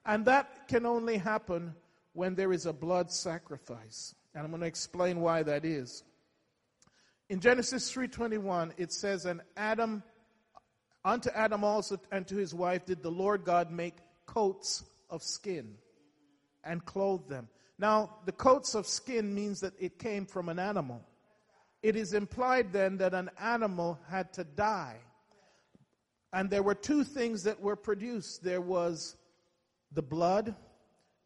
And 0.05 0.25
that 0.25 0.67
can 0.67 0.85
only 0.85 1.17
happen 1.17 1.73
when 2.13 2.35
there 2.35 2.53
is 2.53 2.65
a 2.65 2.73
blood 2.73 3.11
sacrifice. 3.11 4.13
And 4.33 4.43
I'm 4.43 4.51
going 4.51 4.61
to 4.61 4.67
explain 4.67 5.19
why 5.19 5.43
that 5.43 5.65
is. 5.65 6.03
In 7.29 7.39
Genesis 7.39 7.91
3:21 7.91 8.73
it 8.77 8.93
says 8.93 9.25
and 9.25 9.41
Adam 9.57 10.03
unto 11.03 11.29
Adam 11.31 11.63
also 11.63 11.99
and 12.11 12.27
to 12.27 12.35
his 12.35 12.53
wife 12.53 12.85
did 12.85 13.01
the 13.01 13.09
Lord 13.09 13.43
God 13.43 13.71
make 13.71 13.95
coats 14.27 14.83
of 15.09 15.23
skin 15.23 15.75
and 16.63 16.85
clothed 16.85 17.29
them. 17.29 17.47
Now, 17.77 18.17
the 18.25 18.31
coats 18.31 18.75
of 18.75 18.87
skin 18.87 19.33
means 19.33 19.59
that 19.61 19.73
it 19.79 19.99
came 19.99 20.25
from 20.25 20.49
an 20.49 20.59
animal. 20.59 21.01
It 21.85 21.95
is 21.95 22.15
implied 22.15 22.73
then 22.73 22.97
that 22.97 23.13
an 23.13 23.29
animal 23.39 23.99
had 24.09 24.33
to 24.33 24.43
die. 24.43 24.97
And 26.33 26.49
there 26.49 26.63
were 26.63 26.73
two 26.73 27.03
things 27.03 27.43
that 27.43 27.61
were 27.61 27.75
produced. 27.75 28.43
There 28.43 28.59
was 28.59 29.15
the 29.91 30.01
blood, 30.01 30.55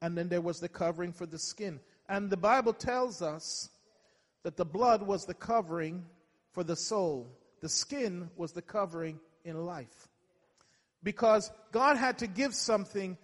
and 0.01 0.17
then 0.17 0.27
there 0.27 0.41
was 0.41 0.59
the 0.59 0.67
covering 0.67 1.13
for 1.13 1.25
the 1.25 1.39
skin. 1.39 1.79
And 2.09 2.29
the 2.29 2.35
Bible 2.35 2.73
tells 2.73 3.21
us 3.21 3.69
that 4.43 4.57
the 4.57 4.65
blood 4.65 5.01
was 5.01 5.23
the 5.23 5.33
covering 5.33 6.05
for 6.51 6.65
the 6.65 6.75
soul, 6.75 7.39
the 7.61 7.69
skin 7.69 8.29
was 8.35 8.51
the 8.51 8.61
covering 8.61 9.21
in 9.45 9.65
life. 9.65 10.09
Because 11.01 11.49
God 11.71 11.95
had 11.95 12.17
to 12.17 12.27
give 12.27 12.53
something 12.53 13.17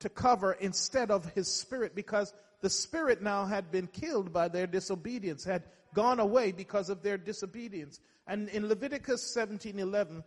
to 0.00 0.08
cover 0.08 0.54
instead 0.54 1.12
of 1.12 1.24
his 1.36 1.46
spirit, 1.46 1.94
because 1.94 2.34
the 2.60 2.70
spirit 2.70 3.22
now 3.22 3.44
had 3.44 3.70
been 3.70 3.86
killed 3.86 4.32
by 4.32 4.48
their 4.48 4.66
disobedience, 4.66 5.44
had 5.44 5.64
gone 5.94 6.20
away 6.20 6.52
because 6.52 6.90
of 6.90 7.02
their 7.02 7.18
disobedience. 7.18 8.00
And 8.26 8.48
in 8.50 8.68
Leviticus 8.68 9.34
17:11, 9.34 10.22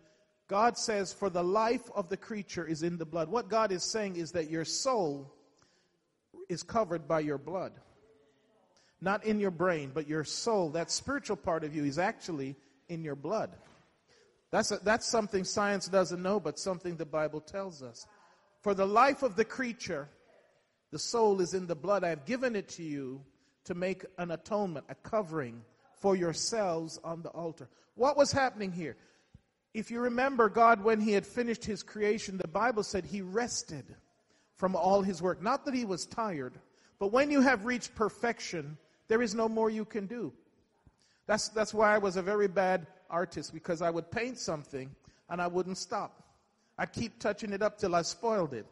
God 0.48 0.76
says, 0.76 1.12
For 1.12 1.30
the 1.30 1.42
life 1.42 1.90
of 1.94 2.08
the 2.08 2.16
creature 2.16 2.66
is 2.66 2.82
in 2.82 2.98
the 2.98 3.06
blood. 3.06 3.30
What 3.30 3.48
God 3.48 3.72
is 3.72 3.82
saying 3.82 4.16
is 4.16 4.32
that 4.32 4.50
your 4.50 4.64
soul 4.64 5.32
is 6.48 6.62
covered 6.62 7.08
by 7.08 7.20
your 7.20 7.38
blood. 7.38 7.72
Not 9.00 9.24
in 9.24 9.40
your 9.40 9.50
brain, 9.50 9.90
but 9.94 10.08
your 10.08 10.24
soul, 10.24 10.70
that 10.70 10.90
spiritual 10.90 11.36
part 11.36 11.64
of 11.64 11.74
you, 11.74 11.84
is 11.84 11.98
actually 11.98 12.56
in 12.88 13.02
your 13.02 13.16
blood. 13.16 13.50
That's, 14.50 14.70
a, 14.70 14.78
that's 14.78 15.06
something 15.06 15.44
science 15.44 15.88
doesn't 15.88 16.22
know, 16.22 16.38
but 16.38 16.58
something 16.58 16.96
the 16.96 17.06
Bible 17.06 17.40
tells 17.40 17.82
us. 17.82 18.06
For 18.62 18.74
the 18.74 18.86
life 18.86 19.22
of 19.22 19.36
the 19.36 19.44
creature, 19.44 20.08
the 20.94 20.98
soul 21.00 21.40
is 21.40 21.54
in 21.54 21.66
the 21.66 21.74
blood. 21.74 22.04
I 22.04 22.10
have 22.10 22.24
given 22.24 22.54
it 22.54 22.68
to 22.68 22.84
you 22.84 23.20
to 23.64 23.74
make 23.74 24.04
an 24.16 24.30
atonement, 24.30 24.86
a 24.88 24.94
covering 24.94 25.60
for 25.96 26.14
yourselves 26.14 27.00
on 27.02 27.20
the 27.20 27.30
altar. 27.30 27.68
What 27.96 28.16
was 28.16 28.30
happening 28.30 28.70
here? 28.70 28.96
If 29.74 29.90
you 29.90 29.98
remember, 29.98 30.48
God, 30.48 30.84
when 30.84 31.00
He 31.00 31.10
had 31.10 31.26
finished 31.26 31.64
His 31.64 31.82
creation, 31.82 32.38
the 32.38 32.46
Bible 32.46 32.84
said 32.84 33.04
He 33.04 33.22
rested 33.22 33.84
from 34.54 34.76
all 34.76 35.02
His 35.02 35.20
work. 35.20 35.42
Not 35.42 35.64
that 35.64 35.74
He 35.74 35.84
was 35.84 36.06
tired, 36.06 36.60
but 37.00 37.10
when 37.10 37.28
you 37.28 37.40
have 37.40 37.64
reached 37.64 37.96
perfection, 37.96 38.78
there 39.08 39.20
is 39.20 39.34
no 39.34 39.48
more 39.48 39.70
you 39.70 39.84
can 39.84 40.06
do. 40.06 40.32
That's, 41.26 41.48
that's 41.48 41.74
why 41.74 41.92
I 41.92 41.98
was 41.98 42.16
a 42.16 42.22
very 42.22 42.46
bad 42.46 42.86
artist, 43.10 43.52
because 43.52 43.82
I 43.82 43.90
would 43.90 44.12
paint 44.12 44.38
something 44.38 44.94
and 45.28 45.42
I 45.42 45.48
wouldn't 45.48 45.78
stop. 45.78 46.22
I'd 46.78 46.92
keep 46.92 47.18
touching 47.18 47.52
it 47.52 47.62
up 47.62 47.78
till 47.78 47.96
I 47.96 48.02
spoiled 48.02 48.54
it. 48.54 48.66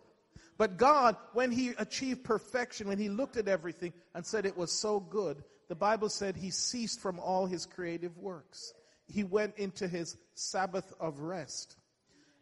But 0.59 0.77
God, 0.77 1.17
when 1.33 1.51
He 1.51 1.71
achieved 1.79 2.25
perfection, 2.25 2.89
when 2.89 2.99
He 2.99 3.09
looked 3.09 3.37
at 3.37 3.49
everything 3.49 3.93
and 4.15 4.25
said 4.25 4.47
it 4.47 4.57
was 4.57 4.73
so 4.73 5.01
good, 5.01 5.43
the 5.69 5.75
Bible 5.75 6.09
said 6.09 6.37
He 6.37 6.51
ceased 6.51 7.01
from 7.01 7.19
all 7.19 7.47
His 7.47 7.67
creative 7.67 8.17
works 8.19 8.75
he 9.13 9.25
went 9.25 9.57
into 9.59 9.87
his 9.87 10.17
Sabbath 10.35 10.93
of 10.99 11.21
rest. 11.21 11.77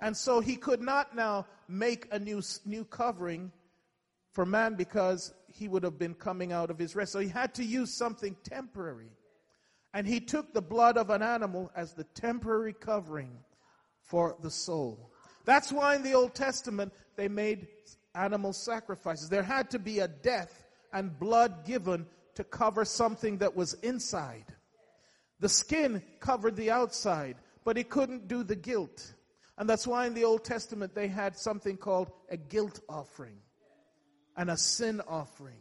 And 0.00 0.16
so 0.16 0.40
he 0.40 0.56
could 0.56 0.80
not 0.80 1.14
now 1.14 1.46
make 1.68 2.06
a 2.10 2.18
new, 2.18 2.40
new 2.64 2.84
covering 2.84 3.52
for 4.32 4.46
man 4.46 4.76
because 4.76 5.34
he 5.48 5.68
would 5.68 5.82
have 5.82 5.98
been 5.98 6.14
coming 6.14 6.52
out 6.52 6.70
of 6.70 6.78
his 6.78 6.94
rest. 6.94 7.12
So 7.12 7.18
he 7.18 7.28
had 7.28 7.54
to 7.54 7.64
use 7.64 7.92
something 7.92 8.36
temporary. 8.44 9.10
And 9.92 10.06
he 10.06 10.20
took 10.20 10.54
the 10.54 10.62
blood 10.62 10.96
of 10.96 11.10
an 11.10 11.22
animal 11.22 11.70
as 11.74 11.92
the 11.92 12.04
temporary 12.04 12.72
covering 12.72 13.32
for 14.00 14.36
the 14.40 14.50
soul. 14.50 15.10
That's 15.44 15.72
why 15.72 15.96
in 15.96 16.02
the 16.02 16.14
Old 16.14 16.34
Testament 16.34 16.92
they 17.16 17.28
made 17.28 17.66
animal 18.14 18.52
sacrifices. 18.52 19.28
There 19.28 19.42
had 19.42 19.70
to 19.70 19.78
be 19.78 20.00
a 20.00 20.08
death 20.08 20.64
and 20.92 21.18
blood 21.18 21.64
given 21.64 22.06
to 22.34 22.44
cover 22.44 22.84
something 22.84 23.38
that 23.38 23.56
was 23.56 23.74
inside. 23.74 24.44
The 25.40 25.48
skin 25.48 26.02
covered 26.20 26.56
the 26.56 26.70
outside, 26.70 27.36
but 27.64 27.78
it 27.78 27.88
couldn't 27.90 28.28
do 28.28 28.42
the 28.42 28.56
guilt. 28.56 29.14
And 29.58 29.68
that's 29.68 29.86
why 29.86 30.06
in 30.06 30.14
the 30.14 30.24
Old 30.24 30.44
Testament 30.44 30.94
they 30.94 31.08
had 31.08 31.36
something 31.36 31.76
called 31.76 32.10
a 32.30 32.36
guilt 32.36 32.80
offering 32.88 33.38
and 34.36 34.50
a 34.50 34.56
sin 34.56 35.00
offering 35.06 35.60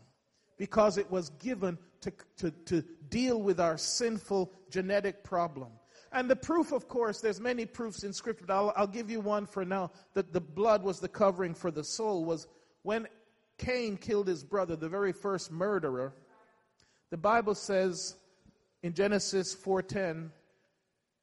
because 0.57 0.97
it 0.97 1.09
was 1.09 1.29
given 1.31 1.77
to, 2.01 2.13
to, 2.37 2.51
to 2.65 2.83
deal 3.09 3.41
with 3.41 3.59
our 3.59 3.77
sinful 3.77 4.53
genetic 4.69 5.23
problem. 5.23 5.71
And 6.11 6.29
the 6.29 6.35
proof, 6.35 6.71
of 6.71 6.87
course, 6.87 7.21
there's 7.21 7.39
many 7.39 7.65
proofs 7.65 8.03
in 8.03 8.13
Scripture, 8.13 8.45
but 8.47 8.53
I'll, 8.53 8.73
I'll 8.75 8.87
give 8.87 9.11
you 9.11 9.19
one 9.19 9.45
for 9.45 9.63
now 9.63 9.91
that 10.13 10.33
the 10.33 10.41
blood 10.41 10.83
was 10.83 10.99
the 10.99 11.07
covering 11.07 11.53
for 11.53 11.69
the 11.69 11.83
soul 11.83 12.25
was 12.25 12.47
when 12.81 13.07
Cain 13.57 13.97
killed 13.97 14.27
his 14.27 14.43
brother, 14.43 14.75
the 14.75 14.89
very 14.89 15.11
first 15.11 15.51
murderer. 15.51 16.13
The 17.11 17.17
Bible 17.17 17.55
says 17.55 18.15
in 18.81 18.93
Genesis 18.93 19.53
4:10, 19.53 20.31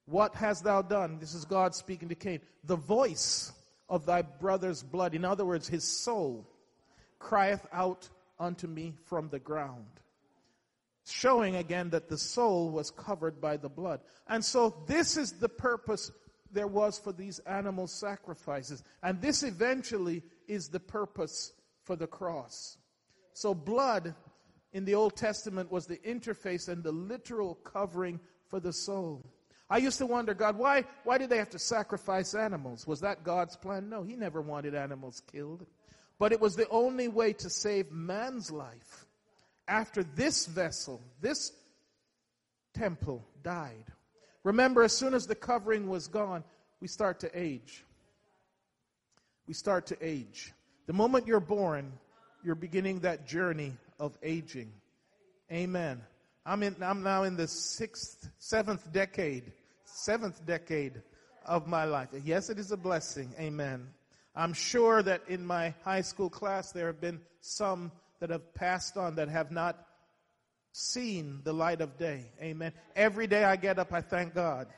"What 0.04 0.34
hast 0.34 0.62
thou 0.64 0.82
done?" 0.82 1.18
This 1.18 1.34
is 1.34 1.44
God 1.44 1.74
speaking 1.74 2.08
to 2.10 2.14
Cain. 2.14 2.40
"The 2.64 2.76
voice 2.76 3.52
of 3.88 4.06
thy 4.06 4.22
brother's 4.22 4.82
blood, 4.82 5.14
in 5.14 5.24
other 5.24 5.44
words, 5.44 5.68
his 5.68 5.84
soul, 5.84 6.46
crieth 7.18 7.66
out 7.72 8.08
unto 8.38 8.66
me 8.66 8.94
from 9.04 9.28
the 9.28 9.38
ground. 9.38 10.00
Showing 11.08 11.56
again 11.56 11.90
that 11.90 12.08
the 12.08 12.18
soul 12.18 12.70
was 12.70 12.90
covered 12.90 13.40
by 13.40 13.56
the 13.56 13.68
blood. 13.68 14.00
And 14.26 14.44
so 14.44 14.82
this 14.86 15.16
is 15.16 15.32
the 15.32 15.48
purpose 15.48 16.10
there 16.52 16.66
was 16.66 16.98
for 16.98 17.12
these 17.12 17.38
animal 17.40 17.86
sacrifices. 17.86 18.82
And 19.02 19.20
this 19.20 19.44
eventually 19.44 20.24
is 20.48 20.68
the 20.68 20.80
purpose 20.80 21.52
for 21.84 21.94
the 21.94 22.08
cross. 22.08 22.76
So 23.34 23.54
blood 23.54 24.14
in 24.72 24.84
the 24.84 24.94
Old 24.94 25.16
Testament 25.16 25.70
was 25.70 25.86
the 25.86 25.98
interface 25.98 26.68
and 26.68 26.82
the 26.82 26.92
literal 26.92 27.54
covering 27.54 28.18
for 28.48 28.58
the 28.58 28.72
soul. 28.72 29.24
I 29.70 29.78
used 29.78 29.98
to 29.98 30.06
wonder, 30.06 30.34
God, 30.34 30.56
why, 30.56 30.84
why 31.04 31.18
did 31.18 31.30
they 31.30 31.38
have 31.38 31.50
to 31.50 31.58
sacrifice 31.58 32.34
animals? 32.34 32.86
Was 32.86 33.00
that 33.00 33.24
God's 33.24 33.56
plan? 33.56 33.88
No, 33.88 34.02
He 34.02 34.16
never 34.16 34.40
wanted 34.40 34.74
animals 34.74 35.22
killed. 35.30 35.66
But 36.18 36.32
it 36.32 36.40
was 36.40 36.56
the 36.56 36.68
only 36.68 37.08
way 37.08 37.32
to 37.34 37.50
save 37.50 37.90
man's 37.90 38.50
life 38.50 39.05
after 39.68 40.02
this 40.02 40.46
vessel, 40.46 41.00
this 41.20 41.52
temple 42.74 43.24
died. 43.42 43.84
Remember, 44.44 44.82
as 44.82 44.92
soon 44.92 45.14
as 45.14 45.26
the 45.26 45.34
covering 45.34 45.88
was 45.88 46.06
gone, 46.06 46.44
we 46.80 46.88
start 46.88 47.20
to 47.20 47.30
age. 47.38 47.84
We 49.48 49.54
start 49.54 49.86
to 49.86 49.96
age. 50.00 50.52
The 50.86 50.92
moment 50.92 51.26
you're 51.26 51.40
born, 51.40 51.92
you're 52.44 52.54
beginning 52.54 53.00
that 53.00 53.26
journey 53.26 53.72
of 53.98 54.16
aging. 54.22 54.72
Amen. 55.50 56.00
I'm 56.44 56.62
in, 56.62 56.76
I'm 56.80 57.02
now 57.02 57.24
in 57.24 57.36
the 57.36 57.48
sixth, 57.48 58.28
seventh 58.38 58.92
decade, 58.92 59.52
seventh 59.84 60.46
decade 60.46 61.02
of 61.44 61.66
my 61.66 61.84
life. 61.84 62.08
Yes, 62.24 62.50
it 62.50 62.58
is 62.58 62.70
a 62.70 62.76
blessing. 62.76 63.34
Amen. 63.38 63.88
I'm 64.34 64.52
sure 64.52 65.02
that 65.02 65.22
in 65.28 65.44
my 65.44 65.74
high 65.82 66.02
school 66.02 66.28
class 66.28 66.70
there 66.70 66.86
have 66.86 67.00
been 67.00 67.20
some 67.40 67.90
that 68.20 68.30
have 68.30 68.54
passed 68.54 68.96
on 68.96 69.16
that 69.16 69.28
have 69.28 69.50
not 69.50 69.78
seen 70.72 71.40
the 71.44 71.52
light 71.52 71.80
of 71.80 71.98
day. 71.98 72.30
Amen. 72.40 72.72
Every 72.94 73.26
day 73.26 73.44
I 73.44 73.56
get 73.56 73.78
up, 73.78 73.92
I 73.92 74.00
thank 74.00 74.34
God. 74.34 74.68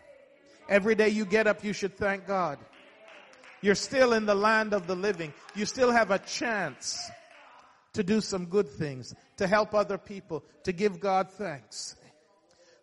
Every 0.68 0.94
day 0.94 1.08
you 1.08 1.24
get 1.24 1.46
up, 1.46 1.64
you 1.64 1.72
should 1.72 1.96
thank 1.96 2.26
God. 2.26 2.58
You're 3.60 3.74
still 3.74 4.12
in 4.12 4.26
the 4.26 4.34
land 4.34 4.72
of 4.72 4.86
the 4.86 4.94
living. 4.94 5.32
You 5.54 5.66
still 5.66 5.90
have 5.90 6.10
a 6.10 6.18
chance 6.18 7.10
to 7.94 8.04
do 8.04 8.20
some 8.20 8.46
good 8.46 8.68
things, 8.68 9.14
to 9.38 9.46
help 9.46 9.74
other 9.74 9.98
people, 9.98 10.44
to 10.64 10.72
give 10.72 11.00
God 11.00 11.30
thanks. 11.32 11.96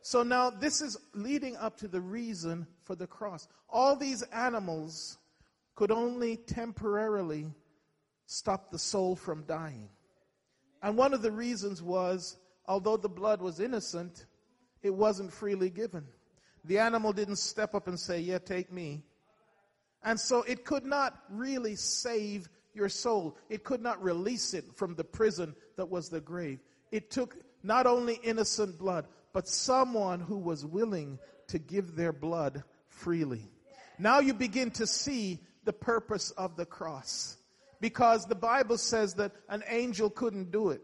So 0.01 0.23
now 0.23 0.49
this 0.49 0.81
is 0.81 0.97
leading 1.13 1.55
up 1.55 1.77
to 1.77 1.87
the 1.87 2.01
reason 2.01 2.67
for 2.83 2.95
the 2.95 3.07
cross. 3.07 3.47
All 3.69 3.95
these 3.95 4.21
animals 4.23 5.17
could 5.75 5.91
only 5.91 6.37
temporarily 6.37 7.47
stop 8.25 8.71
the 8.71 8.79
soul 8.79 9.15
from 9.15 9.43
dying. 9.43 9.89
And 10.81 10.97
one 10.97 11.13
of 11.13 11.21
the 11.21 11.31
reasons 11.31 11.81
was, 11.81 12.37
although 12.67 12.97
the 12.97 13.09
blood 13.09 13.41
was 13.41 13.59
innocent, 13.59 14.25
it 14.83 14.93
wasn't 14.93 15.33
freely 15.33 15.69
given. 15.69 16.05
The 16.63 16.79
animal 16.79 17.13
didn't 17.13 17.37
step 17.37 17.75
up 17.75 17.87
and 17.87 17.99
say, 17.99 18.19
Yeah, 18.19 18.39
take 18.39 18.71
me. 18.71 19.03
And 20.03 20.19
so 20.19 20.43
it 20.43 20.65
could 20.65 20.85
not 20.85 21.17
really 21.29 21.75
save 21.75 22.47
your 22.73 22.89
soul. 22.89 23.37
It 23.49 23.63
could 23.63 23.81
not 23.81 24.03
release 24.03 24.53
it 24.53 24.65
from 24.75 24.95
the 24.95 25.03
prison 25.03 25.55
that 25.77 25.89
was 25.89 26.09
the 26.09 26.21
grave. 26.21 26.59
It 26.91 27.09
took 27.09 27.35
not 27.63 27.87
only 27.87 28.19
innocent 28.23 28.77
blood, 28.77 29.07
but 29.33 29.47
someone 29.47 30.19
who 30.19 30.37
was 30.37 30.65
willing 30.65 31.17
to 31.47 31.57
give 31.57 31.95
their 31.95 32.13
blood 32.13 32.63
freely. 32.87 33.49
Now 33.97 34.19
you 34.19 34.33
begin 34.33 34.71
to 34.71 34.85
see 34.85 35.39
the 35.63 35.73
purpose 35.73 36.31
of 36.31 36.55
the 36.55 36.65
cross. 36.65 37.37
Because 37.85 38.25
the 38.25 38.33
Bible 38.33 38.79
says 38.79 39.13
that 39.13 39.31
an 39.47 39.63
angel 39.69 40.09
couldn't 40.09 40.49
do 40.51 40.71
it. 40.71 40.81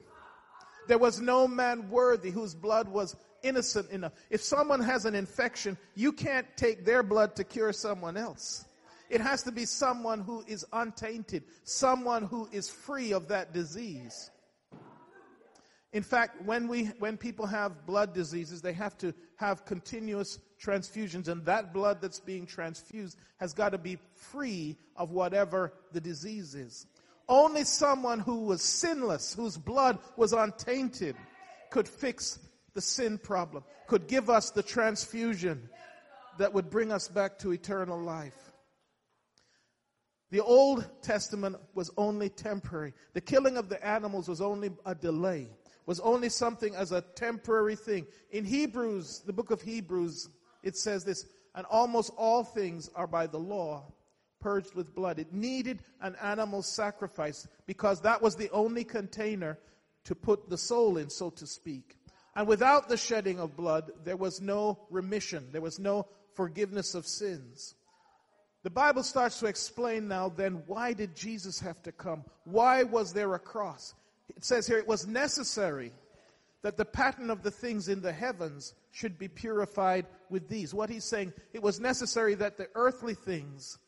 There 0.88 0.99
was 0.99 1.20
no 1.20 1.47
man 1.47 1.89
worthy 1.89 2.30
whose 2.30 2.54
blood 2.54 2.88
was 2.88 3.16
innocent 3.41 3.89
enough. 3.89 4.12
If 4.30 4.43
someone 4.43 4.82
has 4.82 5.06
an 5.06 5.16
infection, 5.16 5.80
you 5.95 6.12
can't 6.12 6.45
take 6.58 6.86
their 6.86 7.02
blood 7.02 7.36
to 7.38 7.43
cure 7.43 7.74
someone 7.74 8.18
else. 8.18 8.66
It 9.10 9.20
has 9.20 9.41
to 9.43 9.52
be 9.52 9.66
someone 9.66 10.20
who 10.20 10.43
is 10.45 10.64
untainted, 10.74 11.41
someone 11.64 12.22
who 12.22 12.47
is 12.52 12.70
free 12.70 13.14
of 13.14 13.30
that 13.30 13.52
disease. 13.52 14.30
In 15.93 16.04
fact, 16.04 16.43
when 16.45 16.68
we 16.68 16.86
when 16.99 17.18
people 17.18 17.47
have 17.47 17.88
blood 17.88 18.14
diseases, 18.14 18.62
they 18.62 18.74
have 18.74 18.95
to 18.99 19.14
have 19.38 19.66
continuous 19.66 20.38
transfusions 20.64 21.28
and 21.28 21.43
that 21.45 21.74
blood 21.74 21.99
that's 21.99 22.20
being 22.20 22.45
transfused 22.45 23.18
has 23.38 23.54
got 23.54 23.70
to 23.70 23.78
be 23.78 23.97
free 24.14 24.78
of 24.95 25.10
whatever 25.10 25.74
the 25.91 25.99
disease 25.99 26.54
is. 26.56 26.86
Only 27.32 27.63
someone 27.63 28.19
who 28.19 28.41
was 28.41 28.61
sinless, 28.61 29.34
whose 29.34 29.57
blood 29.57 29.99
was 30.17 30.34
untainted, 30.34 31.15
could 31.69 31.88
fix 31.88 32.38
the 32.73 32.82
sin 32.82 33.17
problem, 33.17 33.63
could 33.88 34.09
give 34.09 34.29
us 34.29 34.51
the 34.51 34.61
transfusion 34.61 35.69
that 36.39 36.53
would 36.53 36.69
bring 36.69 36.91
us 36.91 37.07
back 37.07 37.39
to 37.39 37.53
eternal 37.53 37.97
life. 37.97 38.51
The 40.32 40.41
Old 40.41 40.86
Testament 41.01 41.55
was 41.73 41.89
only 41.95 42.27
temporary. 42.27 42.91
The 43.13 43.21
killing 43.21 43.55
of 43.55 43.69
the 43.69 43.82
animals 43.86 44.27
was 44.27 44.41
only 44.41 44.71
a 44.86 44.93
delay, 44.93 45.47
was 45.86 46.01
only 46.01 46.27
something 46.27 46.75
as 46.75 46.91
a 46.91 46.99
temporary 46.99 47.77
thing. 47.77 48.07
In 48.32 48.43
Hebrews, 48.43 49.23
the 49.25 49.32
book 49.32 49.51
of 49.51 49.61
Hebrews, 49.61 50.27
it 50.63 50.75
says 50.75 51.05
this, 51.05 51.25
and 51.55 51.65
almost 51.67 52.11
all 52.17 52.43
things 52.43 52.89
are 52.93 53.07
by 53.07 53.25
the 53.25 53.39
law 53.39 53.86
purged 54.41 54.75
with 54.75 54.93
blood. 54.93 55.19
It 55.19 55.31
needed 55.31 55.81
an 56.01 56.15
animal 56.21 56.61
sacrifice 56.61 57.47
because 57.65 58.01
that 58.01 58.21
was 58.21 58.35
the 58.35 58.49
only 58.51 58.83
container 58.83 59.57
to 60.05 60.15
put 60.15 60.49
the 60.49 60.57
soul 60.57 60.97
in, 60.97 61.09
so 61.09 61.29
to 61.29 61.47
speak. 61.47 61.97
And 62.35 62.47
without 62.47 62.89
the 62.89 62.97
shedding 62.97 63.39
of 63.39 63.55
blood, 63.55 63.91
there 64.03 64.17
was 64.17 64.41
no 64.41 64.79
remission, 64.89 65.47
there 65.51 65.61
was 65.61 65.79
no 65.79 66.07
forgiveness 66.33 66.95
of 66.95 67.05
sins. 67.05 67.75
The 68.63 68.69
Bible 68.69 69.03
starts 69.03 69.39
to 69.39 69.47
explain 69.47 70.07
now 70.07 70.29
then 70.29 70.63
why 70.67 70.93
did 70.93 71.15
Jesus 71.15 71.59
have 71.59 71.81
to 71.83 71.91
come? 71.91 72.23
Why 72.43 72.83
was 72.83 73.11
there 73.11 73.33
a 73.33 73.39
cross? 73.39 73.95
It 74.35 74.45
says 74.45 74.67
here 74.67 74.77
it 74.77 74.87
was 74.87 75.07
necessary 75.07 75.91
that 76.61 76.77
the 76.77 76.85
pattern 76.85 77.31
of 77.31 77.41
the 77.41 77.51
things 77.51 77.87
in 77.87 78.01
the 78.01 78.13
heavens 78.13 78.73
should 78.91 79.17
be 79.17 79.27
purified 79.27 80.05
with 80.29 80.47
these. 80.47 80.73
What 80.73 80.89
he's 80.89 81.05
saying, 81.05 81.33
it 81.53 81.63
was 81.63 81.79
necessary 81.79 82.35
that 82.35 82.57
the 82.57 82.67
earthly 82.75 83.15
things 83.15 83.79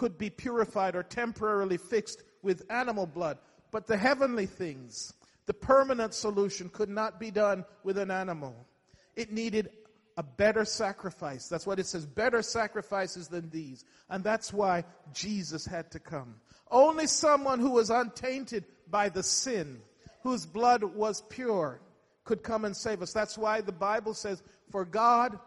could 0.00 0.16
be 0.16 0.30
purified 0.30 0.96
or 0.96 1.02
temporarily 1.02 1.76
fixed 1.76 2.22
with 2.40 2.64
animal 2.70 3.04
blood, 3.04 3.36
but 3.70 3.86
the 3.86 3.98
heavenly 3.98 4.46
things, 4.46 5.12
the 5.44 5.52
permanent 5.52 6.14
solution 6.14 6.70
could 6.70 6.88
not 6.88 7.20
be 7.20 7.30
done 7.30 7.66
with 7.84 7.98
an 7.98 8.10
animal. 8.10 8.66
It 9.14 9.30
needed 9.30 9.68
a 10.16 10.22
better 10.22 10.64
sacrifice. 10.64 11.48
That's 11.48 11.66
what 11.66 11.78
it 11.78 11.84
says, 11.84 12.06
better 12.06 12.40
sacrifices 12.40 13.28
than 13.28 13.50
these. 13.50 13.84
And 14.08 14.24
that's 14.24 14.54
why 14.54 14.84
Jesus 15.12 15.66
had 15.66 15.90
to 15.90 15.98
come. 15.98 16.36
Only 16.70 17.06
someone 17.06 17.60
who 17.60 17.72
was 17.72 17.90
untainted 17.90 18.64
by 18.88 19.10
the 19.10 19.22
sin, 19.22 19.82
whose 20.22 20.46
blood 20.46 20.82
was 20.82 21.20
pure, 21.28 21.82
could 22.24 22.42
come 22.42 22.64
and 22.64 22.74
save 22.74 23.02
us. 23.02 23.12
That's 23.12 23.36
why 23.36 23.60
the 23.60 23.70
Bible 23.70 24.14
says, 24.14 24.42
For 24.70 24.86
God 24.86 25.38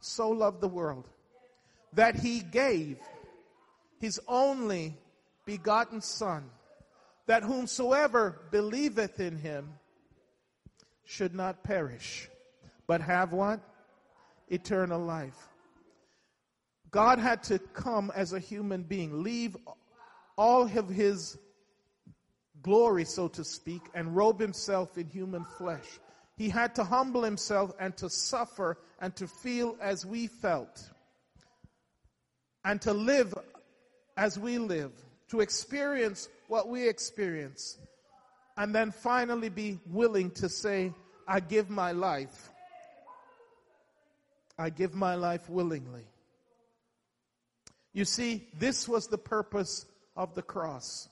so 0.00 0.30
loved 0.30 0.60
the 0.60 0.66
world 0.66 1.08
that 1.92 2.16
he 2.16 2.40
gave 2.40 2.98
his 4.00 4.18
only 4.26 4.96
begotten 5.44 6.00
Son, 6.00 6.50
that 7.26 7.42
whomsoever 7.42 8.40
believeth 8.50 9.20
in 9.20 9.36
him 9.36 9.74
should 11.04 11.34
not 11.34 11.62
perish, 11.62 12.28
but 12.86 13.00
have 13.00 13.32
what? 13.32 13.60
eternal 14.48 15.00
life. 15.00 15.48
God 16.90 17.20
had 17.20 17.44
to 17.44 17.60
come 17.60 18.10
as 18.16 18.32
a 18.32 18.40
human 18.40 18.82
being, 18.82 19.22
leave 19.22 19.56
all 20.36 20.62
of 20.62 20.88
his 20.88 21.38
glory, 22.62 23.04
so 23.04 23.28
to 23.28 23.44
speak, 23.44 23.82
and 23.94 24.16
robe 24.16 24.40
himself 24.40 24.98
in 24.98 25.06
human 25.06 25.44
flesh. 25.56 25.86
He 26.36 26.48
had 26.48 26.74
to 26.76 26.84
humble 26.84 27.22
himself 27.22 27.72
and 27.78 27.96
to 27.98 28.10
suffer 28.10 28.78
and 29.00 29.14
to 29.16 29.28
feel 29.28 29.76
as 29.80 30.04
we 30.04 30.26
felt 30.26 30.90
and 32.64 32.80
to 32.82 32.92
live 32.92 33.34
as 34.16 34.38
we 34.38 34.58
live, 34.58 34.92
to 35.28 35.40
experience 35.40 36.28
what 36.48 36.68
we 36.68 36.88
experience, 36.88 37.78
and 38.56 38.74
then 38.74 38.90
finally 38.90 39.48
be 39.48 39.78
willing 39.86 40.30
to 40.32 40.48
say, 40.48 40.92
I 41.26 41.40
give 41.40 41.70
my 41.70 41.92
life 41.92 42.50
I 44.60 44.68
give 44.68 44.94
my 44.94 45.14
life 45.14 45.48
willingly. 45.48 46.04
You 47.94 48.04
see, 48.04 48.46
this 48.58 48.86
was 48.86 49.06
the 49.06 49.16
purpose 49.16 49.86
of 50.14 50.34
the 50.34 50.42
cross. 50.42 51.08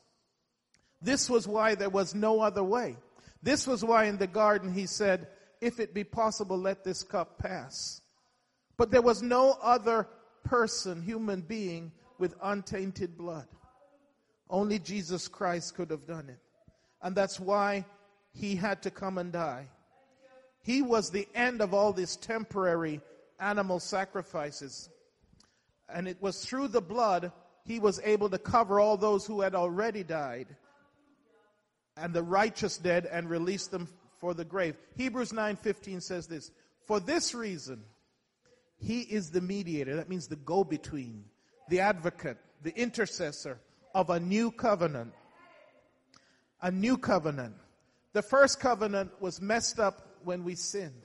This 1.00 1.30
was 1.30 1.48
why 1.48 1.74
there 1.74 1.88
was 1.88 2.14
no 2.14 2.40
other 2.40 2.62
way. 2.62 2.98
This 3.42 3.66
was 3.66 3.82
why 3.82 4.04
in 4.04 4.18
the 4.18 4.26
garden 4.26 4.74
he 4.74 4.84
said, 4.86 5.28
If 5.62 5.80
it 5.80 5.94
be 5.94 6.04
possible, 6.04 6.58
let 6.58 6.84
this 6.84 7.02
cup 7.02 7.38
pass. 7.38 8.02
But 8.76 8.90
there 8.90 9.00
was 9.00 9.22
no 9.22 9.56
other 9.62 10.08
person, 10.44 11.00
human 11.00 11.40
being, 11.40 11.92
with 12.18 12.34
untainted 12.42 13.16
blood. 13.16 13.46
Only 14.50 14.78
Jesus 14.78 15.28
Christ 15.28 15.74
could 15.74 15.90
have 15.90 16.06
done 16.06 16.28
it. 16.28 16.38
And 17.02 17.14
that's 17.14 17.38
why 17.38 17.84
he 18.32 18.56
had 18.56 18.82
to 18.82 18.90
come 18.90 19.18
and 19.18 19.32
die. 19.32 19.68
He 20.62 20.82
was 20.82 21.10
the 21.10 21.28
end 21.34 21.60
of 21.60 21.72
all 21.72 21.92
these 21.92 22.16
temporary 22.16 23.00
animal 23.38 23.80
sacrifices. 23.80 24.88
And 25.88 26.08
it 26.08 26.20
was 26.20 26.44
through 26.44 26.68
the 26.68 26.80
blood 26.80 27.32
he 27.64 27.78
was 27.78 28.00
able 28.02 28.30
to 28.30 28.38
cover 28.38 28.80
all 28.80 28.96
those 28.96 29.26
who 29.26 29.40
had 29.40 29.54
already 29.54 30.02
died 30.02 30.48
and 31.96 32.14
the 32.14 32.22
righteous 32.22 32.78
dead 32.78 33.06
and 33.10 33.28
release 33.28 33.66
them 33.66 33.88
for 34.20 34.34
the 34.34 34.44
grave. 34.44 34.76
Hebrews 34.96 35.32
9:15 35.32 36.00
says 36.00 36.26
this, 36.26 36.50
"For 36.86 37.00
this 37.00 37.34
reason 37.34 37.84
he 38.78 39.02
is 39.02 39.30
the 39.30 39.40
mediator, 39.40 39.96
that 39.96 40.08
means 40.08 40.28
the 40.28 40.36
go-between, 40.36 41.28
the 41.68 41.80
advocate, 41.80 42.38
the 42.62 42.76
intercessor 42.78 43.58
of 43.94 44.10
a 44.10 44.20
new 44.20 44.50
covenant. 44.50 45.12
A 46.62 46.70
new 46.70 46.96
covenant. 46.98 47.54
The 48.12 48.22
first 48.22 48.60
covenant 48.60 49.10
was 49.20 49.40
messed 49.40 49.78
up 49.78 50.16
when 50.24 50.44
we 50.44 50.54
sinned. 50.54 51.02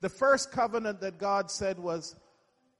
The 0.00 0.08
first 0.08 0.52
covenant 0.52 1.00
that 1.00 1.18
God 1.18 1.50
said 1.50 1.78
was, 1.78 2.14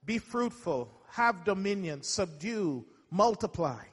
be 0.05 0.19
fruitful, 0.19 0.91
have 1.09 1.43
dominion, 1.43 2.03
subdue, 2.03 2.85
multiply. 3.09 3.83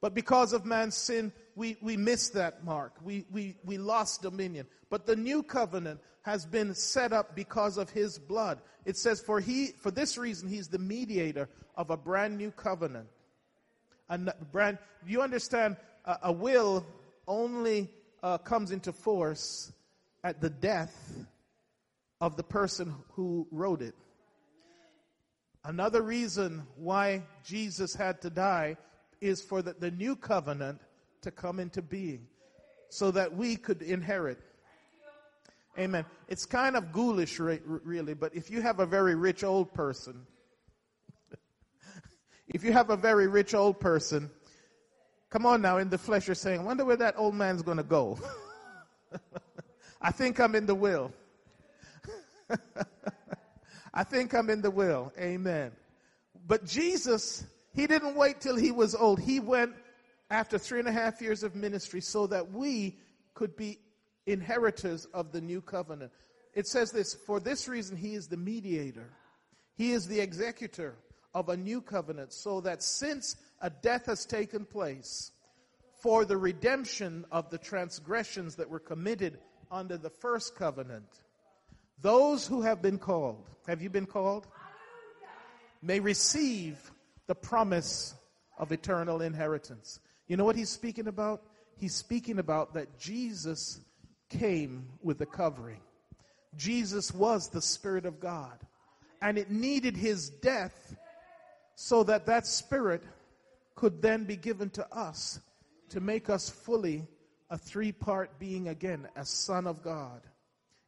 But 0.00 0.14
because 0.14 0.52
of 0.52 0.64
man's 0.64 0.96
sin, 0.96 1.32
we, 1.54 1.76
we 1.80 1.96
missed 1.96 2.34
that 2.34 2.64
mark. 2.64 2.94
We, 3.02 3.24
we, 3.30 3.56
we 3.64 3.78
lost 3.78 4.22
dominion. 4.22 4.66
But 4.90 5.06
the 5.06 5.16
new 5.16 5.42
covenant 5.42 6.00
has 6.26 6.44
been 6.44 6.74
set 6.74 7.12
up 7.12 7.36
because 7.36 7.78
of 7.78 7.88
his 7.88 8.18
blood. 8.18 8.58
It 8.84 8.96
says, 8.96 9.20
for 9.20 9.38
he, 9.38 9.68
for 9.78 9.92
this 9.92 10.18
reason, 10.18 10.48
he's 10.48 10.66
the 10.66 10.78
mediator 10.78 11.48
of 11.76 11.90
a 11.90 11.96
brand 11.96 12.36
new 12.36 12.50
covenant. 12.50 13.06
A 14.08 14.18
brand, 14.50 14.78
you 15.06 15.22
understand, 15.22 15.76
a, 16.04 16.18
a 16.24 16.32
will 16.32 16.84
only 17.28 17.88
uh, 18.24 18.38
comes 18.38 18.72
into 18.72 18.92
force 18.92 19.72
at 20.24 20.40
the 20.40 20.50
death 20.50 21.14
of 22.20 22.36
the 22.36 22.42
person 22.42 22.92
who 23.12 23.46
wrote 23.52 23.80
it. 23.80 23.94
Another 25.64 26.02
reason 26.02 26.66
why 26.74 27.22
Jesus 27.44 27.94
had 27.94 28.20
to 28.22 28.30
die 28.30 28.76
is 29.20 29.40
for 29.40 29.62
the, 29.62 29.74
the 29.74 29.92
new 29.92 30.16
covenant 30.16 30.80
to 31.22 31.30
come 31.30 31.60
into 31.60 31.82
being 31.82 32.26
so 32.88 33.12
that 33.12 33.36
we 33.36 33.54
could 33.54 33.80
inherit. 33.80 34.40
Amen. 35.78 36.06
It's 36.28 36.46
kind 36.46 36.76
of 36.76 36.92
ghoulish, 36.92 37.38
really, 37.38 38.14
but 38.14 38.34
if 38.34 38.50
you 38.50 38.62
have 38.62 38.80
a 38.80 38.86
very 38.86 39.14
rich 39.14 39.44
old 39.44 39.74
person, 39.74 40.26
if 42.48 42.64
you 42.64 42.72
have 42.72 42.90
a 42.90 42.96
very 42.96 43.28
rich 43.28 43.54
old 43.54 43.78
person, 43.78 44.30
come 45.28 45.44
on 45.44 45.60
now, 45.60 45.76
in 45.76 45.90
the 45.90 45.98
flesh, 45.98 46.26
you're 46.26 46.34
saying, 46.34 46.64
wonder 46.64 46.84
where 46.84 46.96
that 46.96 47.14
old 47.18 47.34
man's 47.34 47.62
going 47.62 47.76
to 47.76 47.82
go. 47.82 48.18
I 50.00 50.12
think 50.12 50.40
I'm 50.40 50.54
in 50.54 50.64
the 50.66 50.74
will. 50.74 51.12
I 53.94 54.04
think 54.04 54.34
I'm 54.34 54.48
in 54.48 54.62
the 54.62 54.70
will. 54.70 55.12
Amen. 55.18 55.72
But 56.46 56.64
Jesus, 56.64 57.44
he 57.74 57.86
didn't 57.86 58.14
wait 58.14 58.40
till 58.40 58.56
he 58.56 58.70
was 58.70 58.94
old. 58.94 59.20
He 59.20 59.40
went 59.40 59.74
after 60.30 60.58
three 60.58 60.78
and 60.78 60.88
a 60.88 60.92
half 60.92 61.20
years 61.20 61.42
of 61.42 61.54
ministry 61.54 62.00
so 62.00 62.26
that 62.28 62.52
we 62.52 62.98
could 63.34 63.56
be 63.56 63.78
inheritors 64.26 65.06
of 65.14 65.32
the 65.32 65.40
new 65.40 65.60
covenant. 65.60 66.12
It 66.54 66.66
says 66.66 66.90
this, 66.90 67.14
for 67.14 67.38
this 67.38 67.68
reason 67.68 67.96
he 67.96 68.14
is 68.14 68.28
the 68.28 68.36
mediator. 68.36 69.10
He 69.76 69.92
is 69.92 70.06
the 70.06 70.20
executor 70.20 70.96
of 71.34 71.48
a 71.48 71.56
new 71.56 71.80
covenant 71.80 72.32
so 72.32 72.60
that 72.62 72.82
since 72.82 73.36
a 73.60 73.70
death 73.70 74.06
has 74.06 74.24
taken 74.24 74.64
place 74.64 75.32
for 76.02 76.24
the 76.24 76.36
redemption 76.36 77.24
of 77.30 77.50
the 77.50 77.58
transgressions 77.58 78.56
that 78.56 78.70
were 78.70 78.80
committed 78.80 79.38
under 79.70 79.96
the 79.96 80.10
first 80.10 80.56
covenant, 80.56 81.20
those 82.00 82.46
who 82.46 82.62
have 82.62 82.80
been 82.82 82.98
called, 82.98 83.48
have 83.66 83.82
you 83.82 83.90
been 83.90 84.06
called? 84.06 84.46
May 85.82 86.00
receive 86.00 86.90
the 87.26 87.34
promise 87.34 88.14
of 88.58 88.72
eternal 88.72 89.20
inheritance. 89.20 90.00
You 90.26 90.36
know 90.36 90.44
what 90.44 90.56
he's 90.56 90.70
speaking 90.70 91.06
about? 91.06 91.42
He's 91.76 91.94
speaking 91.94 92.38
about 92.38 92.74
that 92.74 92.98
Jesus 92.98 93.80
came 94.28 94.88
with 95.02 95.18
the 95.18 95.26
covering. 95.26 95.80
Jesus 96.56 97.12
was 97.12 97.48
the 97.48 97.62
Spirit 97.62 98.06
of 98.06 98.20
God. 98.20 98.58
And 99.20 99.38
it 99.38 99.50
needed 99.50 99.96
his 99.96 100.30
death 100.30 100.96
so 101.74 102.04
that 102.04 102.26
that 102.26 102.46
Spirit 102.46 103.02
could 103.74 104.02
then 104.02 104.24
be 104.24 104.36
given 104.36 104.70
to 104.70 104.86
us 104.94 105.40
to 105.90 106.00
make 106.00 106.28
us 106.30 106.48
fully 106.48 107.06
a 107.50 107.58
three 107.58 107.92
part 107.92 108.38
being 108.38 108.68
again, 108.68 109.06
a 109.16 109.24
Son 109.24 109.66
of 109.66 109.82
God. 109.82 110.22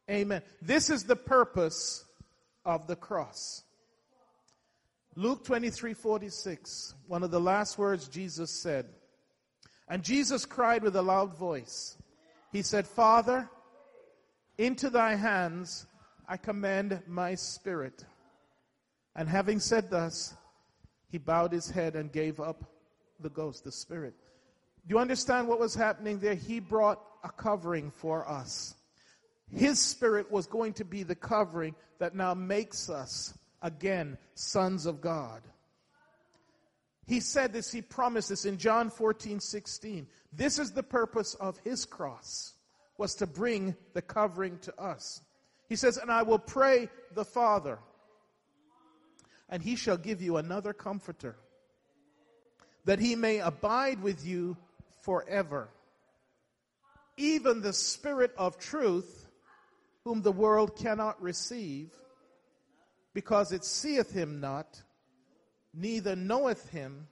Amen. 0.09 0.41
This 0.61 0.89
is 0.89 1.03
the 1.03 1.15
purpose 1.15 2.03
of 2.65 2.87
the 2.87 2.95
cross. 2.95 3.63
Luke 5.15 5.43
23 5.43 5.93
46, 5.93 6.95
one 7.07 7.23
of 7.23 7.31
the 7.31 7.39
last 7.39 7.77
words 7.77 8.07
Jesus 8.07 8.51
said. 8.51 8.87
And 9.87 10.03
Jesus 10.03 10.45
cried 10.45 10.83
with 10.83 10.95
a 10.95 11.01
loud 11.01 11.35
voice. 11.37 11.97
He 12.51 12.61
said, 12.61 12.87
Father, 12.87 13.49
into 14.57 14.89
thy 14.89 15.15
hands 15.15 15.85
I 16.27 16.37
commend 16.37 17.01
my 17.07 17.35
spirit. 17.35 18.05
And 19.15 19.27
having 19.27 19.59
said 19.59 19.89
thus, 19.89 20.33
he 21.11 21.17
bowed 21.17 21.51
his 21.51 21.69
head 21.69 21.95
and 21.95 22.11
gave 22.11 22.39
up 22.39 22.63
the 23.19 23.29
ghost, 23.29 23.63
the 23.63 23.71
spirit. 23.71 24.13
Do 24.87 24.93
you 24.93 24.99
understand 24.99 25.47
what 25.47 25.59
was 25.59 25.75
happening 25.75 26.19
there? 26.19 26.35
He 26.35 26.59
brought 26.59 27.01
a 27.23 27.29
covering 27.29 27.91
for 27.91 28.29
us. 28.29 28.75
His 29.51 29.79
spirit 29.79 30.31
was 30.31 30.45
going 30.45 30.73
to 30.73 30.85
be 30.85 31.03
the 31.03 31.15
covering 31.15 31.75
that 31.99 32.15
now 32.15 32.33
makes 32.33 32.89
us 32.89 33.33
again 33.61 34.17
sons 34.35 34.85
of 34.85 35.01
God. 35.01 35.41
He 37.09 37.21
said 37.21 37.53
this, 37.53 37.71
he 37.71 37.81
promised 37.81 38.29
this 38.29 38.45
in 38.45 38.59
John 38.59 38.91
14, 38.91 39.39
16. 39.39 40.05
This 40.31 40.59
is 40.59 40.73
the 40.73 40.83
purpose 40.83 41.33
of 41.33 41.57
his 41.63 41.83
cross, 41.83 42.53
was 42.99 43.15
to 43.15 43.25
bring 43.25 43.75
the 43.95 44.01
covering 44.03 44.59
to 44.59 44.79
us. 44.79 45.19
He 45.67 45.75
says, 45.75 45.97
And 45.97 46.11
I 46.11 46.21
will 46.21 46.37
pray 46.37 46.87
the 47.15 47.25
Father, 47.25 47.79
and 49.49 49.63
he 49.63 49.75
shall 49.75 49.97
give 49.97 50.21
you 50.21 50.37
another 50.37 50.71
comforter, 50.71 51.35
that 52.85 52.99
he 52.99 53.15
may 53.15 53.39
abide 53.39 54.03
with 54.03 54.23
you 54.23 54.55
forever. 55.01 55.67
Even 57.17 57.61
the 57.61 57.73
Spirit 57.73 58.35
of 58.37 58.59
truth, 58.59 59.25
whom 60.03 60.21
the 60.21 60.31
world 60.31 60.75
cannot 60.75 61.19
receive, 61.19 61.89
because 63.15 63.51
it 63.51 63.65
seeth 63.65 64.11
him 64.11 64.39
not 64.39 64.83
neither 65.73 66.15
knoweth 66.15 66.69
him. 66.69 67.07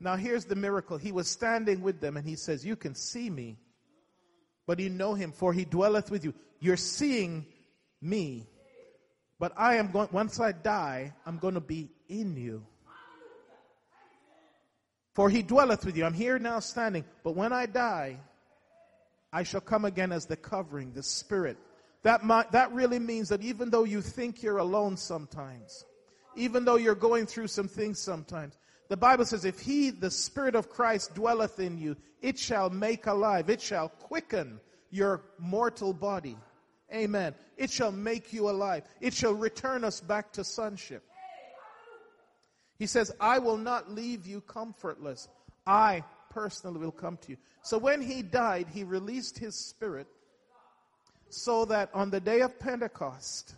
Now 0.00 0.16
here's 0.16 0.44
the 0.44 0.54
miracle. 0.54 0.96
He 0.96 1.12
was 1.12 1.28
standing 1.28 1.82
with 1.82 2.00
them 2.00 2.16
and 2.16 2.26
he 2.26 2.36
says, 2.36 2.64
You 2.64 2.76
can 2.76 2.94
see 2.94 3.28
me, 3.28 3.58
but 4.66 4.78
you 4.78 4.90
know 4.90 5.14
him, 5.14 5.32
for 5.32 5.52
he 5.52 5.64
dwelleth 5.64 6.10
with 6.10 6.24
you. 6.24 6.34
You're 6.60 6.76
seeing 6.76 7.46
me, 8.00 8.46
but 9.38 9.52
I 9.56 9.76
am 9.76 9.90
going, 9.90 10.08
once 10.12 10.40
I 10.40 10.52
die, 10.52 11.14
I'm 11.26 11.38
going 11.38 11.54
to 11.54 11.60
be 11.60 11.90
in 12.08 12.36
you. 12.36 12.64
For 15.14 15.28
he 15.28 15.42
dwelleth 15.42 15.84
with 15.84 15.96
you. 15.96 16.04
I'm 16.04 16.14
here 16.14 16.38
now 16.38 16.60
standing, 16.60 17.04
but 17.24 17.34
when 17.34 17.52
I 17.52 17.66
die, 17.66 18.20
I 19.32 19.42
shall 19.42 19.60
come 19.60 19.84
again 19.84 20.12
as 20.12 20.26
the 20.26 20.36
covering, 20.36 20.92
the 20.92 21.02
spirit. 21.02 21.58
That, 22.04 22.22
might, 22.22 22.52
that 22.52 22.72
really 22.72 23.00
means 23.00 23.28
that 23.30 23.42
even 23.42 23.70
though 23.70 23.84
you 23.84 24.00
think 24.00 24.42
you're 24.42 24.58
alone 24.58 24.96
sometimes, 24.96 25.84
even 26.38 26.64
though 26.64 26.76
you're 26.76 26.94
going 26.94 27.26
through 27.26 27.48
some 27.48 27.68
things 27.68 27.98
sometimes. 27.98 28.56
The 28.88 28.96
Bible 28.96 29.26
says, 29.26 29.44
if 29.44 29.60
he, 29.60 29.90
the 29.90 30.10
Spirit 30.10 30.54
of 30.54 30.70
Christ, 30.70 31.14
dwelleth 31.14 31.60
in 31.60 31.76
you, 31.76 31.96
it 32.22 32.38
shall 32.38 32.70
make 32.70 33.06
alive, 33.06 33.50
it 33.50 33.60
shall 33.60 33.88
quicken 33.88 34.60
your 34.90 35.22
mortal 35.38 35.92
body. 35.92 36.36
Amen. 36.94 37.34
It 37.58 37.70
shall 37.70 37.92
make 37.92 38.32
you 38.32 38.48
alive. 38.48 38.84
It 39.00 39.12
shall 39.12 39.34
return 39.34 39.84
us 39.84 40.00
back 40.00 40.32
to 40.32 40.44
sonship. 40.44 41.02
He 42.78 42.86
says, 42.86 43.12
I 43.20 43.40
will 43.40 43.58
not 43.58 43.90
leave 43.90 44.26
you 44.26 44.40
comfortless. 44.40 45.28
I 45.66 46.04
personally 46.30 46.78
will 46.80 46.92
come 46.92 47.18
to 47.18 47.32
you. 47.32 47.36
So 47.62 47.76
when 47.76 48.00
he 48.00 48.22
died, 48.22 48.68
he 48.72 48.84
released 48.84 49.38
his 49.38 49.54
spirit 49.54 50.06
so 51.28 51.66
that 51.66 51.90
on 51.92 52.08
the 52.10 52.20
day 52.20 52.40
of 52.40 52.58
Pentecost, 52.58 53.54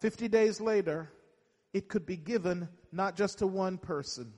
50 0.00 0.28
days 0.28 0.60
later, 0.60 1.10
it 1.72 1.88
could 1.88 2.06
be 2.06 2.16
given 2.16 2.68
not 2.92 3.16
just 3.16 3.38
to 3.38 3.46
one 3.46 3.78
person, 3.78 4.32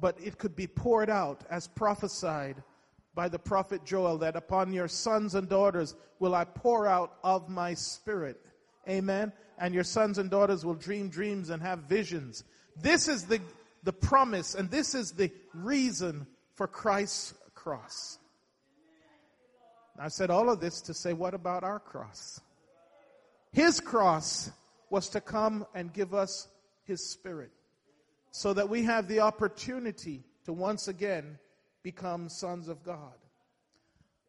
but 0.00 0.18
it 0.22 0.38
could 0.38 0.56
be 0.56 0.66
poured 0.66 1.10
out 1.10 1.44
as 1.50 1.68
prophesied 1.68 2.62
by 3.14 3.28
the 3.28 3.38
prophet 3.38 3.84
Joel 3.84 4.18
that 4.18 4.36
upon 4.36 4.72
your 4.72 4.88
sons 4.88 5.34
and 5.34 5.48
daughters 5.48 5.94
will 6.18 6.34
I 6.34 6.44
pour 6.44 6.86
out 6.86 7.14
of 7.24 7.48
my 7.48 7.74
spirit. 7.74 8.44
Amen. 8.88 9.32
And 9.58 9.74
your 9.74 9.84
sons 9.84 10.18
and 10.18 10.30
daughters 10.30 10.64
will 10.64 10.74
dream 10.74 11.08
dreams 11.08 11.48
and 11.50 11.62
have 11.62 11.80
visions. 11.80 12.44
This 12.80 13.08
is 13.08 13.24
the, 13.24 13.40
the 13.84 13.92
promise 13.92 14.54
and 14.54 14.70
this 14.70 14.94
is 14.94 15.12
the 15.12 15.30
reason 15.54 16.26
for 16.54 16.66
Christ's 16.66 17.34
cross. 17.54 18.18
I 19.98 20.08
said 20.08 20.30
all 20.30 20.50
of 20.50 20.60
this 20.60 20.82
to 20.82 20.94
say, 20.94 21.14
what 21.14 21.32
about 21.32 21.64
our 21.64 21.78
cross? 21.78 22.38
His 23.52 23.80
cross 23.80 24.50
was 24.90 25.08
to 25.10 25.22
come 25.22 25.64
and 25.74 25.90
give 25.90 26.12
us 26.12 26.48
His 26.86 27.08
Spirit 27.08 27.50
so 28.30 28.52
that 28.52 28.68
we 28.68 28.82
have 28.82 29.08
the 29.08 29.20
opportunity 29.20 30.22
to 30.44 30.52
once 30.52 30.88
again 30.88 31.38
become 31.82 32.28
sons 32.28 32.68
of 32.68 32.82
God. 32.82 33.14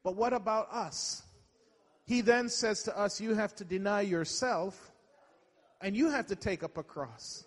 But 0.04 0.16
what 0.16 0.32
about 0.32 0.72
us? 0.72 1.24
He 2.06 2.22
then 2.22 2.48
says 2.48 2.84
to 2.84 2.98
us, 2.98 3.20
You 3.20 3.36
have 3.36 3.54
to 3.56 3.66
deny 3.66 4.02
yourself 4.02 4.92
and 5.82 5.96
you 5.96 6.10
have 6.10 6.28
to 6.28 6.36
take 6.36 6.64
up 6.64 6.78
a 6.78 6.84
cross. 6.84 7.46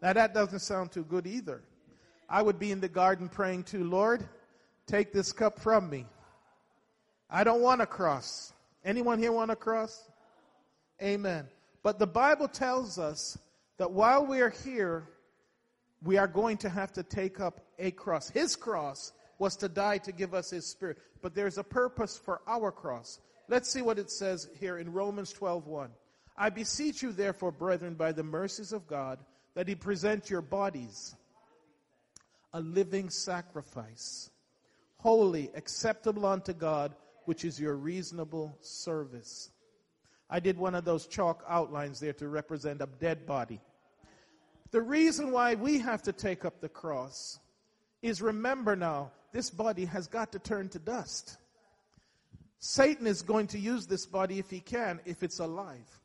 Now, 0.00 0.12
that 0.12 0.32
doesn't 0.32 0.60
sound 0.60 0.92
too 0.92 1.04
good 1.04 1.26
either. 1.26 1.62
I 2.28 2.40
would 2.40 2.58
be 2.58 2.70
in 2.70 2.80
the 2.80 2.88
garden 2.88 3.28
praying 3.28 3.64
to, 3.64 3.82
Lord, 3.82 4.26
take 4.86 5.12
this 5.12 5.32
cup 5.32 5.58
from 5.58 5.90
me. 5.90 6.06
I 7.28 7.44
don't 7.44 7.60
want 7.60 7.82
a 7.82 7.86
cross. 7.86 8.52
Anyone 8.84 9.18
here 9.18 9.32
want 9.32 9.50
a 9.50 9.56
cross? 9.56 10.08
Amen. 11.02 11.48
But 11.82 11.98
the 11.98 12.06
Bible 12.06 12.48
tells 12.48 12.98
us 12.98 13.36
that 13.80 13.92
while 13.92 14.26
we 14.26 14.42
are 14.42 14.50
here, 14.50 15.08
we 16.02 16.18
are 16.18 16.28
going 16.28 16.58
to 16.58 16.68
have 16.68 16.92
to 16.92 17.02
take 17.02 17.40
up 17.40 17.62
a 17.78 17.90
cross. 17.90 18.28
His 18.28 18.54
cross 18.54 19.14
was 19.38 19.56
to 19.56 19.70
die 19.70 19.96
to 19.96 20.12
give 20.12 20.34
us 20.34 20.50
his 20.50 20.66
spirit. 20.66 20.98
But 21.22 21.34
there's 21.34 21.56
a 21.56 21.64
purpose 21.64 22.14
for 22.14 22.42
our 22.46 22.70
cross. 22.72 23.20
Let's 23.48 23.70
see 23.70 23.80
what 23.80 23.98
it 23.98 24.10
says 24.10 24.50
here 24.60 24.76
in 24.76 24.92
Romans 24.92 25.32
12:1. 25.32 25.88
I 26.36 26.50
beseech 26.50 27.02
you 27.02 27.10
therefore, 27.10 27.52
brethren, 27.52 27.94
by 27.94 28.12
the 28.12 28.22
mercies 28.22 28.74
of 28.74 28.86
God, 28.86 29.18
that 29.54 29.66
he 29.66 29.74
present 29.74 30.28
your 30.28 30.42
bodies 30.42 31.16
a 32.52 32.60
living 32.60 33.08
sacrifice, 33.08 34.28
holy, 34.98 35.50
acceptable 35.54 36.26
unto 36.26 36.52
God, 36.52 36.94
which 37.24 37.46
is 37.46 37.58
your 37.58 37.76
reasonable 37.76 38.58
service. 38.60 39.48
I 40.28 40.38
did 40.38 40.58
one 40.58 40.74
of 40.74 40.84
those 40.84 41.06
chalk 41.06 41.42
outlines 41.48 41.98
there 41.98 42.12
to 42.12 42.28
represent 42.28 42.82
a 42.82 42.88
dead 43.00 43.24
body. 43.24 43.58
The 44.70 44.82
reason 44.82 45.32
why 45.32 45.54
we 45.54 45.78
have 45.80 46.02
to 46.02 46.12
take 46.12 46.44
up 46.44 46.60
the 46.60 46.68
cross 46.68 47.38
is 48.02 48.22
remember 48.22 48.76
now, 48.76 49.10
this 49.32 49.50
body 49.50 49.84
has 49.84 50.06
got 50.06 50.32
to 50.32 50.38
turn 50.38 50.68
to 50.70 50.78
dust. 50.78 51.36
Satan 52.58 53.06
is 53.06 53.22
going 53.22 53.46
to 53.48 53.58
use 53.58 53.86
this 53.86 54.06
body 54.06 54.38
if 54.38 54.50
he 54.50 54.60
can, 54.60 55.00
if 55.04 55.22
it's 55.22 55.38
alive. 55.38 56.00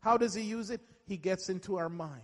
How 0.00 0.16
does 0.16 0.34
he 0.34 0.42
use 0.42 0.70
it? 0.70 0.80
He 1.06 1.16
gets 1.16 1.48
into 1.48 1.76
our 1.76 1.88
mind. 1.88 2.22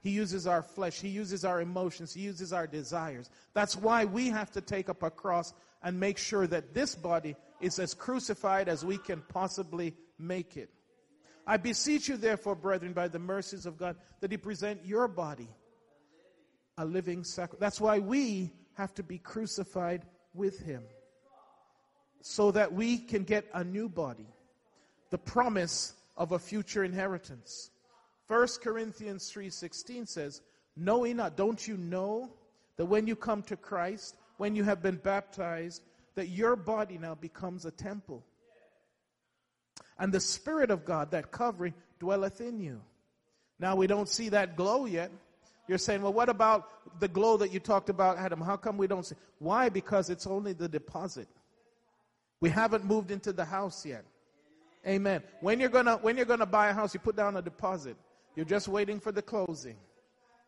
He 0.00 0.10
uses 0.10 0.46
our 0.46 0.62
flesh. 0.62 1.00
He 1.00 1.08
uses 1.08 1.44
our 1.44 1.60
emotions. 1.60 2.14
He 2.14 2.20
uses 2.20 2.52
our 2.52 2.66
desires. 2.66 3.28
That's 3.54 3.76
why 3.76 4.04
we 4.04 4.28
have 4.28 4.52
to 4.52 4.60
take 4.60 4.88
up 4.88 5.02
a 5.02 5.10
cross 5.10 5.52
and 5.82 5.98
make 5.98 6.18
sure 6.18 6.46
that 6.46 6.74
this 6.74 6.94
body 6.94 7.36
is 7.60 7.78
as 7.78 7.94
crucified 7.94 8.68
as 8.68 8.84
we 8.84 8.98
can 8.98 9.22
possibly 9.28 9.94
make 10.18 10.56
it. 10.56 10.70
I 11.46 11.56
beseech 11.56 12.08
you, 12.08 12.16
therefore, 12.16 12.56
brethren, 12.56 12.92
by 12.92 13.08
the 13.08 13.18
mercies 13.18 13.66
of 13.66 13.78
God, 13.78 13.96
that 14.20 14.30
He 14.30 14.36
present 14.36 14.84
your 14.84 15.06
body 15.06 15.48
a 16.78 16.84
living 16.84 17.24
sacrifice. 17.24 17.60
That's 17.60 17.80
why 17.80 18.00
we 18.00 18.52
have 18.74 18.92
to 18.94 19.02
be 19.02 19.18
crucified 19.18 20.04
with 20.34 20.58
Him, 20.58 20.82
so 22.20 22.50
that 22.50 22.72
we 22.72 22.98
can 22.98 23.24
get 23.24 23.46
a 23.54 23.64
new 23.64 23.88
body, 23.88 24.26
the 25.10 25.18
promise 25.18 25.94
of 26.16 26.32
a 26.32 26.38
future 26.38 26.84
inheritance. 26.84 27.70
1 28.26 28.60
Corinthians 28.60 29.30
3:16 29.32 30.06
says, 30.06 30.42
"Knowing 30.74 31.16
not, 31.16 31.36
don't 31.36 31.66
you 31.66 31.76
know 31.76 32.32
that 32.76 32.86
when 32.86 33.06
you 33.06 33.14
come 33.14 33.42
to 33.44 33.56
Christ, 33.56 34.16
when 34.36 34.56
you 34.56 34.64
have 34.64 34.82
been 34.82 34.96
baptized, 34.96 35.82
that 36.16 36.28
your 36.28 36.56
body 36.56 36.98
now 36.98 37.14
becomes 37.14 37.64
a 37.64 37.70
temple?" 37.70 38.24
And 39.98 40.12
the 40.12 40.20
Spirit 40.20 40.70
of 40.70 40.84
God, 40.84 41.10
that 41.12 41.30
covering, 41.30 41.74
dwelleth 41.98 42.40
in 42.40 42.60
you. 42.60 42.80
Now 43.58 43.76
we 43.76 43.86
don't 43.86 44.08
see 44.08 44.28
that 44.30 44.56
glow 44.56 44.84
yet. 44.84 45.10
You're 45.68 45.78
saying, 45.78 46.02
well, 46.02 46.12
what 46.12 46.28
about 46.28 47.00
the 47.00 47.08
glow 47.08 47.36
that 47.38 47.52
you 47.52 47.58
talked 47.60 47.88
about, 47.88 48.18
Adam? 48.18 48.40
How 48.40 48.56
come 48.56 48.76
we 48.76 48.86
don't 48.86 49.04
see? 49.04 49.16
Why? 49.38 49.68
Because 49.68 50.10
it's 50.10 50.26
only 50.26 50.52
the 50.52 50.68
deposit. 50.68 51.28
We 52.40 52.50
haven't 52.50 52.84
moved 52.84 53.10
into 53.10 53.32
the 53.32 53.44
house 53.44 53.84
yet. 53.84 54.04
Amen. 54.86 55.22
When 55.40 55.58
you're 55.58 55.70
gonna 55.70 55.96
when 55.96 56.16
you're 56.16 56.26
gonna 56.26 56.46
buy 56.46 56.68
a 56.68 56.72
house, 56.72 56.94
you 56.94 57.00
put 57.00 57.16
down 57.16 57.36
a 57.36 57.42
deposit. 57.42 57.96
You're 58.36 58.44
just 58.44 58.68
waiting 58.68 59.00
for 59.00 59.10
the 59.10 59.22
closing. 59.22 59.76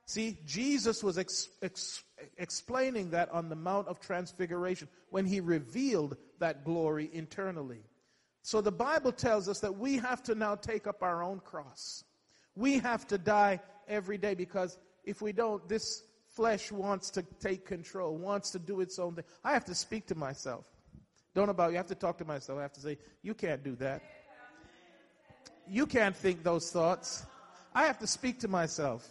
See, 0.05 0.39
Jesus 0.47 1.03
was 1.03 1.19
ex, 1.19 1.49
ex, 1.61 2.03
explaining 2.39 3.11
that 3.11 3.31
on 3.31 3.49
the 3.49 3.57
Mount 3.57 3.89
of 3.89 4.01
Transfiguration 4.01 4.89
when 5.11 5.27
he 5.27 5.41
revealed 5.41 6.17
that 6.39 6.65
glory 6.65 7.11
internally. 7.13 7.81
So 8.43 8.61
the 8.61 8.73
Bible 8.73 9.13
tells 9.13 9.49
us 9.49 9.61
that 9.61 9.77
we 9.77 9.97
have 9.97 10.23
to 10.25 10.35
now 10.35 10.55
take 10.55 10.87
up 10.87 11.03
our 11.03 11.23
own 11.23 11.41
cross. 11.41 12.05
We 12.55 12.79
have 12.79 13.07
to 13.09 13.19
die 13.19 13.61
every 13.87 14.19
day 14.19 14.35
because 14.35 14.79
if 15.05 15.21
we 15.23 15.33
don't, 15.33 15.69
this 15.69 16.03
flesh 16.29 16.71
wants 16.71 17.11
to 17.11 17.23
take 17.41 17.67
control, 17.67 18.17
wants 18.17 18.51
to 18.51 18.59
do 18.59 18.81
its 18.81 18.99
own 18.99 19.15
thing. 19.15 19.25
I 19.45 19.53
have 19.53 19.65
to 19.67 19.75
speak 19.75 20.07
to 20.07 20.15
myself. 20.15 20.67
Don't 21.35 21.49
about 21.49 21.71
you 21.71 21.77
have 21.77 21.87
to 21.89 21.95
talk 21.95 22.19
to 22.19 22.25
myself. 22.25 22.59
I 22.59 22.63
have 22.63 22.73
to 22.75 22.81
say, 22.81 22.99
you 23.23 23.35
can't 23.35 23.63
do 23.63 23.77
that. 23.77 24.03
You 25.69 25.87
can't 25.87 26.17
think 26.17 26.43
those 26.43 26.71
thoughts. 26.71 27.27
I 27.75 27.85
have 27.85 27.99
to 27.99 28.07
speak 28.07 28.41
to 28.41 28.49
myself. 28.49 29.09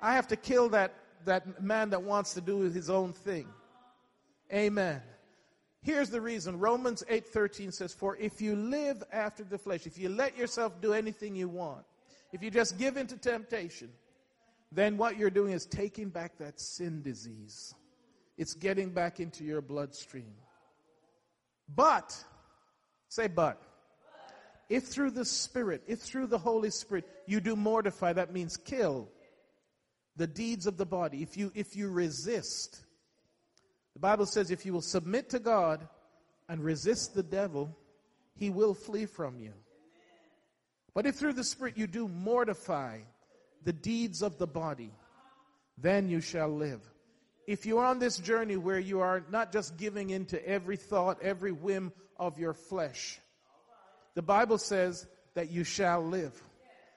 I 0.00 0.14
have 0.14 0.28
to 0.28 0.36
kill 0.36 0.68
that, 0.70 0.94
that 1.24 1.62
man 1.62 1.90
that 1.90 2.02
wants 2.02 2.34
to 2.34 2.40
do 2.40 2.60
his 2.60 2.90
own 2.90 3.12
thing. 3.12 3.46
Amen. 4.52 5.02
Here's 5.86 6.10
the 6.10 6.20
reason. 6.20 6.58
Romans 6.58 7.04
8:13 7.08 7.70
says, 7.70 7.94
"For 7.94 8.16
if 8.16 8.40
you 8.40 8.56
live 8.56 9.04
after 9.12 9.44
the 9.44 9.56
flesh, 9.56 9.86
if 9.86 9.96
you 9.96 10.08
let 10.08 10.36
yourself 10.36 10.80
do 10.80 10.92
anything 10.92 11.36
you 11.36 11.48
want, 11.48 11.86
if 12.32 12.42
you 12.42 12.50
just 12.50 12.76
give 12.76 12.96
into 12.96 13.16
temptation, 13.16 13.92
then 14.72 14.96
what 14.96 15.16
you're 15.16 15.30
doing 15.30 15.52
is 15.52 15.64
taking 15.64 16.08
back 16.08 16.38
that 16.38 16.58
sin 16.58 17.02
disease. 17.02 17.72
It's 18.36 18.54
getting 18.54 18.90
back 18.90 19.20
into 19.20 19.44
your 19.44 19.60
bloodstream. 19.60 20.34
But, 21.68 22.24
say 23.08 23.28
but. 23.28 23.62
If 24.68 24.88
through 24.88 25.12
the 25.12 25.24
Spirit, 25.24 25.84
if 25.86 26.00
through 26.00 26.26
the 26.26 26.38
Holy 26.38 26.70
Spirit, 26.70 27.06
you 27.26 27.40
do 27.40 27.54
mortify, 27.54 28.12
that 28.14 28.32
means 28.32 28.56
kill 28.56 29.08
the 30.16 30.26
deeds 30.26 30.66
of 30.66 30.78
the 30.78 30.86
body. 30.86 31.22
If 31.22 31.36
you, 31.36 31.52
if 31.54 31.76
you 31.76 31.90
resist, 31.90 32.85
the 33.96 34.00
Bible 34.00 34.26
says 34.26 34.50
if 34.50 34.66
you 34.66 34.74
will 34.74 34.82
submit 34.82 35.30
to 35.30 35.38
God 35.38 35.88
and 36.50 36.62
resist 36.62 37.14
the 37.14 37.22
devil, 37.22 37.74
he 38.34 38.50
will 38.50 38.74
flee 38.74 39.06
from 39.06 39.38
you. 39.38 39.54
But 40.92 41.06
if 41.06 41.14
through 41.14 41.32
the 41.32 41.42
Spirit 41.42 41.78
you 41.78 41.86
do 41.86 42.06
mortify 42.06 42.98
the 43.64 43.72
deeds 43.72 44.20
of 44.20 44.36
the 44.36 44.46
body, 44.46 44.92
then 45.78 46.10
you 46.10 46.20
shall 46.20 46.50
live. 46.50 46.82
If 47.46 47.64
you 47.64 47.78
are 47.78 47.86
on 47.86 47.98
this 47.98 48.18
journey 48.18 48.58
where 48.58 48.78
you 48.78 49.00
are 49.00 49.24
not 49.30 49.50
just 49.50 49.78
giving 49.78 50.10
in 50.10 50.26
to 50.26 50.46
every 50.46 50.76
thought, 50.76 51.22
every 51.22 51.52
whim 51.52 51.90
of 52.18 52.38
your 52.38 52.52
flesh, 52.52 53.18
the 54.14 54.20
Bible 54.20 54.58
says 54.58 55.06
that 55.32 55.50
you 55.50 55.64
shall 55.64 56.04
live. 56.04 56.38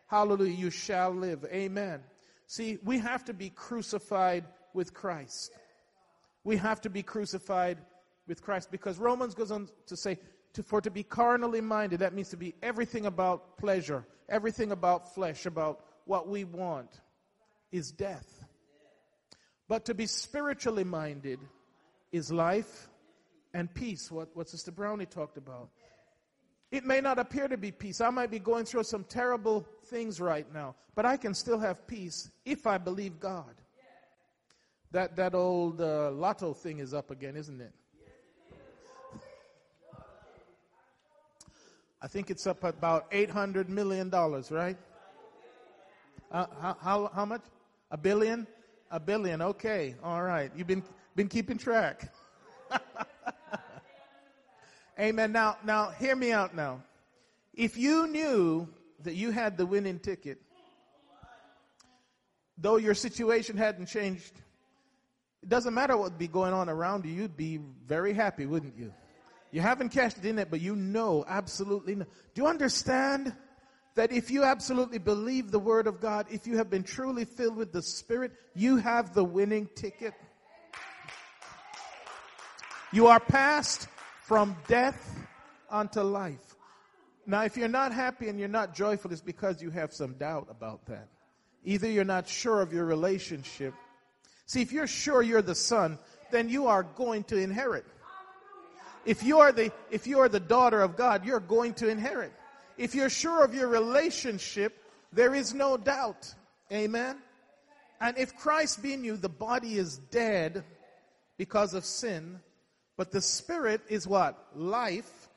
Hallelujah, 0.07 0.53
you 0.53 0.69
shall 0.69 1.11
live. 1.11 1.45
Amen. 1.45 2.01
See, 2.47 2.77
we 2.83 2.99
have 2.99 3.23
to 3.25 3.33
be 3.33 3.51
crucified 3.51 4.43
with 4.73 4.93
Christ 4.93 5.53
we 6.43 6.57
have 6.57 6.81
to 6.81 6.89
be 6.89 7.03
crucified 7.03 7.77
with 8.27 8.41
Christ 8.41 8.71
because 8.71 8.97
Romans 8.97 9.33
goes 9.33 9.51
on 9.51 9.69
to 9.87 9.97
say, 9.97 10.17
to, 10.53 10.63
for 10.63 10.81
to 10.81 10.89
be 10.89 11.03
carnally 11.03 11.61
minded, 11.61 11.99
that 11.99 12.13
means 12.13 12.29
to 12.29 12.37
be 12.37 12.55
everything 12.63 13.05
about 13.05 13.57
pleasure, 13.57 14.05
everything 14.29 14.71
about 14.71 15.13
flesh, 15.13 15.45
about 15.45 15.81
what 16.05 16.27
we 16.27 16.43
want, 16.43 17.01
is 17.71 17.91
death. 17.91 18.45
But 19.67 19.85
to 19.85 19.93
be 19.93 20.07
spiritually 20.07 20.83
minded 20.83 21.39
is 22.11 22.31
life 22.31 22.89
and 23.53 23.71
peace, 23.73 24.11
what, 24.11 24.29
what 24.35 24.49
Sister 24.49 24.71
Brownie 24.71 25.05
talked 25.05 25.37
about. 25.37 25.69
It 26.71 26.85
may 26.85 27.01
not 27.01 27.17
appear 27.17 27.47
to 27.47 27.57
be 27.57 27.71
peace. 27.71 27.99
I 27.99 28.09
might 28.11 28.29
be 28.29 28.39
going 28.39 28.65
through 28.65 28.83
some 28.83 29.03
terrible 29.03 29.67
things 29.85 30.21
right 30.21 30.51
now, 30.53 30.75
but 30.95 31.05
I 31.05 31.17
can 31.17 31.33
still 31.33 31.59
have 31.59 31.87
peace 31.87 32.29
if 32.45 32.67
I 32.67 32.77
believe 32.77 33.19
God. 33.19 33.55
That, 34.91 35.15
that 35.17 35.35
old 35.35 35.81
uh, 35.81 36.09
lotto 36.11 36.53
thing 36.53 36.79
is 36.79 36.95
up 36.95 37.11
again, 37.11 37.35
isn't 37.35 37.61
it? 37.61 37.71
I 42.01 42.07
think 42.07 42.31
it's 42.31 42.47
up 42.47 42.63
about 42.63 43.11
$800 43.11 43.67
million, 43.67 44.09
right? 44.09 44.77
Uh, 46.31 46.45
how, 46.59 46.77
how, 46.81 47.11
how 47.13 47.25
much? 47.25 47.41
A 47.91 47.97
billion? 47.97 48.47
A 48.89 48.99
billion, 48.99 49.41
okay, 49.41 49.95
all 50.03 50.23
right. 50.23 50.51
You've 50.55 50.67
been, 50.67 50.83
been 51.15 51.27
keeping 51.27 51.57
track. 51.57 52.11
Amen. 54.99 55.31
Now, 55.31 55.57
now, 55.63 55.89
hear 55.91 56.15
me 56.15 56.31
out 56.31 56.55
now. 56.55 56.81
If 57.53 57.77
you 57.77 58.07
knew 58.07 58.67
that 59.03 59.13
you 59.13 59.31
had 59.31 59.57
the 59.57 59.65
winning 59.65 59.99
ticket, 59.99 60.41
though 62.57 62.77
your 62.77 62.95
situation 62.95 63.55
hadn't 63.55 63.85
changed, 63.85 64.33
it 65.41 65.49
doesn't 65.49 65.73
matter 65.73 65.95
what 65.95 66.11
would 66.11 66.17
be 66.17 66.27
going 66.27 66.53
on 66.53 66.69
around 66.69 67.05
you, 67.05 67.13
you'd 67.13 67.37
be 67.37 67.59
very 67.85 68.13
happy, 68.13 68.45
wouldn't 68.45 68.77
you? 68.77 68.93
You 69.51 69.61
haven't 69.61 69.89
cashed 69.89 70.17
it 70.17 70.25
in 70.25 70.37
yet, 70.37 70.51
but 70.51 70.61
you 70.61 70.75
know 70.75 71.25
absolutely. 71.27 71.95
No. 71.95 72.05
Do 72.33 72.41
you 72.41 72.47
understand 72.47 73.35
that 73.95 74.11
if 74.11 74.29
you 74.29 74.43
absolutely 74.43 74.99
believe 74.99 75.49
the 75.51 75.59
Word 75.59 75.87
of 75.87 75.99
God, 75.99 76.27
if 76.29 76.45
you 76.45 76.57
have 76.57 76.69
been 76.69 76.83
truly 76.83 77.25
filled 77.25 77.55
with 77.55 77.71
the 77.71 77.81
Spirit, 77.81 78.31
you 78.53 78.77
have 78.77 79.13
the 79.13 79.23
winning 79.23 79.67
ticket? 79.75 80.13
You 82.91 83.07
are 83.07 83.19
passed 83.19 83.87
from 84.23 84.55
death 84.67 85.27
unto 85.69 86.01
life. 86.01 86.55
Now, 87.25 87.43
if 87.43 87.57
you're 87.57 87.67
not 87.67 87.93
happy 87.93 88.27
and 88.27 88.39
you're 88.39 88.47
not 88.47 88.73
joyful, 88.73 89.11
it's 89.11 89.21
because 89.21 89.61
you 89.61 89.69
have 89.69 89.93
some 89.93 90.13
doubt 90.13 90.47
about 90.49 90.85
that. 90.87 91.07
Either 91.63 91.89
you're 91.89 92.05
not 92.05 92.27
sure 92.27 92.61
of 92.61 92.73
your 92.73 92.85
relationship. 92.85 93.73
See, 94.49 94.63
if 94.63 94.71
you're 94.71 94.87
sure 94.87 95.21
you're 95.21 95.43
the 95.43 95.53
son, 95.53 95.99
then 96.31 96.49
you 96.49 96.65
are 96.65 96.81
going 96.81 97.23
to 97.25 97.37
inherit. 97.37 97.85
If 99.05 99.21
you 99.21 99.41
are 99.41 99.51
the, 99.51 99.71
if 99.91 100.07
you 100.07 100.21
are 100.21 100.27
the 100.27 100.39
daughter 100.39 100.81
of 100.81 100.97
God, 100.97 101.23
you're 101.23 101.39
going 101.39 101.75
to 101.75 101.87
inherit. 101.87 102.33
If 102.75 102.95
you're 102.95 103.11
sure 103.11 103.43
of 103.43 103.53
your 103.53 103.67
relationship, 103.67 104.75
there 105.13 105.35
is 105.35 105.53
no 105.53 105.77
doubt. 105.77 106.33
Amen. 106.71 107.17
And 108.01 108.17
if 108.17 108.35
Christ 108.37 108.81
be 108.81 108.93
in 108.93 109.03
you, 109.03 109.17
the 109.17 109.29
body 109.29 109.77
is 109.77 109.97
dead 110.09 110.63
because 111.37 111.75
of 111.75 111.85
sin, 111.85 112.39
but 112.97 113.11
the 113.11 113.21
spirit 113.21 113.81
is 113.87 114.07
what? 114.07 114.47
Life 114.55 115.29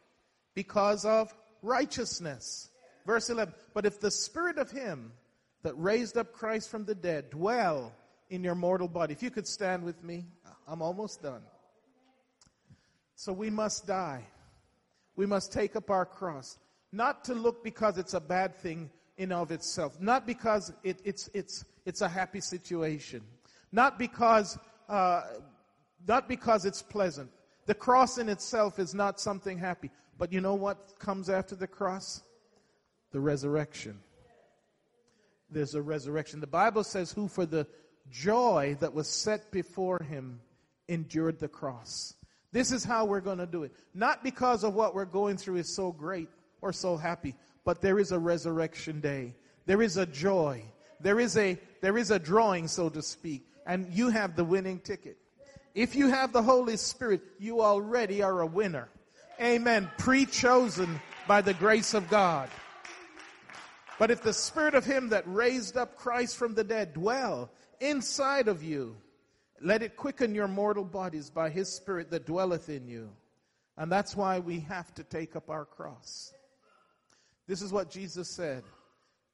because 0.54 1.04
of 1.04 1.34
righteousness. 1.60 2.70
Verse 3.06 3.28
11. 3.28 3.52
But 3.74 3.84
if 3.84 4.00
the 4.00 4.10
spirit 4.10 4.56
of 4.56 4.70
him 4.70 5.12
that 5.64 5.74
raised 5.74 6.16
up 6.16 6.32
Christ 6.32 6.70
from 6.70 6.86
the 6.86 6.94
dead 6.94 7.28
dwell 7.28 7.92
in 8.32 8.42
your 8.42 8.54
mortal 8.54 8.88
body. 8.88 9.12
If 9.12 9.22
you 9.22 9.30
could 9.30 9.46
stand 9.46 9.84
with 9.84 10.02
me, 10.02 10.24
I'm 10.66 10.80
almost 10.80 11.22
done. 11.22 11.42
So 13.14 13.30
we 13.30 13.50
must 13.50 13.86
die. 13.86 14.24
We 15.16 15.26
must 15.26 15.52
take 15.52 15.76
up 15.76 15.90
our 15.90 16.06
cross. 16.06 16.58
Not 16.92 17.24
to 17.26 17.34
look 17.34 17.62
because 17.62 17.98
it's 17.98 18.14
a 18.14 18.20
bad 18.20 18.56
thing 18.56 18.90
in 19.18 19.32
of 19.32 19.50
itself. 19.52 20.00
Not 20.00 20.26
because 20.26 20.72
it, 20.82 20.98
it's, 21.04 21.28
it's, 21.34 21.66
it's 21.84 22.00
a 22.00 22.08
happy 22.08 22.40
situation. 22.40 23.20
Not 23.70 23.98
because, 23.98 24.58
uh, 24.88 25.24
not 26.08 26.26
because 26.26 26.64
it's 26.64 26.80
pleasant. 26.80 27.30
The 27.66 27.74
cross 27.74 28.16
in 28.16 28.30
itself 28.30 28.78
is 28.78 28.94
not 28.94 29.20
something 29.20 29.58
happy. 29.58 29.90
But 30.16 30.32
you 30.32 30.40
know 30.40 30.54
what 30.54 30.98
comes 30.98 31.28
after 31.28 31.54
the 31.54 31.66
cross? 31.66 32.22
The 33.10 33.20
resurrection. 33.20 34.00
There's 35.50 35.74
a 35.74 35.82
resurrection. 35.82 36.40
The 36.40 36.46
Bible 36.46 36.82
says, 36.82 37.12
who 37.12 37.28
for 37.28 37.44
the 37.44 37.66
joy 38.10 38.76
that 38.80 38.94
was 38.94 39.08
set 39.08 39.50
before 39.50 40.02
him 40.02 40.40
endured 40.88 41.38
the 41.38 41.48
cross. 41.48 42.14
This 42.52 42.70
is 42.70 42.84
how 42.84 43.06
we're 43.06 43.20
going 43.20 43.38
to 43.38 43.46
do 43.46 43.62
it. 43.62 43.72
Not 43.94 44.22
because 44.22 44.62
of 44.62 44.74
what 44.74 44.94
we're 44.94 45.04
going 45.04 45.36
through 45.36 45.56
is 45.56 45.74
so 45.74 45.90
great 45.90 46.28
or 46.60 46.72
so 46.72 46.96
happy, 46.96 47.34
but 47.64 47.80
there 47.80 47.98
is 47.98 48.12
a 48.12 48.18
resurrection 48.18 49.00
day. 49.00 49.34
There 49.66 49.82
is 49.82 49.96
a 49.96 50.06
joy. 50.06 50.62
There 51.00 51.18
is 51.18 51.36
a, 51.36 51.58
there 51.80 51.96
is 51.96 52.10
a 52.10 52.18
drawing, 52.18 52.68
so 52.68 52.88
to 52.90 53.02
speak. 53.02 53.46
And 53.66 53.92
you 53.92 54.10
have 54.10 54.36
the 54.36 54.44
winning 54.44 54.80
ticket. 54.80 55.16
If 55.74 55.94
you 55.94 56.08
have 56.08 56.32
the 56.32 56.42
Holy 56.42 56.76
Spirit, 56.76 57.22
you 57.38 57.62
already 57.62 58.22
are 58.22 58.40
a 58.40 58.46
winner. 58.46 58.88
Amen. 59.40 59.90
Pre-chosen 59.96 61.00
by 61.26 61.40
the 61.40 61.54
grace 61.54 61.94
of 61.94 62.10
God. 62.10 62.50
But 63.98 64.10
if 64.10 64.22
the 64.22 64.32
spirit 64.32 64.74
of 64.74 64.84
him 64.84 65.08
that 65.10 65.24
raised 65.26 65.76
up 65.76 65.96
Christ 65.96 66.36
from 66.36 66.54
the 66.54 66.64
dead 66.64 66.92
dwell 66.92 67.50
inside 67.82 68.48
of 68.48 68.62
you, 68.62 68.96
let 69.60 69.82
it 69.82 69.96
quicken 69.96 70.34
your 70.34 70.48
mortal 70.48 70.84
bodies 70.84 71.30
by 71.30 71.50
his 71.50 71.68
spirit 71.68 72.10
that 72.10 72.26
dwelleth 72.26 72.68
in 72.68 72.86
you. 72.86 73.10
And 73.76 73.90
that's 73.90 74.16
why 74.16 74.38
we 74.38 74.60
have 74.60 74.92
to 74.94 75.04
take 75.04 75.36
up 75.36 75.50
our 75.50 75.64
cross. 75.64 76.32
This 77.46 77.62
is 77.62 77.72
what 77.72 77.90
Jesus 77.90 78.28
said. 78.30 78.64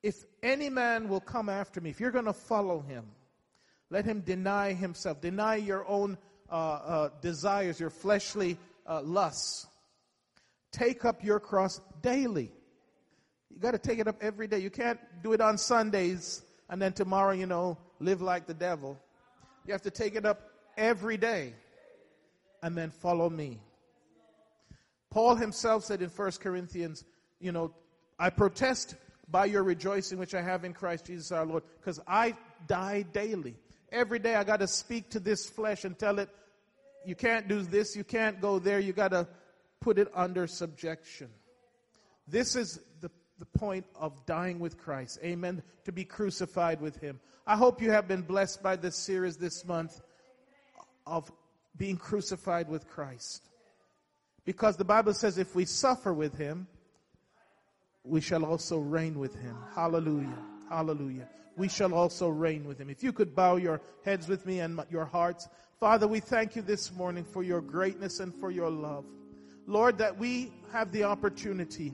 If 0.02 0.24
any 0.42 0.70
man 0.70 1.08
will 1.08 1.20
come 1.20 1.48
after 1.48 1.80
me, 1.80 1.90
if 1.90 2.00
you're 2.00 2.10
going 2.10 2.24
to 2.24 2.32
follow 2.32 2.80
him, 2.80 3.04
let 3.90 4.04
him 4.04 4.20
deny 4.20 4.72
himself, 4.74 5.20
deny 5.20 5.56
your 5.56 5.86
own 5.88 6.18
uh, 6.50 6.54
uh, 6.54 7.08
desires, 7.20 7.80
your 7.80 7.90
fleshly 7.90 8.58
uh, 8.86 9.02
lusts. 9.02 9.66
Take 10.72 11.04
up 11.04 11.24
your 11.24 11.40
cross 11.40 11.80
daily. 12.02 12.52
You 13.50 13.60
got 13.60 13.72
to 13.72 13.78
take 13.78 13.98
it 13.98 14.06
up 14.06 14.16
every 14.20 14.46
day. 14.46 14.58
You 14.58 14.70
can't 14.70 15.00
do 15.22 15.32
it 15.32 15.40
on 15.40 15.58
Sundays 15.58 16.42
and 16.68 16.80
then 16.80 16.92
tomorrow, 16.92 17.32
you 17.32 17.46
know, 17.46 17.78
live 18.00 18.20
like 18.20 18.46
the 18.46 18.54
devil. 18.54 18.98
You 19.66 19.72
have 19.72 19.82
to 19.82 19.90
take 19.90 20.14
it 20.14 20.24
up 20.24 20.50
every 20.76 21.16
day 21.16 21.54
and 22.62 22.76
then 22.76 22.90
follow 22.90 23.28
me. 23.28 23.60
Paul 25.10 25.36
himself 25.36 25.84
said 25.84 26.02
in 26.02 26.10
1 26.10 26.30
Corinthians, 26.40 27.04
you 27.40 27.52
know, 27.52 27.72
I 28.18 28.30
protest 28.30 28.94
by 29.30 29.46
your 29.46 29.62
rejoicing 29.62 30.18
which 30.18 30.34
I 30.34 30.42
have 30.42 30.64
in 30.64 30.72
Christ 30.72 31.06
Jesus 31.06 31.32
our 31.32 31.46
Lord, 31.46 31.62
because 31.80 32.00
I 32.06 32.34
die 32.66 33.02
daily. 33.02 33.56
Every 33.90 34.18
day 34.18 34.34
I 34.34 34.44
got 34.44 34.60
to 34.60 34.68
speak 34.68 35.10
to 35.10 35.20
this 35.20 35.48
flesh 35.48 35.84
and 35.84 35.98
tell 35.98 36.18
it, 36.18 36.28
you 37.04 37.14
can't 37.14 37.48
do 37.48 37.62
this, 37.62 37.96
you 37.96 38.04
can't 38.04 38.40
go 38.40 38.58
there, 38.58 38.80
you 38.80 38.92
got 38.92 39.12
to 39.12 39.26
put 39.80 39.98
it 39.98 40.08
under 40.14 40.46
subjection. 40.46 41.28
This 42.26 42.56
is 42.56 42.80
the, 43.00 43.10
the 43.38 43.46
point 43.46 43.86
of 43.94 44.26
dying 44.26 44.58
with 44.58 44.78
Christ. 44.78 45.18
Amen. 45.22 45.62
To 45.84 45.92
be 45.92 46.04
crucified 46.04 46.80
with 46.80 46.96
Him. 46.96 47.20
I 47.46 47.56
hope 47.56 47.80
you 47.80 47.90
have 47.90 48.08
been 48.08 48.22
blessed 48.22 48.62
by 48.62 48.76
this 48.76 48.96
series 48.96 49.36
this 49.36 49.64
month 49.64 50.00
of 51.06 51.30
being 51.76 51.96
crucified 51.96 52.68
with 52.68 52.88
Christ. 52.88 53.48
Because 54.44 54.76
the 54.76 54.84
Bible 54.84 55.14
says 55.14 55.38
if 55.38 55.54
we 55.54 55.64
suffer 55.64 56.12
with 56.12 56.36
Him, 56.36 56.66
we 58.04 58.20
shall 58.20 58.44
also 58.44 58.78
reign 58.78 59.18
with 59.18 59.34
Him. 59.34 59.56
Hallelujah. 59.74 60.38
Hallelujah. 60.68 61.28
We 61.56 61.68
shall 61.68 61.94
also 61.94 62.28
reign 62.28 62.66
with 62.66 62.78
Him. 62.78 62.90
If 62.90 63.02
you 63.02 63.12
could 63.12 63.34
bow 63.34 63.56
your 63.56 63.80
heads 64.04 64.28
with 64.28 64.46
me 64.46 64.60
and 64.60 64.80
your 64.90 65.04
hearts. 65.04 65.48
Father, 65.78 66.08
we 66.08 66.18
thank 66.18 66.56
you 66.56 66.62
this 66.62 66.92
morning 66.92 67.24
for 67.24 67.42
your 67.44 67.60
greatness 67.60 68.18
and 68.20 68.34
for 68.34 68.50
your 68.50 68.70
love. 68.70 69.04
Lord, 69.66 69.98
that 69.98 70.18
we 70.18 70.52
have 70.72 70.90
the 70.92 71.04
opportunity 71.04 71.92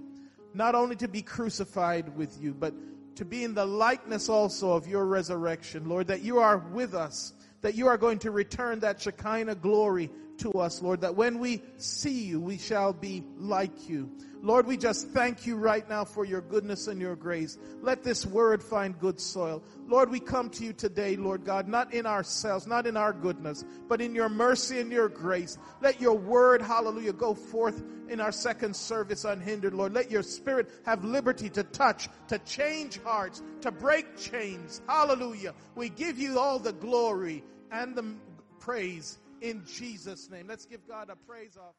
not 0.55 0.75
only 0.75 0.97
to 0.97 1.09
be 1.09 1.21
crucified 1.21 2.17
with 2.17 2.41
you, 2.41 2.55
but 2.55 2.73
to 3.17 3.25
be 3.25 3.45
in 3.45 3.55
the 3.55 3.65
likeness 3.65 4.29
also 4.29 4.73
of 4.73 4.87
your 4.87 5.05
resurrection. 5.05 5.89
Lord, 5.89 6.07
that 6.07 6.23
you 6.23 6.39
are 6.39 6.59
with 6.59 6.95
us, 6.95 7.33
that 7.61 7.75
you 7.75 7.87
are 7.87 7.99
going 7.99 8.19
to 8.21 8.31
return 8.31 8.81
that 8.81 9.01
Shekinah 9.03 9.57
glory 9.57 10.11
to 10.39 10.53
us, 10.53 10.83
Lord, 10.83 11.01
that 11.03 11.17
when 11.17 11.39
we 11.39 11.63
see 11.77 12.25
you, 12.25 12.41
we 12.41 12.59
shall 12.59 12.93
be 12.93 13.25
like 13.37 13.89
you. 13.89 14.11
Lord, 14.43 14.67
we 14.67 14.77
just 14.77 15.09
thank 15.09 15.47
you 15.47 15.57
right 15.57 15.89
now 15.89 16.05
for 16.05 16.27
your 16.27 16.43
goodness 16.43 16.87
and 16.87 17.01
your 17.01 17.17
grace. 17.17 17.57
Let 17.81 18.03
this 18.03 18.27
word 18.27 18.63
find 18.63 18.99
good 18.99 19.19
soil. 19.19 19.63
Lord, 19.87 20.11
we 20.11 20.21
come 20.21 20.51
to 20.51 20.65
you 20.65 20.75
today, 20.75 21.17
Lord 21.17 21.47
God, 21.47 21.67
not 21.67 21.95
in 21.95 22.05
ourselves, 22.05 22.67
not 22.67 22.87
in 22.87 22.95
our 22.95 23.15
goodness, 23.15 23.65
but 23.89 24.03
in 24.03 24.15
your 24.15 24.29
mercy 24.29 24.81
and 24.81 24.93
your 24.93 25.09
grace. 25.09 25.57
Let 25.81 25.99
your 25.99 26.19
word, 26.19 26.61
hallelujah, 26.61 27.15
go 27.15 27.35
forth 27.35 27.83
in 28.11 28.21
our 28.21 28.33
second 28.33 28.77
service 28.77 29.25
unhindered, 29.25 29.73
Lord. 29.73 29.95
Let 29.95 30.11
your 30.11 30.23
spirit 30.23 30.69
have 30.85 31.05
liberty 31.05 31.49
to 31.49 31.63
touch, 31.63 32.09
to 32.29 32.39
change 32.41 33.01
hearts, 33.03 33.43
to 33.63 33.73
break 33.73 34.19
chains. 34.19 34.83
Hallelujah. 34.87 35.55
We 35.75 35.89
give 35.89 36.19
you 36.19 36.39
all 36.39 36.59
the 36.59 36.75
glory 36.75 37.43
and 37.71 37.97
the 37.97 38.15
praise 38.61 39.19
in 39.45 39.63
Jesus' 39.67 40.31
name. 40.31 40.47
Let's 40.49 40.65
give 40.65 40.89
God 40.89 41.11
a 41.11 41.17
praise 41.17 41.57
off. 41.57 41.75